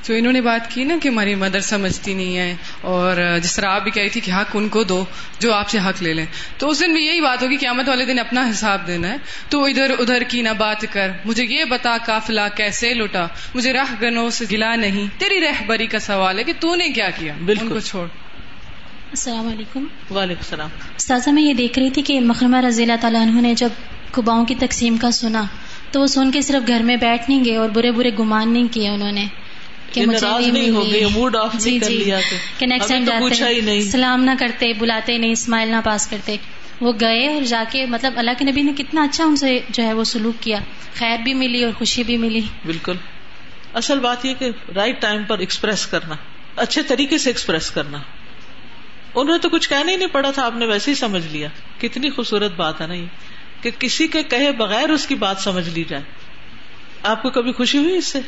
تو 0.07 0.13
انہوں 0.13 0.33
نے 0.33 0.41
بات 0.41 0.71
کی 0.71 0.83
نا 0.83 0.95
کہ 1.03 1.07
ہماری 1.07 1.35
مدر 1.35 1.59
سمجھتی 1.59 2.13
نہیں 2.13 2.37
ہے 2.37 2.55
اور 2.81 3.37
جس 3.43 3.55
طرح 3.55 3.65
آپ 3.65 3.83
بھی 3.83 3.91
کہی 3.91 4.09
تھی 4.09 4.21
کہ 4.21 4.31
حق 4.31 4.45
ان 4.53 4.69
کو 4.69 4.83
دو 4.83 5.05
جو 5.39 5.53
آپ 5.53 5.69
سے 5.69 5.77
حق 5.79 6.03
لے 6.03 6.13
لیں۔ 6.13 6.25
تو 6.57 6.69
اس 6.69 6.79
دن 6.79 6.93
بھی 6.93 7.05
یہی 7.05 7.21
بات 7.21 7.43
ہوگی 7.43 7.55
قیامت 7.57 7.89
والے 7.89 8.05
دن 8.05 8.19
اپنا 8.19 8.49
حساب 8.49 8.87
دینا 8.87 9.07
ہے۔ 9.09 9.17
تو 9.49 9.65
ادھر 9.65 9.89
ادھر 9.99 10.21
کی 10.21 10.41
نہ 10.41 10.49
بات 10.57 10.85
کر۔ 10.91 11.11
مجھے 11.25 11.45
یہ 11.45 11.65
بتا 11.65 11.97
کافلا 12.05 12.47
کیسے 12.47 12.93
لوٹا۔ 12.93 13.27
مجھے 13.55 13.73
راہ 13.73 13.93
گنوں 14.01 14.29
سے 14.29 14.45
گلا 14.51 14.75
نہیں۔ 14.75 15.19
تیری 15.19 15.41
رہ 15.41 15.63
بری 15.67 15.87
کا 15.87 15.99
سوال 15.99 16.39
ہے 16.39 16.43
کہ 16.43 16.53
تو 16.59 16.75
نے 16.75 16.89
کیا 16.89 17.09
کیا؟ 17.09 17.33
بالکل۔ 17.45 17.67
کو 17.67 17.79
چھوڑ۔ 17.79 18.07
السلام 19.09 19.47
علیکم۔ 19.47 19.85
وعلیکم 20.15 20.39
السلام۔ 20.39 20.69
استاذہ 20.97 21.29
میں 21.29 21.43
یہ 21.43 21.53
دیکھ 21.53 21.79
رہی 21.79 21.89
تھی 21.89 22.01
کہ 22.01 22.19
مخرمہ 22.19 22.57
رضی 22.57 22.81
اللہ 22.81 22.95
تعالیٰ 23.01 23.21
عنہ 23.21 23.41
نے 23.41 23.53
جب 23.53 23.69
کباؤں 24.11 24.45
کی 24.45 24.55
تقسیم 24.55 24.97
کا 24.97 25.11
سنا 25.11 25.43
تو 25.91 26.01
وہ 26.01 26.07
سن 26.07 26.31
کے 26.31 26.41
صرف 26.41 26.67
گھر 26.67 26.81
میں 26.83 26.95
بیٹھ 26.95 27.29
نہیں 27.29 27.45
گئے 27.45 27.55
اور 27.55 27.69
برے 27.69 27.91
برے 27.91 28.11
گمان 28.19 28.53
نہیں 28.53 28.67
کیے 28.71 28.89
انہوں 28.89 29.11
نے۔ 29.11 29.25
کہ 29.91 30.05
مجھے 30.05 30.51
نہیں 30.51 30.69
ہو 30.69 30.91
گئی 30.91 31.05
موڈ 31.05 31.35
آف 31.35 31.53
جی 31.53 31.79
جی۔ 31.79 32.11
کہ 32.57 32.65
نیکسٹ 32.65 32.89
ٹائم 32.89 33.03
جاتے 33.03 33.81
سلام 33.81 34.23
نہ 34.23 34.31
کرتے 34.39 34.73
بلاتے 34.73 35.17
نہیں 35.17 35.31
اسمائل 35.31 35.69
نہ 35.69 35.75
پاس 35.83 36.07
کرتے۔ 36.07 36.35
وہ 36.81 36.91
گئے 37.01 37.33
اور 37.33 37.41
جا 37.41 37.63
کے 37.71 37.85
مطلب 37.85 38.13
اللہ 38.17 38.31
کے 38.37 38.45
نبی 38.45 38.61
نے 38.61 38.71
کتنا 38.77 39.03
اچھا 39.03 39.23
ان 39.23 39.35
سے 39.35 39.59
جو 39.69 39.83
ہے 39.83 39.93
وہ 39.93 40.03
سلوک 40.03 40.43
کیا۔ 40.43 40.59
خیر 40.95 41.17
بھی 41.23 41.33
ملی 41.33 41.63
اور 41.63 41.71
خوشی 41.77 42.03
بھی 42.03 42.17
ملی۔ 42.17 42.41
بالکل۔ 42.65 42.93
اصل 43.73 43.99
بات 43.99 44.25
یہ 44.25 44.33
کہ 44.39 44.49
رائٹ 44.75 45.01
ٹائم 45.01 45.23
پر 45.23 45.39
ایکسپریس 45.39 45.87
کرنا 45.87 46.15
اچھے 46.55 46.83
طریقے 46.83 47.17
سے 47.17 47.29
ایکسپریس 47.29 47.71
کرنا۔ 47.71 47.97
انہوں 49.15 49.35
نے 49.35 49.39
تو 49.39 49.49
کچھ 49.49 49.69
کہنا 49.69 49.91
ہی 49.91 49.95
نہیں 49.95 50.07
پڑا 50.07 50.31
تھا 50.31 50.45
آپ 50.45 50.55
نے 50.55 50.65
ویسے 50.65 50.91
ہی 50.91 50.95
سمجھ 50.95 51.27
لیا۔ 51.31 51.47
کتنی 51.81 52.09
خوبصورت 52.09 52.55
بات 52.55 52.81
ہے 52.81 52.87
نا 52.87 52.93
یہ 52.93 53.05
کہ 53.61 53.71
کسی 53.79 54.07
کے 54.07 54.23
کہے 54.23 54.51
بغیر 54.51 54.89
اس 54.89 55.07
کی 55.07 55.15
بات 55.15 55.37
سمجھ 55.39 55.69
لی 55.69 55.83
جائے۔ 55.87 56.03
آپ 57.03 57.21
کو 57.21 57.29
کبھی 57.29 57.51
خوشی 57.51 57.77
ہوئی 57.77 57.97
اس 57.97 58.05
سے؟ 58.05 58.19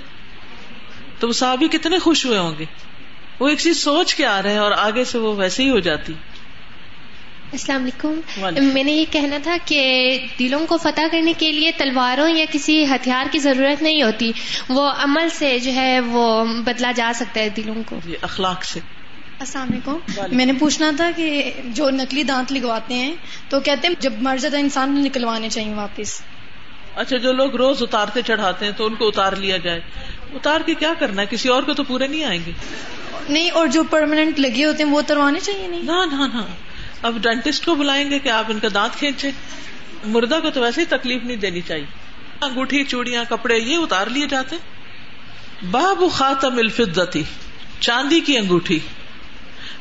تو 1.19 1.27
وہ 1.27 1.33
صحابی 1.33 1.67
کتنے 1.67 1.99
خوش 1.99 2.25
ہوئے 2.25 2.37
ہوں 2.37 2.53
گے۔ 2.59 2.65
وہ 3.39 3.47
ایک 3.47 3.59
چیز 3.59 3.83
سوچ 3.83 4.15
کے 4.15 4.25
آ 4.25 4.41
رہے 4.41 4.51
ہیں 4.51 4.57
اور 4.57 4.71
آگے 4.71 5.03
سے 5.03 5.17
وہ 5.17 5.35
ویسے 5.35 5.63
ہی 5.63 5.69
ہو 5.69 5.79
جاتی۔ 5.79 6.13
السلام 7.51 7.81
علیکم۔ 7.81 8.65
میں 8.73 8.83
نے 8.83 8.91
یہ 8.91 9.05
کہنا 9.11 9.37
تھا 9.43 9.57
کہ 9.65 9.81
دلوں 10.39 10.67
کو 10.67 10.77
فتح 10.77 11.01
کرنے 11.11 11.33
کے 11.37 11.51
لیے 11.51 11.71
تلواروں 11.77 12.29
یا 12.29 12.45
کسی 12.51 12.85
ہتھیار 12.85 13.25
کی 13.31 13.39
ضرورت 13.39 13.81
نہیں 13.81 14.03
ہوتی۔ 14.03 14.31
وہ 14.69 14.91
عمل 14.97 15.29
سے 15.29 15.59
جو 15.59 15.73
ہے 15.73 15.99
وہ 15.99 16.45
بدلا 16.65 16.91
جا 16.95 17.11
سکتا 17.15 17.39
ہے 17.41 17.49
دلوں 17.49 17.83
کو۔ 17.85 17.99
اخلاق 18.21 18.63
سے۔ 18.63 18.79
السلام 19.39 19.69
علیکم۔ 19.71 19.97
میں 20.37 20.45
نے 20.45 20.53
پوچھنا 20.53 20.91
تھا 20.97 21.11
کہ 21.15 21.51
جو 21.63 21.89
نکلی 21.89 22.23
دانت 22.23 22.51
لگواتے 22.51 22.93
ہیں 22.93 23.15
تو 23.49 23.59
کہتے 23.59 23.87
ہیں 23.87 23.95
جب 23.99 24.13
مر 24.21 24.37
جاتا 24.37 24.57
انسان 24.57 25.03
نکلوانے 25.03 25.49
چاہیے 25.49 25.73
واپس۔ 25.73 26.21
اچھا 26.95 27.17
جو 27.17 27.31
لوگ 27.33 27.55
روز 27.55 27.83
اتارتے 27.83 28.21
چڑھاتے 28.21 28.65
ہیں 28.65 28.71
تو 28.71 28.85
ان 28.85 28.95
کو 28.95 29.07
اتار 29.07 29.33
لیا 29.33 29.57
جائے۔ 29.57 29.79
اتار 30.33 30.61
کے 30.61 30.73
کیا 30.73 30.93
کرنا 30.99 31.21
ہے؟ 31.21 31.27
کسی 31.29 31.49
اور 31.49 31.63
کو 31.63 31.73
تو 31.73 31.83
پورے 31.83 32.07
نہیں 32.07 32.23
آئیں 32.23 32.39
گے۔ 32.45 32.51
نہیں 33.29 33.49
اور 33.49 33.67
جو 33.67 33.83
پرماننٹ 33.83 34.39
لگے 34.39 34.65
ہوتے 34.65 34.83
ہیں 34.83 34.91
وہ 34.91 34.99
اتروانے 34.99 35.39
چاہیے 35.39 35.67
نہیں۔ 35.67 35.83
نہ 35.83 36.15
نہ 36.15 36.35
نہ۔ 36.35 36.41
اب 37.01 37.17
ڈینٹسٹ 37.21 37.65
کو 37.65 37.75
بلائیں 37.75 38.11
گے 38.11 38.19
کہ 38.19 38.29
آپ 38.29 38.45
ان 38.49 38.59
کا 38.59 38.67
دانت 38.73 38.99
کھینچے 38.99 39.31
مردہ 40.05 40.39
کو 40.41 40.49
تو 40.49 40.61
ویسے 40.61 40.81
ہی 40.81 40.85
تکلیف 40.85 41.23
نہیں 41.23 41.37
دینی 41.37 41.61
چاہیے۔ 41.61 41.85
انگوٹھی 42.41 42.83
چوڑیاں 42.83 43.23
کپڑے 43.29 43.57
یہ 43.57 43.77
اتار 43.77 44.07
لیے 44.07 44.27
جاتے 44.27 44.55
باب 45.71 46.03
خاتم 46.11 46.57
الفدتی 46.57 47.23
چاندی 47.79 48.19
کی 48.19 48.37
انگوٹھی۔ 48.37 48.79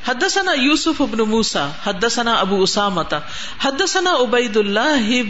حدثنا 0.09 0.53
یوسف 0.53 1.03
ابن 1.03 1.19
موسا 1.19 1.69
حدثنا 1.85 2.33
ابو 2.33 2.63
اسامتا 2.63 3.19
حدثنا 3.63 4.15
عبید 4.21 4.57
اللہ 4.57 5.23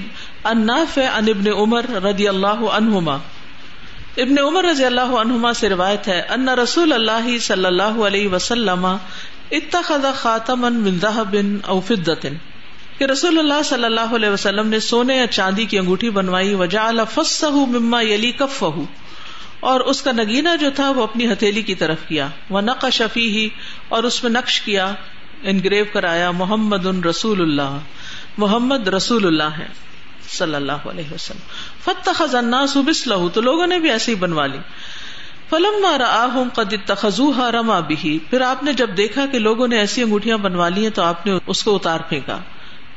النافع 0.45 1.01
عن 1.01 1.29
ابن 1.29 1.53
عمر 1.53 1.85
رضی 1.91 2.29
اللہ 2.29 2.47
عنہما۔ 2.47 3.19
ابن 4.19 4.39
عمر 4.39 4.65
رضی 4.65 4.85
اللہ 4.85 5.01
عنہما 5.01 5.53
سے 5.53 5.69
روایت 5.69 6.09
ہے، 6.09 6.23
ان 6.29 6.49
رسول 6.49 6.93
اللہ 6.93 7.39
صلی 7.39 7.65
اللہ 7.65 7.83
علیہ 7.83 8.29
وسلم 8.29 8.87
اتخذ 9.51 10.05
خاتما 10.15 10.69
من 10.69 10.99
ذهب 10.99 11.37
او 11.67 11.81
فضه 11.81 12.31
کہ 12.99 13.05
رسول 13.05 13.39
اللہ 13.39 13.63
صلی 13.65 13.85
اللہ 13.85 14.01
علیہ 14.01 14.29
وسلم 14.29 14.69
نے 14.69 14.81
سونے 14.81 15.17
یا 15.17 15.27
چاندی 15.27 15.65
کی 15.65 15.79
انگوٹھی 15.79 16.11
بنوائی، 16.11 16.55
وجعل 16.55 17.01
فصه 17.15 17.65
مما 17.69 18.03
يلي 18.03 18.33
كفه 18.33 18.83
اور 19.61 19.81
اس 19.81 20.03
کا 20.03 20.13
نگینا 20.13 20.57
جو 20.57 20.71
تھا 20.75 20.91
وہ 20.91 21.03
اپنی 21.03 21.33
ہتھیلی 21.33 21.63
کی 21.63 21.75
طرف 21.75 21.99
کیا۔ 22.09 22.29
وہ 22.51 22.61
نقش 22.61 23.03
فیہ، 23.13 23.49
اور 23.89 24.05
اس 24.05 24.23
میں 24.23 24.33
نقش 24.33 24.61
کیا، 24.61 24.95
انگریو 25.43 25.85
کرایا، 25.93 26.31
محمد 26.31 27.07
رسول 27.07 27.41
اللہ۔ 27.41 27.79
محمد 28.39 28.89
رسول 28.89 29.27
اللہ 29.27 29.59
ہے۔ 29.59 29.67
صلی 30.29 30.55
اللہ 30.55 30.89
علیہ 30.91 31.15
وسلم۔ 31.15 31.41
فتح 31.85 32.11
خزانہ 32.15 32.57
سبس 32.69 33.07
لہو 33.07 33.29
تو 33.29 33.41
لوگوں 33.41 33.67
نے 33.67 33.79
بھی 33.79 33.91
ایسے 33.91 34.11
ہی 34.11 34.17
بنوا 34.17 34.47
لی۔ 34.47 34.59
فلم 35.51 35.83
مارا 35.83 36.25
آہم 36.25 36.49
قد 36.55 36.75
تخزوہ 36.87 37.51
رما 37.51 37.81
بھی 37.81 38.19
پھر 38.31 38.41
آپ 38.41 38.63
نے 38.63 38.73
جب 38.73 38.97
دیکھا 38.97 39.27
کہ 39.27 39.39
لوگوں 39.39 39.69
نے 39.69 39.79
ایسی 39.79 40.03
انگوٹیاں 40.03 40.39
بنوا 40.39 40.69
لی 40.69 40.83
ہیں، 40.83 40.91
تو 40.91 41.03
آپ 41.03 41.27
نے 41.27 41.39
اس 41.47 41.65
کو 41.65 41.75
اتار 41.75 42.01
پھینکا۔ 42.09 42.39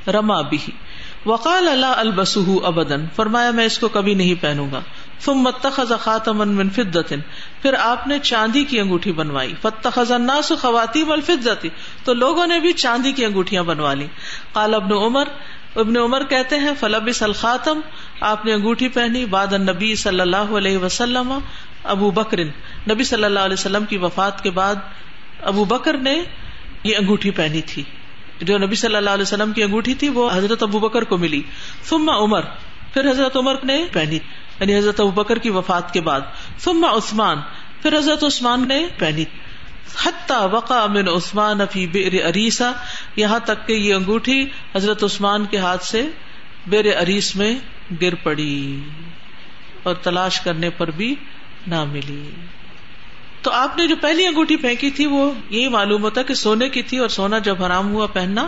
رما 0.08 0.42
بھی 0.42 0.58
وقال 1.26 1.68
اللہ 1.68 1.86
البسہ 1.86 2.40
ابدن 2.64 3.06
فرمایا 3.16 3.52
میں 3.52 3.66
اس 3.66 3.80
کو 3.80 3.88
کبھی 3.88 4.14
نہیں 4.14 4.42
پہنوں 4.42 4.72
گا۔ 4.72 4.82
ثم 5.20 5.48
اتخذ 5.48 5.92
خاتما 6.00 6.44
من 6.44 6.70
فضة 6.70 7.16
پھر 7.62 7.74
آپ 7.74 8.08
نے 8.08 8.20
چاندی 8.20 8.64
کی 8.64 8.80
انگوٹھی 8.80 9.12
بنوائی۔ 9.12 9.54
فاتخذ 9.62 10.12
الناس 10.12 10.52
خواتیم 10.62 11.12
الفضة 11.12 11.68
تو 12.04 12.14
لوگوں 12.14 12.48
نے 12.48 12.60
بھی 12.60 12.74
چاندی 12.74 13.12
کی 13.12 13.26
انگوٹھیاں 13.26 13.64
بنوا 13.64 13.94
لی 13.94 14.08
قال 14.54 14.74
ابن 14.74 14.92
عمر 14.92 15.24
ابن 15.76 15.98
عمر 15.98 16.24
کہتے 16.24 16.58
ہیں، 16.58 16.72
فلبس 16.80 17.24
الخاتم، 17.24 17.80
آپ 18.22 18.46
نے 18.46 18.54
انگوٹھی 18.54 18.88
پہنی، 18.88 19.26
بعد 19.26 19.54
النبی 19.54 19.96
صلی 19.96 20.20
اللہ 20.20 20.38
علیہ 20.38 20.78
وسلم، 20.78 21.40
ابو 21.84 22.12
بکر۔ 22.12 22.44
نبی 22.90 23.04
صلی 23.04 23.24
اللہ 23.24 23.40
علیہ 23.40 23.54
وسلم 23.54 23.86
کی 23.86 23.98
وفات 23.98 24.44
کے 24.44 24.50
بعد 24.50 24.76
ابو 25.42 25.66
بکر 25.66 25.98
نے 25.98 26.24
یہ 26.84 26.98
انگوٹھی 26.98 27.32
پہنی 27.32 27.62
تھی۔ 27.62 27.84
جو 28.42 28.58
نبی 28.58 28.76
صلی 28.76 28.96
اللہ 28.96 29.10
علیہ 29.10 29.22
وسلم 29.22 29.52
کی 29.52 29.64
انگوٹھی 29.64 29.94
تھی، 29.94 30.10
وہ 30.10 30.30
حضرت 30.34 30.64
ابو 30.64 30.80
بکر 30.80 31.04
کو 31.04 31.18
ملی۔ 31.18 31.42
ثم 31.84 32.10
عمر، 32.10 32.42
پھر 32.94 33.12
حضرت 33.12 33.38
عمر 33.38 33.56
نے 33.64 33.86
پہنی 33.92 34.16
یعنی 34.60 34.78
حضرت 34.78 35.00
ابو 35.00 35.12
بکر 35.12 35.38
کی 35.38 35.50
وفات 35.50 35.94
کے 35.94 36.02
بعد۔ 36.02 36.22
ثم 36.60 36.86
عثمان، 36.86 37.38
پھر 37.82 37.98
حضرت 37.98 38.24
عثمان 38.24 38.68
نے 38.68 38.88
پہنی۔ 38.98 39.24
وقع 40.52 40.86
من 40.88 41.08
عثمان 41.08 41.60
فی 41.72 41.88
بئر 41.88 42.26
اریسا 42.26 42.72
یہاں 43.16 43.40
تک 43.40 43.68
کہ 43.68 43.74
یہ 43.74 43.94
انگوٹھی 43.94 44.50
حضرت 44.76 45.04
عثمان 45.04 45.46
کے 45.46 45.58
ہاتھ 45.58 45.86
سے 45.86 46.08
بیر 46.68 46.98
اریس 46.98 47.36
میں 47.36 47.56
گر 48.02 48.16
پڑی 48.16 48.80
اور 49.84 49.96
تلاش 49.96 50.42
کرنے 50.42 50.70
پر 50.70 50.92
بھی 50.92 51.16
نہ 51.68 51.84
ملی۔ 51.84 52.30
تو 53.42 53.52
آپ 53.52 53.78
نے 53.78 53.88
جو 53.88 53.96
پہلی 54.02 54.28
انگوٹھی 54.28 54.56
پھینکی 54.56 54.90
تھی، 54.90 55.06
وہ 55.06 55.32
یہی 55.50 55.68
معلوم 55.68 56.04
ہوتا 56.04 56.22
کہ 56.22 56.34
سونے 56.34 56.70
کی 56.70 56.82
تھی 56.82 56.98
اور 56.98 57.08
سونا 57.08 57.40
جب 57.40 57.64
حرام 57.64 57.92
ہوا 57.92 58.08
پہننا، 58.08 58.48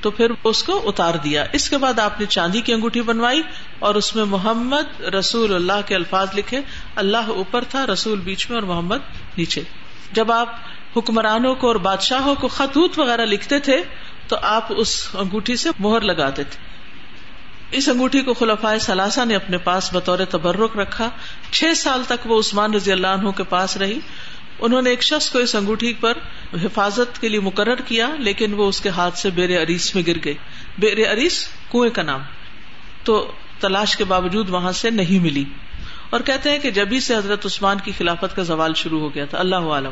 تو 0.00 0.10
پھر 0.10 0.30
اس 0.44 0.62
کو 0.62 0.88
اتار 0.88 1.14
دیا۔ 1.14 1.44
اس 1.52 1.70
کے 1.70 1.78
بعد 1.78 1.98
آپ 1.98 2.20
نے 2.20 2.26
چاندی 2.26 2.60
کی 2.60 2.72
انگوٹھی 2.72 3.02
بنوائی 3.02 3.42
اور 3.78 3.94
اس 3.94 4.16
میں 4.16 4.24
محمد 4.24 5.00
رسول 5.00 5.54
اللہ 5.54 5.80
کے 5.86 5.94
الفاظ 5.94 6.28
لکھے۔ 6.34 6.60
اللہ 6.94 7.16
اوپر 7.16 7.64
تھا، 7.64 7.86
رسول 7.86 8.20
بیچ 8.20 8.50
میں 8.50 8.56
اور 8.56 8.66
محمد 8.66 8.98
نیچے۔ 9.38 9.62
جب 10.12 10.32
آپ 10.32 10.56
حکمرانوں 10.96 11.54
کو 11.54 11.66
اور 11.66 11.76
بادشاہوں 11.76 12.34
کو 12.34 12.48
خطوط 12.48 12.98
وغیرہ 12.98 13.24
لکھتے 13.24 13.58
تھے، 13.58 13.82
تو 14.28 14.36
آپ 14.42 14.66
اس 14.68 15.08
انگوٹھی 15.14 15.56
سے 15.56 15.70
مہر 15.78 16.00
لگاتے 16.00 16.44
تھے۔ 16.44 16.72
اس 17.70 17.88
انگوٹھی 17.88 18.20
کو 18.20 18.34
خلفائے 18.34 18.78
سلاسا 18.78 19.24
نے 19.24 19.36
اپنے 19.36 19.58
پاس 19.58 19.90
بطور 19.92 20.18
تبرک 20.30 20.76
رکھا۔ 20.76 21.10
چھ 21.50 21.64
سال 21.76 22.02
تک 22.08 22.26
وہ 22.26 22.38
عثمان 22.38 22.74
رضی 22.74 22.92
اللہ 22.92 23.06
عنہ 23.06 23.30
کے 23.30 23.42
پاس 23.42 23.76
رہی۔ 23.76 23.98
انہوں 24.58 24.82
نے 24.82 24.90
ایک 24.90 25.02
شخص 25.02 25.30
کو 25.30 25.38
اس 25.38 25.54
انگوٹھی 25.54 25.92
پر 25.92 26.12
حفاظت 26.64 27.20
کے 27.20 27.28
لیے 27.28 27.40
مقرر 27.40 27.76
کیا، 27.76 28.10
لیکن 28.18 28.54
وہ 28.54 28.68
اس 28.68 28.80
کے 28.80 28.88
ہاتھ 28.88 29.18
سے 29.18 29.30
بیر 29.30 29.60
اریس 29.60 29.94
میں 29.94 30.02
گر 30.06 30.16
گئی۔ 30.24 30.34
بیر 30.78 31.10
اریس 31.10 31.48
کنویں 31.72 31.90
کا 31.90 32.02
نام۔ 32.02 32.20
تو 33.04 33.32
تلاش 33.60 33.96
کے 33.96 34.04
باوجود 34.04 34.50
وہاں 34.50 34.72
سے 34.72 34.90
نہیں 34.90 35.18
ملی۔ 35.18 35.44
اور 36.12 36.20
کہتے 36.20 36.50
ہیں 36.50 36.58
کہ 36.58 36.70
جبھی 36.70 37.00
سے 37.00 37.16
حضرت 37.16 37.46
عثمان 37.46 37.76
کی 37.84 37.92
خلافت 37.98 38.36
کا 38.36 38.42
زوال 38.42 38.74
شروع 38.74 39.00
ہو 39.00 39.14
گیا 39.14 39.24
تھا، 39.24 39.38
اللہ 39.38 39.56
عالم۔ 39.56 39.90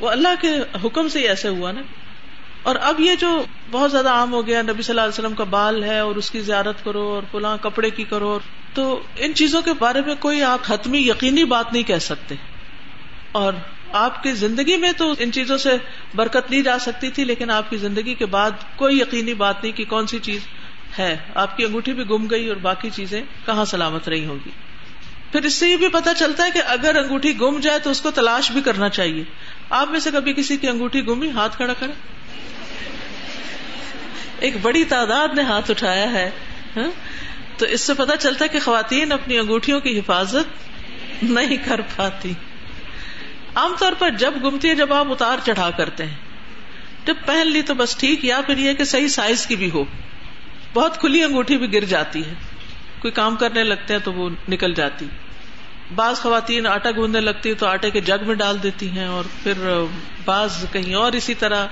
وہ 0.00 0.10
اللہ 0.10 0.28
کے 0.40 0.48
حکم 0.84 1.08
سے 1.08 1.18
ہی 1.18 1.28
ایسے 1.28 1.48
ہوا 1.48 1.72
نا۔ 1.72 1.80
اور 2.62 2.76
اب 2.80 3.00
یہ 3.00 3.14
جو 3.14 3.42
بہت 3.70 3.90
زیادہ 3.90 4.08
عام 4.08 4.32
ہو 4.32 4.46
گیا، 4.46 4.62
نبی 4.62 4.82
صلی 4.82 4.92
اللہ 4.92 5.00
علیہ 5.00 5.20
وسلم 5.20 5.34
کا 5.34 5.44
بال 5.44 5.84
ہے 5.84 5.98
اور 5.98 6.16
اس 6.16 6.30
کی 6.30 6.40
زیارت 6.40 6.84
کرو 6.84 7.08
اور 7.08 7.22
فلاں 7.30 7.56
کپڑے 7.60 7.90
کی 7.90 8.04
کرو 8.04 8.38
تو 8.74 9.02
ان 9.16 9.34
چیزوں 9.34 9.62
کے 9.62 9.72
بارے 9.72 10.00
میں 10.06 10.14
کوئی 10.14 10.42
آپ 10.42 10.58
حتمی 10.68 10.98
یقینی 10.98 11.44
بات 11.44 11.72
نہیں 11.72 11.82
کہہ 11.82 11.98
سکتے۔ 11.98 12.34
اور 13.32 13.52
آپ 13.92 14.22
کی 14.22 14.32
زندگی 14.32 14.76
میں 14.76 14.92
تو 14.92 15.14
ان 15.18 15.32
چیزوں 15.32 15.58
سے 15.58 15.70
برکت 16.14 16.50
لی 16.50 16.62
جا 16.62 16.78
سکتی 16.78 17.10
تھی، 17.10 17.24
لیکن 17.24 17.50
آپ 17.50 17.70
کی 17.70 17.76
زندگی 17.76 18.14
کے 18.14 18.26
بعد 18.26 18.50
کوئی 18.76 18.98
یقینی 19.00 19.34
بات 19.34 19.62
نہیں 19.62 19.76
کہ 19.76 19.84
کون 19.84 20.06
سی 20.06 20.18
چیز 20.18 20.40
ہے۔ 20.98 21.16
آپ 21.34 21.56
کی 21.56 21.64
انگوٹھی 21.64 21.92
بھی 21.92 22.04
گم 22.10 22.26
گئی 22.30 22.48
اور 22.48 22.56
باقی 22.56 22.90
چیزیں 22.90 23.22
کہاں 23.46 23.64
سلامت 23.64 24.08
رہی 24.08 24.26
ہوگی 24.26 24.50
پھر 25.32 25.42
اس 25.42 25.54
سے 25.54 25.68
یہ 25.68 25.76
بھی 25.76 25.88
پتا 25.88 26.14
چلتا 26.14 26.44
ہے 26.44 26.50
کہ 26.50 26.62
اگر 26.66 26.96
انگوٹھی 26.96 27.40
گم 27.40 27.60
جائے 27.60 27.78
تو 27.78 27.90
اس 27.90 28.00
کو 28.00 28.10
تلاش 28.10 28.50
بھی 28.50 28.60
کرنا 28.60 28.88
چاہیے۔ 28.88 29.24
آپ 29.70 29.90
میں 29.90 30.00
سے 30.00 30.10
کبھی 30.10 30.32
کسی 30.32 30.56
کی 30.56 30.68
انگوٹھی 30.68 31.06
گمی؟ 31.06 31.30
ہاتھ 31.30 31.56
کھڑا 31.56 31.72
کرے 31.72 31.92
ایک 34.38 34.56
بڑی 34.62 34.84
تعداد 34.84 35.28
نے 35.34 35.42
ہاتھ 35.42 35.70
اٹھایا 35.70 36.12
ہے 36.12 36.30
ہاں؟ 36.76 36.90
تو 37.56 37.66
اس 37.66 37.80
سے 37.80 37.94
پتا 37.94 38.16
چلتا 38.16 38.44
ہے 38.44 38.48
کہ 38.48 38.58
خواتین 38.60 39.12
اپنی 39.12 39.38
انگوٹھیوں 39.38 39.80
کی 39.80 39.98
حفاظت 39.98 40.44
نہیں 41.22 41.56
کر 41.56 41.80
پاتی۔ 41.96 42.32
عام 43.54 43.74
طور 43.78 43.92
پر 43.98 44.10
جب 44.10 44.34
گمتی 44.44 44.68
ہے، 44.68 44.74
جب 44.74 44.92
آپ 44.92 45.06
اتار 45.10 45.36
چڑھا 45.44 45.70
کرتے 45.70 46.06
ہیں۔ 46.06 46.16
جب 47.06 47.14
پہن 47.26 47.46
لی 47.46 47.62
تو 47.62 47.74
بس 47.74 47.96
ٹھیک، 47.96 48.24
یا 48.24 48.40
پھر 48.46 48.58
یہ 48.58 48.72
کہ 48.72 48.84
صحیح 48.84 49.08
سائز 49.08 49.46
کی 49.46 49.56
بھی 49.56 49.70
ہو۔ 49.70 49.84
بہت 50.74 51.00
کھلی 51.00 51.24
انگوٹھی 51.24 51.58
بھی 51.58 51.72
گر 51.72 51.84
جاتی 51.84 52.24
ہے۔ 52.24 52.34
کوئی 53.00 53.12
کام 53.12 53.36
کرنے 53.36 53.64
لگتے 53.64 53.94
ہیں 53.94 54.00
تو 54.04 54.12
وہ 54.12 54.30
نکل 54.48 54.74
جاتی۔ 54.74 55.06
بعض 55.94 56.16
خواتین 56.16 56.66
آٹا 56.66 56.90
گوندنے 56.96 57.20
لگتی 57.20 57.54
تو 57.54 57.66
آٹے 57.66 57.90
کے 57.90 58.00
جگ 58.00 58.24
میں 58.26 58.34
ڈال 58.34 58.62
دیتی 58.62 58.90
ہیں 58.90 59.06
اور 59.06 59.24
پھر 59.42 59.84
بعض 60.24 60.64
کہیں 60.72 60.94
اور 60.94 61.12
اسی 61.12 61.34
طرح 61.34 61.66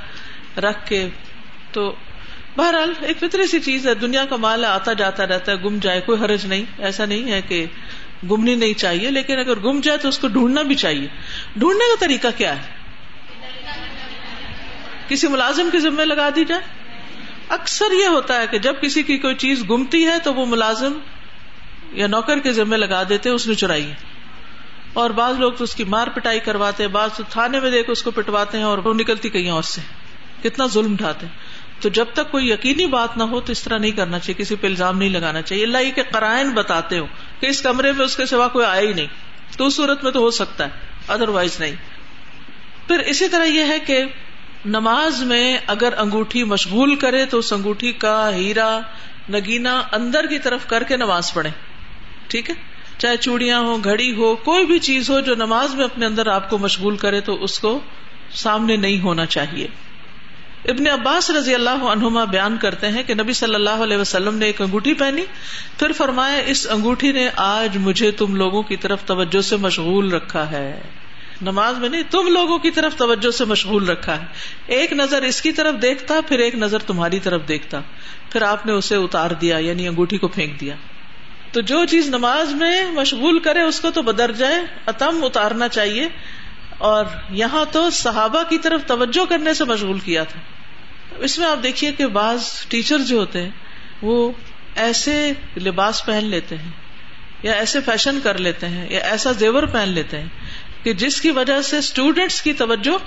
رکھ 0.56 0.86
کے۔ 0.88 1.08
تو 1.72 1.96
بہرحال 2.56 2.92
ایک 3.00 3.18
فطری 3.18 3.46
سی 3.46 3.60
چیز 3.60 3.88
ہے، 3.88 3.94
دنیا 3.94 4.24
کا 4.24 4.36
مال 4.36 4.64
آتا 4.64 4.92
جاتا 4.92 5.26
رہتا 5.26 5.52
ہے، 5.52 5.56
گم 5.56 5.78
جائے، 5.82 6.00
کوئی 6.00 6.24
حرج 6.24 6.46
نہیں۔ 6.46 6.64
ایسا 6.78 7.04
نہیں 7.04 7.32
ہے 7.32 7.42
کہ 7.42 7.66
گمنی 8.30 8.54
نہیں 8.54 8.72
چاہیے، 8.72 9.10
لیکن 9.10 9.38
اگر 9.38 9.58
گم 9.58 9.80
جائے 9.80 9.98
تو 9.98 10.08
اس 10.08 10.18
کو 10.18 10.28
ڈھونڈنا 10.28 10.62
بھی 10.62 10.74
چاہیے۔ 10.74 11.08
ڈھونڈنے 11.56 11.84
کا 11.88 12.06
طریقہ 12.06 12.28
کیا 12.36 12.56
ہے؟ 12.56 12.62
کسی 15.08 15.28
ملازم 15.28 15.68
کے 15.72 15.78
ذمے 15.78 16.04
لگا 16.04 16.28
دی 16.36 16.44
جائے۔ 16.44 16.62
اکثر 17.48 17.92
یہ 17.92 18.06
ہوتا 18.06 18.40
ہے 18.40 18.46
کہ 18.50 18.58
جب 18.58 18.74
کسی 18.80 19.02
کی 19.02 19.18
کوئی 19.18 19.34
چیز 19.34 19.64
گمتی 19.70 20.06
ہے 20.06 20.18
تو 20.24 20.34
وہ 20.34 20.46
ملازم 20.46 20.92
یا 21.92 22.06
نوکر 22.06 22.38
کے 22.38 22.52
ذمے 22.52 22.76
لگا 22.76 23.02
دیتے، 23.08 23.28
اس 23.28 23.46
نے 23.46 23.54
چرائی۔ 23.54 23.92
اور 24.92 25.10
بعض 25.10 25.34
لوگ 25.38 25.52
تو 25.52 25.64
اس 25.64 25.74
کی 25.74 25.84
مار 25.84 26.06
پٹائی 26.14 26.40
کرواتے 26.40 26.82
ہیں 26.82 26.90
بعض 26.90 27.10
تھانے 27.30 27.60
میں 27.60 27.70
دیکھ 27.70 27.90
اس 27.90 28.02
کو 28.02 28.10
پٹواتے 28.10 28.58
ہیں 28.58 28.64
اور 28.64 28.78
وہ 28.78 28.94
نکلتی 28.94 29.28
کہیں 29.28 29.50
اور 29.50 29.62
سے۔ 29.62 29.80
کتنا 30.42 30.66
ظلم 30.66 30.92
اٹھاتے 30.92 31.26
ہیں 31.26 31.32
تو 31.82 31.88
جب 31.88 32.04
تک 32.12 32.30
کوئی 32.30 32.50
یقینی 32.50 32.86
بات 32.86 33.16
نہ 33.16 33.22
ہو 33.22 33.40
تو 33.40 33.52
اس 33.52 33.62
طرح 33.62 33.78
نہیں 33.78 33.90
کرنا 33.90 34.18
چاہیے، 34.18 34.42
کسی 34.42 34.56
پہ 34.56 34.66
الزام 34.66 34.98
نہیں 34.98 35.08
لگانا 35.08 35.42
چاہیے۔ 35.42 35.64
اللہ 35.64 35.78
یہ 35.78 35.90
کہ 35.90 36.02
قرائن 36.12 36.50
بتاتے 36.50 36.98
ہو 36.98 37.06
کہ 37.40 37.46
اس 37.46 37.62
کمرے 37.62 37.92
میں 37.92 38.04
اس 38.04 38.16
کے 38.16 38.26
سوا 38.26 38.48
کوئی 38.48 38.66
آیا 38.66 38.80
ہی 38.80 38.92
نہیں۔ 38.92 39.06
تو 39.56 39.66
اس 39.66 39.76
صورت 39.76 40.04
میں 40.04 40.12
تو 40.12 40.20
ہو 40.20 40.30
سکتا 40.30 40.64
ہے 40.64 40.70
ادر 41.08 41.28
وائز 41.28 41.60
نہیں۔ 41.60 41.74
پھر 42.86 42.98
اسی 42.98 43.28
طرح 43.28 43.44
یہ 43.44 43.64
ہے 43.64 43.78
کہ 43.78 44.04
نماز 44.64 45.22
میں 45.22 45.58
اگر 45.66 45.94
انگوٹھی 45.98 46.44
مشغول 46.44 46.96
کرے 46.96 47.26
تو 47.26 47.38
اس 47.38 47.52
انگوٹھی 47.52 47.92
کا 47.92 48.34
ہیرا 48.34 48.78
نگینا 49.32 49.82
اندر 49.92 50.26
کی 50.26 50.38
طرف 50.38 50.66
کر 50.66 50.82
کے 50.82 50.96
نماز 50.96 51.34
پڑھے۔ 51.34 51.50
ٹھیک 52.28 52.50
ہے؟ 52.50 52.54
چاہے 52.98 53.16
چوڑیاں 53.16 53.60
ہو 53.60 53.84
گھڑی 53.84 54.14
ہو، 54.14 54.36
کوئی 54.36 54.66
بھی 54.66 54.78
چیز 54.78 55.10
ہو 55.10 55.20
جو 55.20 55.34
نماز 55.34 55.74
میں 55.74 55.84
اپنے 55.84 56.06
اندر 56.06 56.26
آپ 56.26 56.50
کو 56.50 56.58
مشغول 56.58 56.96
کرے 56.96 57.20
تو 57.20 57.44
اس 57.44 57.58
کو 57.58 57.80
سامنے 58.30 58.76
نہیں 58.76 59.00
ہونا 59.00 59.26
چاہیے۔ 59.26 59.66
ابن 60.64 60.86
عباس 60.86 61.30
رضی 61.30 61.54
اللہ 61.54 61.70
عنہما 61.70 62.24
بیان 62.24 62.56
کرتے 62.56 62.88
ہیں 62.88 63.02
کہ 63.02 63.14
نبی 63.14 63.32
صلی 63.32 63.54
اللہ 63.54 63.70
علیہ 63.70 63.96
وسلم 63.96 64.34
نے 64.34 64.46
ایک 64.46 64.60
انگوٹھی 64.60 64.94
پہنی، 64.94 65.22
پھر 65.78 65.92
فرمایا، 65.92 66.36
اس 66.36 66.66
انگوٹھی 66.70 67.12
نے 67.12 67.28
آج 67.36 67.76
مجھے 67.76 68.10
تم 68.10 68.36
لوگوں 68.36 68.62
کی 68.62 68.76
طرف 68.76 69.04
توجہ 69.04 69.40
سے 69.40 69.56
مشغول 69.56 70.12
رکھا 70.12 70.50
ہے۔ 70.50 70.80
نماز 71.42 71.78
میں 71.78 71.88
نہیں، 71.88 72.02
تم 72.10 72.26
لوگوں 72.26 72.58
کی 72.58 72.70
طرف 72.70 72.96
توجہ 72.96 73.30
سے 73.30 73.44
مشغول 73.44 73.88
رکھا 73.88 74.20
ہے۔ 74.20 74.26
ایک 74.66 74.92
نظر 74.92 75.22
اس 75.22 75.42
کی 75.42 75.52
طرف 75.52 75.82
دیکھتا، 75.82 76.14
پھر 76.28 76.38
ایک 76.38 76.54
نظر 76.54 76.78
تمہاری 76.78 77.20
طرف 77.20 77.40
دیکھتا۔ 77.48 77.80
پھر 78.32 78.42
آپ 78.42 78.66
نے 78.66 78.72
اسے 78.72 78.96
اتار 78.96 79.30
دیا 79.30 79.58
یعنی 79.58 79.88
انگوٹھی 79.88 80.18
کو 80.18 80.28
پھینک 80.28 80.60
دیا۔ 80.60 80.74
تو 81.52 81.60
جو 81.60 81.84
چیز 81.84 82.08
نماز 82.08 82.52
میں 82.52 82.90
مشغول 82.90 83.38
کرے 83.38 83.60
اس 83.60 83.80
کو 83.80 83.90
تو 83.90 84.02
بدر 84.02 84.32
جائے 84.32 84.54
اتم 84.86 85.24
اتارنا 85.24 85.68
چاہیے۔ 85.68 86.08
اور 86.78 87.04
یہاں 87.30 87.64
تو 87.72 87.90
صحابہ 87.90 88.42
کی 88.48 88.58
طرف 88.58 88.80
توجہ 88.86 89.24
کرنے 89.24 89.54
سے 89.54 89.64
مشغول 89.64 89.98
کیا 89.98 90.24
تھا۔ 90.24 90.40
اس 91.18 91.38
میں 91.38 91.46
آپ 91.46 91.62
دیکھیے 91.62 91.92
کہ 91.92 92.06
بعض 92.06 92.42
ٹیچر 92.68 92.98
جو 92.98 93.18
ہوتے 93.18 93.42
ہیں، 93.42 93.50
وہ 94.02 94.32
ایسے 94.76 95.32
لباس 95.56 96.04
پہن 96.04 96.24
لیتے 96.24 96.56
ہیں، 96.56 96.70
یا 97.42 97.52
ایسے 97.52 97.80
فیشن 97.80 98.18
کر 98.22 98.38
لیتے 98.38 98.68
ہیں، 98.68 98.92
یا 98.92 99.00
ایسا 99.00 99.32
زیور 99.32 99.62
پہن 99.62 99.88
لیتے 99.88 100.18
ہیں 100.20 100.26
کہ 100.82 100.92
جس 100.92 101.20
کی 101.20 101.30
وجہ 101.30 101.62
سے 101.62 101.78
اسٹوڈینٹس 101.78 102.42
کی 102.42 102.52
توجہ، 102.52 102.98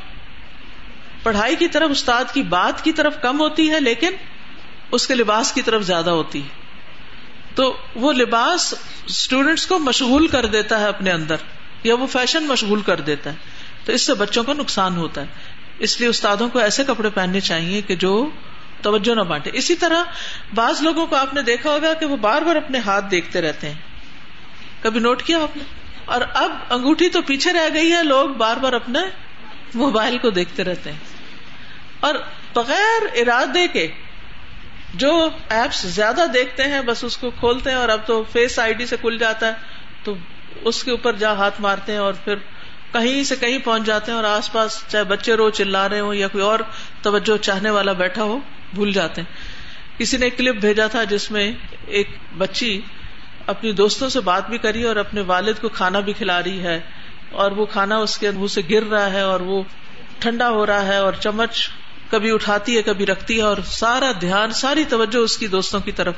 پڑھائی 1.24 1.56
کی 1.56 1.68
طرف، 1.68 1.92
استاد 1.92 2.24
کی 2.34 2.42
بات 2.42 2.84
کی 2.84 2.92
طرف 2.92 3.22
کم 3.22 3.40
ہوتی 3.40 3.70
ہے، 3.70 3.80
لیکن 3.80 4.12
اس 4.92 5.08
کے 5.08 5.16
لباس 5.16 5.52
کی 5.52 5.62
طرف 5.62 5.84
زیادہ 5.84 6.10
ہوتی 6.10 6.42
ہے۔ 6.42 6.61
تو 7.56 7.78
وہ 7.96 8.14
لباس 8.14 8.74
اسٹوڈینٹس 9.06 9.68
کو 9.68 9.80
مشغول 9.80 10.28
کر 10.28 10.46
دیتا 10.46 10.80
ہے 10.80 10.88
اپنے 10.88 11.12
اندر، 11.12 11.36
یا 11.84 11.96
وہ 11.96 12.08
فیشن 12.08 12.44
مشغول 12.44 12.82
کر 12.82 13.00
دیتا 13.00 13.30
ہے۔ 13.30 13.36
تو 13.86 13.92
اس 13.92 14.06
سے 14.06 14.14
بچوں 14.14 14.44
کو 14.44 14.54
نقصان 14.54 14.98
ہوتا 14.98 15.22
ہے۔ 15.22 15.26
اس 15.80 16.00
لیے 16.00 16.10
استادوں 16.10 16.50
کو 16.50 16.60
ایسے 16.60 16.84
کپڑے 16.84 17.10
پہننے 17.10 17.40
چاہیے 17.40 17.82
کہ 17.82 17.96
جو 17.96 18.30
توجہ 18.82 19.16
نہ 19.16 19.22
بانٹے۔ 19.22 19.50
اسی 19.54 19.76
طرح 19.76 20.04
بعض 20.56 20.82
لوگوں 20.82 21.08
کو 21.08 21.16
آپ 21.16 21.34
نے 21.34 21.42
دیکھا 21.42 21.70
ہوگا 21.70 21.94
کہ 21.94 22.06
وہ 22.06 22.18
بار 22.18 22.42
بار 22.42 22.56
اپنے 22.56 22.80
ہاتھ 22.80 23.06
دیکھتے 23.12 23.42
رہتے 23.42 23.68
ہیں۔ 23.68 23.80
کبھی 24.82 25.00
نوٹ 25.00 25.24
کیا 25.24 25.40
آپ 25.40 25.58
نے؟ 25.58 25.64
اور 26.06 26.22
اب 26.34 26.52
انگوٹھی 26.70 27.10
تو 27.10 27.22
پیچھے 27.22 27.54
رہ 27.54 27.70
گئی 27.74 27.92
ہے، 27.92 28.04
لوگ 28.04 28.30
بار 28.30 28.58
بار 28.58 28.74
اپنے 28.74 29.00
موبائل 29.74 30.18
کو 30.18 30.30
دیکھتے 30.30 30.64
رہتے 30.64 30.92
ہیں۔ 30.92 31.00
اور 32.00 32.16
بغیر 32.54 33.02
ارادے 33.16 33.68
کے 33.68 33.88
جو 34.94 35.30
ایپس 35.50 35.82
زیادہ 35.86 36.22
دیکھتے 36.34 36.64
ہیں، 36.64 36.82
بس 36.82 37.04
اس 37.04 37.18
کو 37.18 37.30
کھولتے 37.30 37.70
ہیں 37.70 37.78
اور 37.78 37.90
اب 37.90 38.00
تو 38.06 38.24
فیس 38.24 38.60
آئی 38.60 38.74
ڈی 38.74 38.86
سے 38.86 38.98
کھل 38.98 39.18
جاتا 39.18 39.48
ہے، 39.48 39.54
تو 40.04 40.16
اس 40.62 40.84
کے 40.84 40.92
اوپر 40.92 41.14
جا 41.14 41.32
ہاتھ 41.34 41.62
مارتے 41.62 41.92
ہیں 41.92 42.00
اور 42.00 42.14
پھر 42.14 42.36
کہیں 42.92 43.24
سے 43.24 43.36
کہیں 43.36 43.58
پہنچ 43.60 43.84
جاتے 43.84 44.12
ہیں 44.12 44.16
اور 44.16 44.26
آس 44.26 44.52
پاس 44.52 44.84
چاہے 44.88 45.04
بچے 45.04 45.34
رو 45.34 45.50
چلا 45.50 45.90
رہے 45.90 46.00
ہوں 46.00 46.16
یا 46.16 46.28
کوئی 46.28 46.44
اور 46.44 46.60
توجہ 47.02 47.38
چاہنے 47.38 47.70
والا 47.70 47.94
بیٹھا 47.94 48.24
ہو، 48.24 48.40
بھول 48.74 48.92
جاتے 48.92 49.22
ہیں۔ 49.22 49.34
کسی 50.00 50.18
نے 50.18 50.26
ایک 50.26 50.38
کلپ 50.38 50.56
بھیجا 50.56 50.88
تھا 50.88 51.04
جس 51.04 51.32
میں 51.32 51.52
ایک 51.88 52.08
بچی 52.38 52.82
اپنی 53.48 53.72
دوستوں 53.72 54.10
سے 54.10 54.20
بات 54.20 54.50
بھی 54.50 54.58
کری 54.58 54.84
اور 54.84 54.96
اپنے 54.96 55.22
والد 55.22 55.62
کو 55.62 55.70
کھانا 55.70 56.00
بھی 56.00 56.14
کھلا 56.14 56.44
رہی 56.44 56.60
ہے 56.60 56.80
اور 57.32 57.52
وہ 57.52 57.66
کھانا 57.66 57.98
اس 57.98 58.18
کے 58.18 58.32
منہ 58.32 58.48
سے 58.48 58.62
گر 58.70 58.84
رہا 58.84 59.14
ہے 59.14 59.22
اور 59.22 59.40
وہ 59.40 59.64
ٹھنڈا 60.20 60.50
ہو 60.50 60.66
رہا 60.66 60.86
ہے 60.86 60.98
اور 60.98 61.14
چمچ 61.14 61.70
کبھی 62.12 62.32
اٹھاتی 62.32 62.78
ہے، 62.78 62.82
کبھی 62.82 63.06
رکھتی 63.06 63.38
ہے 63.38 63.42
اور 63.42 63.58
سارا 63.66 64.12
دھیان، 64.22 64.52
ساری 64.52 64.84
توجہ 64.84 65.18
اس 65.18 65.38
کی 65.38 65.48
دوستوں 65.48 65.80
کی 65.80 65.92
طرف. 65.92 66.16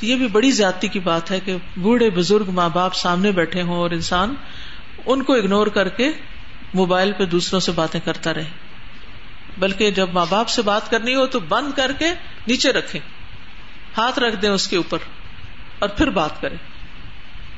یہ 0.00 0.16
بھی 0.16 0.26
بڑی 0.28 0.50
زیادتی 0.50 0.88
کی 0.88 1.00
بات 1.00 1.30
ہے 1.30 1.40
کہ 1.40 1.56
بوڑھے 1.76 2.10
بزرگ 2.10 2.50
ماں 2.50 2.68
باپ 2.68 2.94
سامنے 2.94 3.30
بیٹھے 3.30 3.62
ہوں 3.62 3.76
اور 3.76 3.90
انسان 3.90 4.34
ان 5.06 5.22
کو 5.22 5.34
اگنور 5.34 5.66
کر 5.66 5.88
کے 5.88 6.10
موبائل 6.74 7.12
پہ 7.12 7.24
دوسروں 7.24 7.60
سے 7.60 7.72
باتیں 7.72 8.00
کرتا 8.04 8.34
رہے۔ 8.34 8.44
بلکہ 9.58 9.90
جب 9.90 10.08
ماں 10.12 10.26
باپ 10.28 10.48
سے 10.48 10.62
بات 10.62 10.90
کرنی 10.90 11.14
ہو 11.14 11.26
تو 11.26 11.40
بند 11.40 11.76
کر 11.76 11.92
کے 11.92 12.08
نیچے 12.46 12.72
رکھے 12.72 12.98
ہاتھ 13.96 14.18
رکھ 14.18 14.36
دیں 14.36 14.50
اس 14.50 14.68
کے 14.68 14.76
اوپر 14.76 14.98
اور 15.78 15.88
پھر 15.88 16.10
بات 16.10 16.40
کریں۔ 16.40 16.56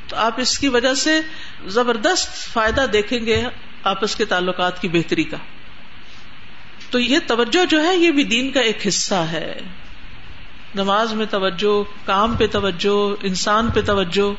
تو 0.08 0.16
آپ 0.16 0.40
اس 0.40 0.58
کی 0.58 0.68
وجہ 0.68 0.94
سے 0.94 1.20
زبردست 1.66 2.52
فائدہ 2.52 2.86
دیکھیں 2.92 3.26
گے 3.26 3.44
آپس 3.84 4.16
کے 4.16 4.24
تعلقات 4.24 4.82
کی 4.82 4.88
بہتری 4.88 5.24
کا۔ 5.24 5.36
تو 6.90 6.98
یہ 6.98 7.18
توجہ 7.26 7.64
جو 7.64 7.84
ہے 7.84 7.96
یہ 7.96 8.10
بھی 8.10 8.24
دین 8.24 8.50
کا 8.50 8.60
ایک 8.60 8.86
حصہ 8.86 9.14
ہے۔ 9.14 9.60
نماز 10.74 11.12
میں 11.12 11.26
توجہ، 11.30 12.06
کام 12.06 12.36
پہ 12.36 12.46
توجہ، 12.46 13.14
انسان 13.22 13.70
پہ 13.70 13.80
توجہ۔ 13.80 14.34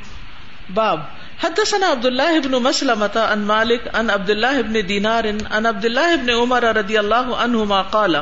باب، 0.73 0.99
حدثنا 1.43 1.91
عبد 1.91 2.05
الله 2.05 2.39
بن 2.43 2.51
مسلمة 2.51 3.19
عن 3.31 3.39
مالك 3.39 3.87
عن 3.93 4.09
عبد 4.09 4.29
الله 4.29 4.61
بن 4.61 4.73
دينار 4.89 5.23
عن 5.51 5.65
عبد 5.65 5.85
الله 5.85 6.15
بن 6.15 6.29
عمر 6.29 6.63
رضي 6.63 6.97
الله 6.97 7.33
عنهما 7.37 7.81
قال۔ 7.81 8.15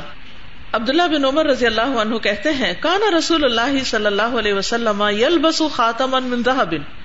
عبد 0.73 0.89
الله 0.89 1.07
بن 1.07 1.25
عمر 1.25 1.45
رضی 1.45 1.65
اللہ 1.65 2.01
عنہ 2.01 2.17
کہتے 2.17 2.53
ہیں، 2.53 2.73
کان 2.79 3.13
رسول 3.13 3.43
اللہ 3.43 3.83
صلی 3.83 4.05
اللہ 4.05 4.21
علیہ 4.21 4.53
وسلم 4.53 5.03
یلبس 5.17 5.61
خاتما 5.75 6.19
من 6.19 6.41
ذهب 6.43 6.98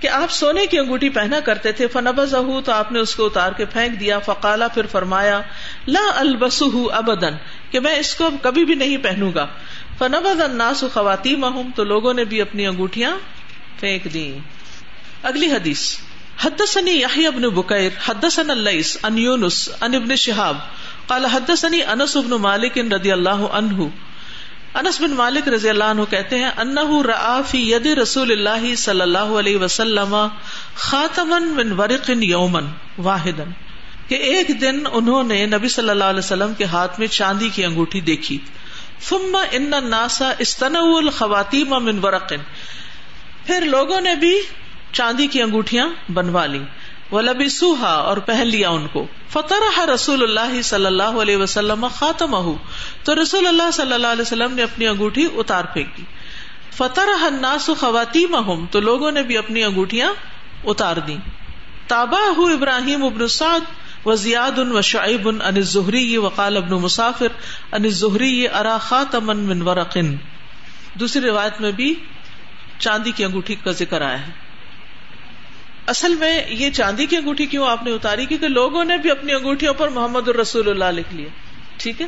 کہ 0.00 0.08
آپ 0.08 0.30
سونے 0.30 0.66
کی 0.66 0.78
انگوٹھی 0.78 1.08
پہنا 1.08 1.40
کرتے 1.40 1.72
تھے 1.72 1.86
فنبذہ 1.88 2.36
تو 2.64 2.72
آپ 2.72 2.92
نے 2.92 2.98
اس 2.98 3.14
کو 3.14 3.26
اتار 3.26 3.52
کے 3.52 3.64
پھینک 3.64 4.00
دیا 4.00 4.18
فقالا 4.18 4.68
پھر 4.68 4.86
فرمایا، 4.86 5.40
لا 5.86 6.04
البسه 6.14 6.80
ابدا 6.92 7.30
کہ 7.70 7.80
میں 7.80 7.94
اس 7.96 8.14
کو 8.14 8.30
کبھی 8.42 8.64
بھی 8.64 8.74
نہیں 8.74 8.96
پہنوں 8.96 9.32
گا۔ 9.34 9.46
فنبذ 9.98 10.40
الناس 10.40 10.84
خواتیمهم 10.94 11.70
تو 11.76 11.84
لوگوں 11.84 12.14
نے 12.14 12.24
بھی 12.24 12.40
اپنی 12.40 12.66
انگوٹھیاں 12.66 13.10
پھینک 13.80 14.12
دی 14.14 14.38
اگلی 15.22 15.52
حدیث 15.52 15.84
حدثني 16.44 16.92
يحيى 16.92 17.30
بن 17.30 17.48
بكير 17.48 17.90
حدثنا 18.06 18.52
الليث، 18.52 18.96
عن 19.02 19.18
يونس 19.18 19.68
عن 19.80 19.94
ابن 19.94 20.16
شهاب 20.16 20.56
قال 21.06 21.26
حدثني 21.26 21.82
انس 21.82 22.16
بن 22.16 22.34
مالك 22.34 22.78
رضي 22.78 23.14
الله 23.14 23.48
عنه 23.52 23.88
انس 24.76 25.00
بن 25.00 25.10
مالک 25.10 25.48
رضی 25.48 25.68
اللہ 25.68 25.92
عنہ 25.92 26.04
کہتے 26.10 26.38
ہیں 26.38 26.48
انه 26.56 26.96
راى 27.02 27.44
في 27.50 27.60
يد 27.68 27.86
رسول 27.98 28.32
الله 28.32 28.74
صلی 28.76 29.00
اللہ 29.00 29.30
علیہ 29.42 29.56
وسلم 29.56 30.16
خاتما 30.74 31.38
من 31.38 31.72
ورق 31.72 32.10
يوما 32.22 32.60
واحدا، 32.98 33.44
کہ 34.08 34.14
ایک 34.30 34.50
دن 34.60 34.82
انہوں 34.92 35.22
نے 35.24 35.38
نبی 35.46 35.68
صلی 35.68 35.90
اللہ 35.90 36.12
علیہ 36.14 36.26
وسلم 36.26 36.54
کے 36.54 36.64
ہاتھ 36.64 37.00
میں 37.00 37.06
چاندی 37.06 37.48
کی 37.54 37.64
انگوٹھی 37.64 38.00
دیکھی۔ 38.10 38.38
ثم 39.08 39.36
ان 39.50 39.72
الناس 39.74 40.22
استنوا 40.38 40.98
الخواتيم 40.98 41.74
من 41.84 42.04
ورق۔ 42.04 42.32
پھر 43.46 43.64
لوگوں 43.66 44.00
نے 44.00 44.14
بھی 44.14 44.34
چاندی 44.92 45.26
کی 45.26 45.42
انگوٹھیاں 45.42 45.88
بنوا 46.12 46.46
لی 46.46 46.62
وہ 47.10 47.20
لبی 47.22 47.48
سوہا 47.48 47.92
اور 48.02 48.16
پہن 48.16 48.46
لیا 48.46 48.70
ان 48.70 48.86
کو۔ 48.92 49.06
فتح 49.28 49.84
رسول 49.94 50.22
اللہ 50.22 50.60
صلی 50.62 50.86
اللہ 50.86 51.20
علیہ 51.22 51.36
وسلم 51.36 51.86
خاتم 51.94 52.36
تو 53.02 53.14
رسول 53.22 53.46
اللہ 53.46 53.70
صلی 53.72 53.92
اللہ 53.92 54.06
علیہ 54.06 54.22
وسلم 54.22 54.54
نے 54.54 54.62
اپنی 54.62 54.86
انگوٹھی 54.86 55.28
اتار 55.34 55.64
پھینکی۔ 55.64 56.04
فتح 56.72 57.24
الناس 57.24 57.70
خواتیم 57.80 58.64
تو 58.66 58.80
لوگوں 58.80 59.10
نے 59.10 59.22
بھی 59.22 59.36
اپنی 59.38 59.64
انگوٹھیاں 59.64 60.12
اتار 60.64 60.96
دی 60.96 61.16
تابا 61.86 62.20
ابراہیم 62.52 63.04
ابن 63.04 63.28
سعد 63.28 64.06
و 64.06 64.14
زیاد 64.14 64.58
و 64.58 64.80
شعیب 64.80 65.28
ان 65.28 65.60
ظہری 65.60 66.16
وقال 66.16 66.56
ابن 66.56 66.74
مسافر 66.82 67.26
ان 67.72 67.88
ظہری 67.88 68.48
ارا 68.48 68.76
خاتم 68.78 69.26
من 69.26 69.62
ورقن 69.62 70.16
دوسری 70.94 71.26
روایت 71.26 71.60
میں 71.60 71.72
بھی 71.72 71.94
چاندی 72.78 73.10
کی 73.10 73.24
انگوٹھی 73.24 73.54
کا 73.54 73.70
ذکر 73.70 74.00
آیا 74.00 74.26
ہے۔ 74.26 74.45
اصل 75.86 76.14
میں 76.14 76.42
یہ 76.48 76.70
چاندی 76.70 77.06
کی 77.06 77.16
انگوٹھی 77.16 77.46
کیوں 77.46 77.68
آپ 77.68 77.82
نے 77.82 77.92
اتاری؟ 77.92 78.26
کیونکہ 78.26 78.48
لوگوں 78.48 78.84
نے 78.84 78.96
بھی 78.96 79.10
اپنی 79.10 79.32
انگوٹھیوں 79.32 79.74
پر 79.74 79.88
محمد 79.88 80.28
الرسول 80.28 80.68
اللہ 80.68 81.00
لکھ 81.00 81.14
لیا 81.14 81.28
ٹھیک 81.76 82.00
ہے؟ 82.00 82.06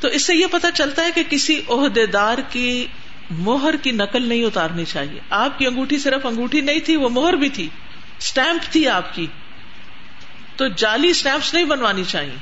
تو 0.00 0.08
اس 0.08 0.22
سے 0.22 0.34
یہ 0.34 0.46
پتا 0.50 0.70
چلتا 0.70 1.04
ہے 1.04 1.10
کہ 1.14 1.22
کسی 1.30 1.62
عہدے 1.68 2.06
دار 2.06 2.38
کی 2.50 2.86
مہر 3.30 3.76
کی 3.76 3.90
نقل 3.90 4.28
نہیں 4.28 4.44
اتارنی 4.44 4.84
چاہیے۔ 4.84 5.20
آپ 5.30 5.58
کی 5.58 5.66
انگوٹھی 5.66 5.98
صرف 5.98 6.26
انگوٹھی 6.26 6.60
نہیں 6.60 6.80
تھی، 6.80 6.96
وہ 6.96 7.08
مہر 7.08 7.32
بھی 7.32 7.48
تھی۔ 7.48 7.68
اسٹمپ 8.18 8.72
تھی 8.72 8.88
آپ 8.88 9.14
کی۔ 9.14 9.26
تو 10.56 10.66
جعلی 10.66 11.08
اسٹمپس 11.08 11.54
نہیں 11.54 11.64
بنوانی 11.64 12.04
چاہیے۔ 12.04 12.36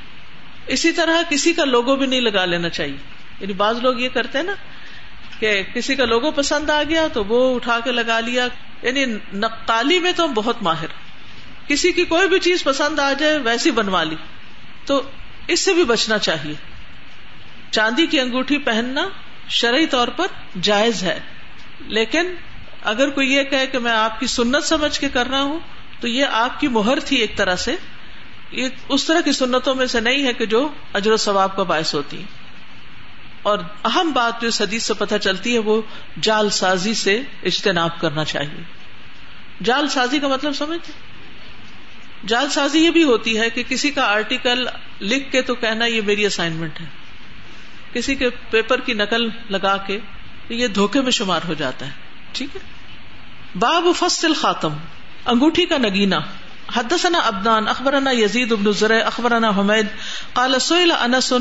اسی 0.67 0.93
طرح 0.93 1.23
کسی 1.29 1.53
کا 1.53 1.65
لوگو 1.65 1.97
بھی 1.97 2.07
نہیں 2.07 2.21
لگا 2.21 2.45
لینا 2.45 2.69
چاہیے۔ 2.69 2.97
یعنی 3.41 3.53
بعض 3.53 3.79
لوگ 3.83 3.99
یہ 3.99 4.09
کرتے 4.09 4.39
ہیں 4.39 4.45
نا 4.45 4.55
کہ 5.39 5.63
کسی 5.75 5.95
کا 5.95 6.05
لوگو 6.05 6.31
پسند 6.31 6.71
آ 6.71 6.83
گیا 6.89 7.07
تو 7.13 7.25
وہ 7.25 7.55
اٹھا 7.55 7.81
کے 7.85 7.93
لگا 7.93 8.21
لیا۔ 8.21 8.49
یعنی 8.87 9.05
نقالی 9.33 10.01
میں 10.01 10.13
تو 10.13 10.25
ہم 10.25 10.33
بہت 10.33 10.63
ماہر 10.63 10.87
کسی 11.69 11.93
کی 11.93 12.05
کوئی 12.05 12.29
بھی 12.29 12.39
چیز 12.39 12.65
پسند 12.65 12.99
آ 12.99 13.13
جائے 13.13 13.39
ویسی 13.39 13.71
بنوا 13.71 14.03
لی۔ 14.03 14.17
تو 14.87 15.03
اس 15.49 15.61
سے 15.61 15.75
بھی 15.75 15.85
بچنا 15.85 16.19
چاہیے۔ 16.19 16.55
چاندی 17.71 18.07
کی 18.07 18.21
انگوٹھی 18.21 18.59
پہننا 18.59 19.09
شرعی 19.49 19.87
طور 19.87 20.09
پر 20.09 20.27
جائز 20.63 21.03
ہے۔ 21.03 21.21
لیکن 21.81 22.35
اگر 22.83 23.11
کوئی 23.11 23.33
یہ 23.33 23.43
کہے 23.43 23.67
کہ 23.67 23.79
میں 23.79 23.93
آپ 23.93 24.21
کی 24.21 24.27
سنت 24.27 24.65
سمجھ 24.65 25.01
کے 25.01 25.09
کر 25.09 25.27
رہا 25.27 25.41
ہوں، 25.41 25.61
تو 26.01 26.09
یہ 26.09 26.27
آپ 26.31 26.61
کی 26.61 26.69
مہر 26.69 27.01
تھی 27.01 27.17
ایک 27.17 27.37
طرح 27.37 27.57
سے۔ 27.57 27.77
یہ 28.51 28.69
اس 28.89 29.05
طرح 29.05 29.21
کی 29.21 29.33
سنتوں 29.33 29.75
میں 29.75 29.87
سے 29.87 30.01
نہیں 30.01 30.27
ہے 30.27 30.33
کہ 30.33 30.47
جو 30.47 30.69
اجر 30.93 31.13
و 31.13 31.17
ثواب 31.17 31.57
کا 31.57 31.63
باعث 31.63 31.95
ہوتی۔ 31.95 32.23
اور 33.43 33.59
اہم 33.85 34.13
بات 34.13 34.41
جو 34.41 34.49
حدیث 34.61 34.87
سے 34.87 34.95
پتہ 34.95 35.15
چلتی 35.23 35.55
ہے، 35.55 35.59
وہ 35.59 35.83
جال 36.21 36.51
سازی 36.51 36.95
سے 36.95 37.23
اجتناب 37.43 38.01
کرنا 38.01 38.25
چاہیے۔ 38.25 38.76
جال 39.65 39.89
سازی 39.89 40.19
کا 40.19 40.29
مطلب 40.29 40.53
سمجھتے 40.53 40.93
جال 42.27 42.51
سازی 42.51 42.85
یہ 42.85 42.91
بھی 42.91 43.05
ہوتی 43.05 43.41
ہے 43.41 43.51
کہ 43.51 43.63
کسی 43.69 43.91
کا 43.91 44.03
آرٹیکل 44.03 44.67
لکھ 45.01 45.33
کے 45.33 45.43
تو 45.43 45.55
کہنا 45.55 45.85
یہ 45.85 46.01
میری 46.01 46.27
اسائنمنٹ 46.27 46.81
ہے۔ 46.81 46.87
کسی 47.93 48.15
کے 48.15 48.31
پیپر 48.51 48.81
کی 48.81 48.95
نقل 48.95 49.29
لگا 49.51 49.77
کے 49.77 49.99
یہ 50.49 50.67
دھوکے 50.67 51.01
میں 51.01 51.11
شمار 51.11 51.41
ہو 51.49 51.55
جاتا 51.55 51.87
ہے۔ 51.87 51.91
ٹھیک 52.33 52.57
ہے؟ 52.57 52.61
باب 53.59 53.85
فصل 53.97 54.35
خاتم 54.35 54.73
انگوٹھی 55.27 55.67
کا 55.67 55.79
نگینا 55.79 56.19
حدثنا 56.75 57.19
ابدان 57.19 57.69
اخبرنا 57.69 58.11
یزید 58.11 58.53
ابن 58.53 58.73
زرع، 58.73 59.07
اخبرنا 59.07 59.49
حمید۔ 59.49 59.87
قال 60.33 60.59
سئل 60.59 60.93
انس 60.93 61.33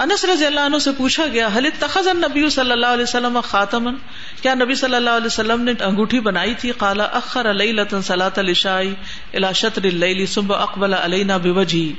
انس 0.00 0.24
رضی 0.24 0.46
اللہ 0.46 0.60
عنہ 0.60 0.78
سے 0.78 0.90
پوچھا 0.96 1.26
گیا 1.32 1.48
حل 1.56 1.68
تخذ 1.78 2.06
نبی 2.16 2.48
صلی 2.50 2.72
اللہ 2.72 2.92
علیہ 2.92 3.02
وسلم 3.02 3.40
خاتمن 3.40 3.96
کیا 4.42 4.54
نبی 4.54 4.74
صلی 4.74 4.94
اللہ 4.94 5.16
علیہ 5.16 5.26
وسلم 5.26 5.62
نے 5.62 5.72
انگوٹھی 5.80 6.20
بنائی 6.20 6.54
تھی؟ 6.54 6.70
قالا، 6.78 7.04
اخر 7.04 7.50
علیہ 7.50 7.72
لطن 7.72 8.02
صلاۃ 8.02 8.38
الشائی 8.38 8.94
الاشتر 9.32 9.84
اللیل 9.84 10.24
ثم 10.26 10.52
اقبل 10.52 10.94
علینا 10.94 11.36
بوجہی. 11.36 11.92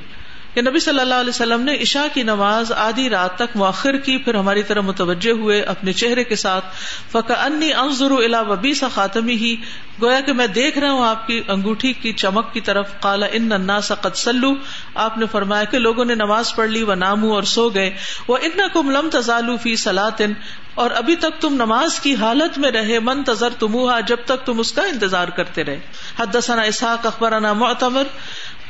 کہ 0.54 0.62
نبی 0.62 0.80
صلی 0.80 1.00
اللہ 1.00 1.14
علیہ 1.14 1.30
وسلم 1.30 1.60
نے 1.60 1.76
عشاء 1.82 2.06
کی 2.14 2.22
نماز 2.22 2.72
آدھی 2.72 3.10
رات 3.10 3.36
تک 3.36 3.56
مؤخر 3.56 3.96
کی، 3.96 4.18
پھر 4.18 4.34
ہماری 4.34 4.62
طرح 4.62 4.80
متوجہ 4.80 5.30
ہوئے 5.30 5.60
اپنے 5.62 5.92
چہرے 5.92 6.24
کے 6.24 6.36
ساتھ۔ 6.36 6.64
فقا 7.12 7.44
انی 7.44 7.72
انظر 7.72 8.10
الا 8.10 8.40
وبی 8.40 8.74
سا 8.74 8.88
خاتمی 8.88 9.34
ہی 9.34 9.56
گویا 10.02 10.20
کہ 10.20 10.32
میں 10.32 10.46
دیکھ 10.46 10.78
رہا 10.78 10.92
ہوں 10.92 11.06
آپ 11.06 11.26
کی 11.26 11.42
انگوٹھی 11.48 11.92
کی 11.92 12.12
چمک 12.12 12.52
کی 12.52 12.60
طرف۔ 12.60 12.90
کالا 13.00 13.26
ان 13.32 13.42
ننا 13.42 13.80
قد 13.80 14.16
سلو 14.16 14.54
آپ 14.94 15.18
نے 15.18 15.26
فرمایا 15.32 15.64
کہ 15.64 15.78
لوگوں 15.78 16.04
نے 16.04 16.14
نماز 16.14 16.54
پڑھ 16.54 16.70
لی 16.70 16.82
وہ 16.82 16.94
نامو 16.94 17.34
اور 17.34 17.42
سو 17.42 17.68
گئے۔ 17.68 17.90
وہ 18.28 18.38
ان 18.42 18.60
کم 18.72 18.90
لم 18.90 19.08
تزالو 19.12 19.56
فی 19.56 19.76
سلاطن 19.76 20.32
اور 20.74 20.90
ابھی 20.90 21.16
تک 21.16 21.40
تم 21.40 21.54
نماز 21.54 22.00
کی 22.00 22.14
حالت 22.14 22.58
میں 22.58 22.70
رہے۔ 22.70 22.98
من 22.98 23.24
تذر 23.24 23.48
تمہا 23.58 24.00
جب 24.00 24.16
تک 24.24 24.46
تم 24.46 24.60
اس 24.60 24.72
کا 24.72 24.82
انتظار 24.82 25.28
کرتے 25.28 25.64
رہے۔ 25.64 25.80
حدثنا 26.18 26.62
اسحاق، 26.62 27.06
اخبرنا 27.06 27.52
معتمر۔ 27.52 28.02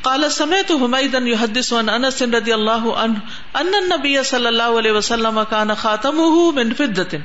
قال 0.02 0.30
سمعت 0.30 0.70
حميدا 0.70 1.18
يحدث 1.18 1.72
عن 1.72 1.88
انس 1.88 2.22
رضي 2.22 2.54
الله 2.54 2.94
عنه 3.00 3.18
ان 3.54 3.74
النبي 3.74 4.22
صلى 4.22 4.48
الله 4.48 4.78
عليه 4.78 4.92
وسلم 4.92 5.42
كان 5.50 5.74
خاتمه 5.74 6.50
من 6.50 6.72
فضه 6.72 7.18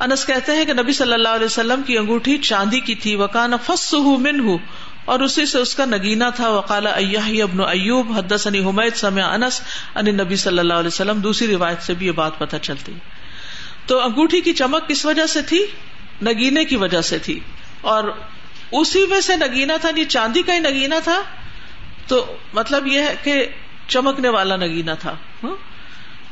انس 0.00 0.26
کہتے 0.26 0.52
ہیں 0.52 0.64
کہ 0.64 0.72
نبی 0.72 0.92
صلی 0.92 1.12
اللہ 1.12 1.28
علیہ 1.28 1.46
وسلم 1.46 1.82
کی 1.82 1.98
انگوٹھی 1.98 2.38
چاندی 2.38 2.80
کی 2.80 2.94
تھی 2.94 3.14
وکان 3.14 3.52
فصه 3.66 4.12
منه 4.18 4.56
اور 5.04 5.20
اسی 5.20 5.46
سے 5.46 5.58
اس 5.58 5.74
کا 5.74 5.84
نگینا 5.84 6.30
تھا، 6.30 6.48
وقال 6.48 6.86
ایحیی 6.86 7.42
ابن 7.42 7.60
ایوب 7.60 8.12
حدثني 8.12 8.60
حمید، 8.60 8.96
سمع 8.96 9.22
انس، 9.22 9.60
ان 9.94 10.06
النبي 10.06 10.34
صلی 10.34 10.58
اللہ 10.58 10.74
علیہ 10.74 10.94
وسلم، 10.94 11.20
دوسری 11.20 11.46
روایت 11.46 11.82
سے 11.82 11.94
بھی 11.94 12.06
یہ 12.06 12.12
بات 12.12 12.38
پتہ 12.38 12.56
چلتی۔ 12.62 12.92
تو 13.86 14.00
انگوٹھی 14.00 14.40
کی 14.40 14.52
چمک 14.52 14.88
کس 14.88 15.06
وجہ 15.06 15.26
سے 15.26 15.42
تھی؟ 15.42 15.66
نگینے 16.22 16.64
کی 16.64 16.76
وجہ 16.76 17.00
سے 17.00 17.18
تھی۔ 17.18 17.40
اور 17.80 18.04
اسی 18.72 19.06
میں 19.06 19.20
سے 19.20 19.36
نگینا 19.36 19.76
تھا 19.76 19.90
نہیں 19.90 20.04
چاندی 20.04 20.42
کا 20.42 20.54
ہی 20.54 20.58
نگینا 20.58 20.98
تھا 21.04 21.22
تو 22.08 22.36
مطلب 22.52 22.86
یہ 22.86 23.00
ہے 23.00 23.14
کہ 23.22 23.46
چمکنے 23.88 24.28
والا 24.28 24.56
نگینا 24.56 24.94
تھا 24.94 25.14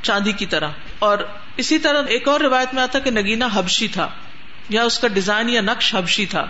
چاندی 0.02 0.32
کی 0.32 0.46
طرح۔ 0.46 0.68
اور 0.98 1.18
اسی 1.56 1.78
طرح 1.78 2.02
ایک 2.08 2.28
اور 2.28 2.40
روایت 2.40 2.74
میں 2.74 2.82
آتا 2.82 2.98
کہ 2.98 3.10
نگینا 3.10 3.48
حبشی 3.54 3.88
تھا، 3.88 4.08
یا 4.68 4.82
اس 4.82 4.98
کا 4.98 5.08
ڈیزائن 5.08 5.48
یا 5.48 5.60
نقش 5.60 5.94
حبشی 5.94 6.26
تھا، 6.26 6.46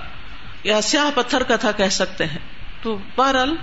یا 0.65 0.81
سیاہ 0.81 1.11
پتھر 1.15 1.43
کا 1.43 1.57
تھا 1.57 1.73
کہہ 1.73 1.89
سکتے 1.89 2.27
ہیں۔ 2.27 2.39
تو 2.83 2.99
بہرحال 3.17 3.57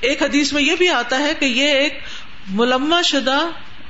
ایک 0.00 0.22
حدیث 0.22 0.52
میں 0.52 0.62
یہ 0.62 0.76
بھی 0.76 0.88
آتا 0.88 1.18
ہے 1.18 1.34
کہ 1.34 1.44
یہ 1.44 1.68
ایک 1.68 1.98
ملما 2.50 3.02
شدہ 3.02 3.40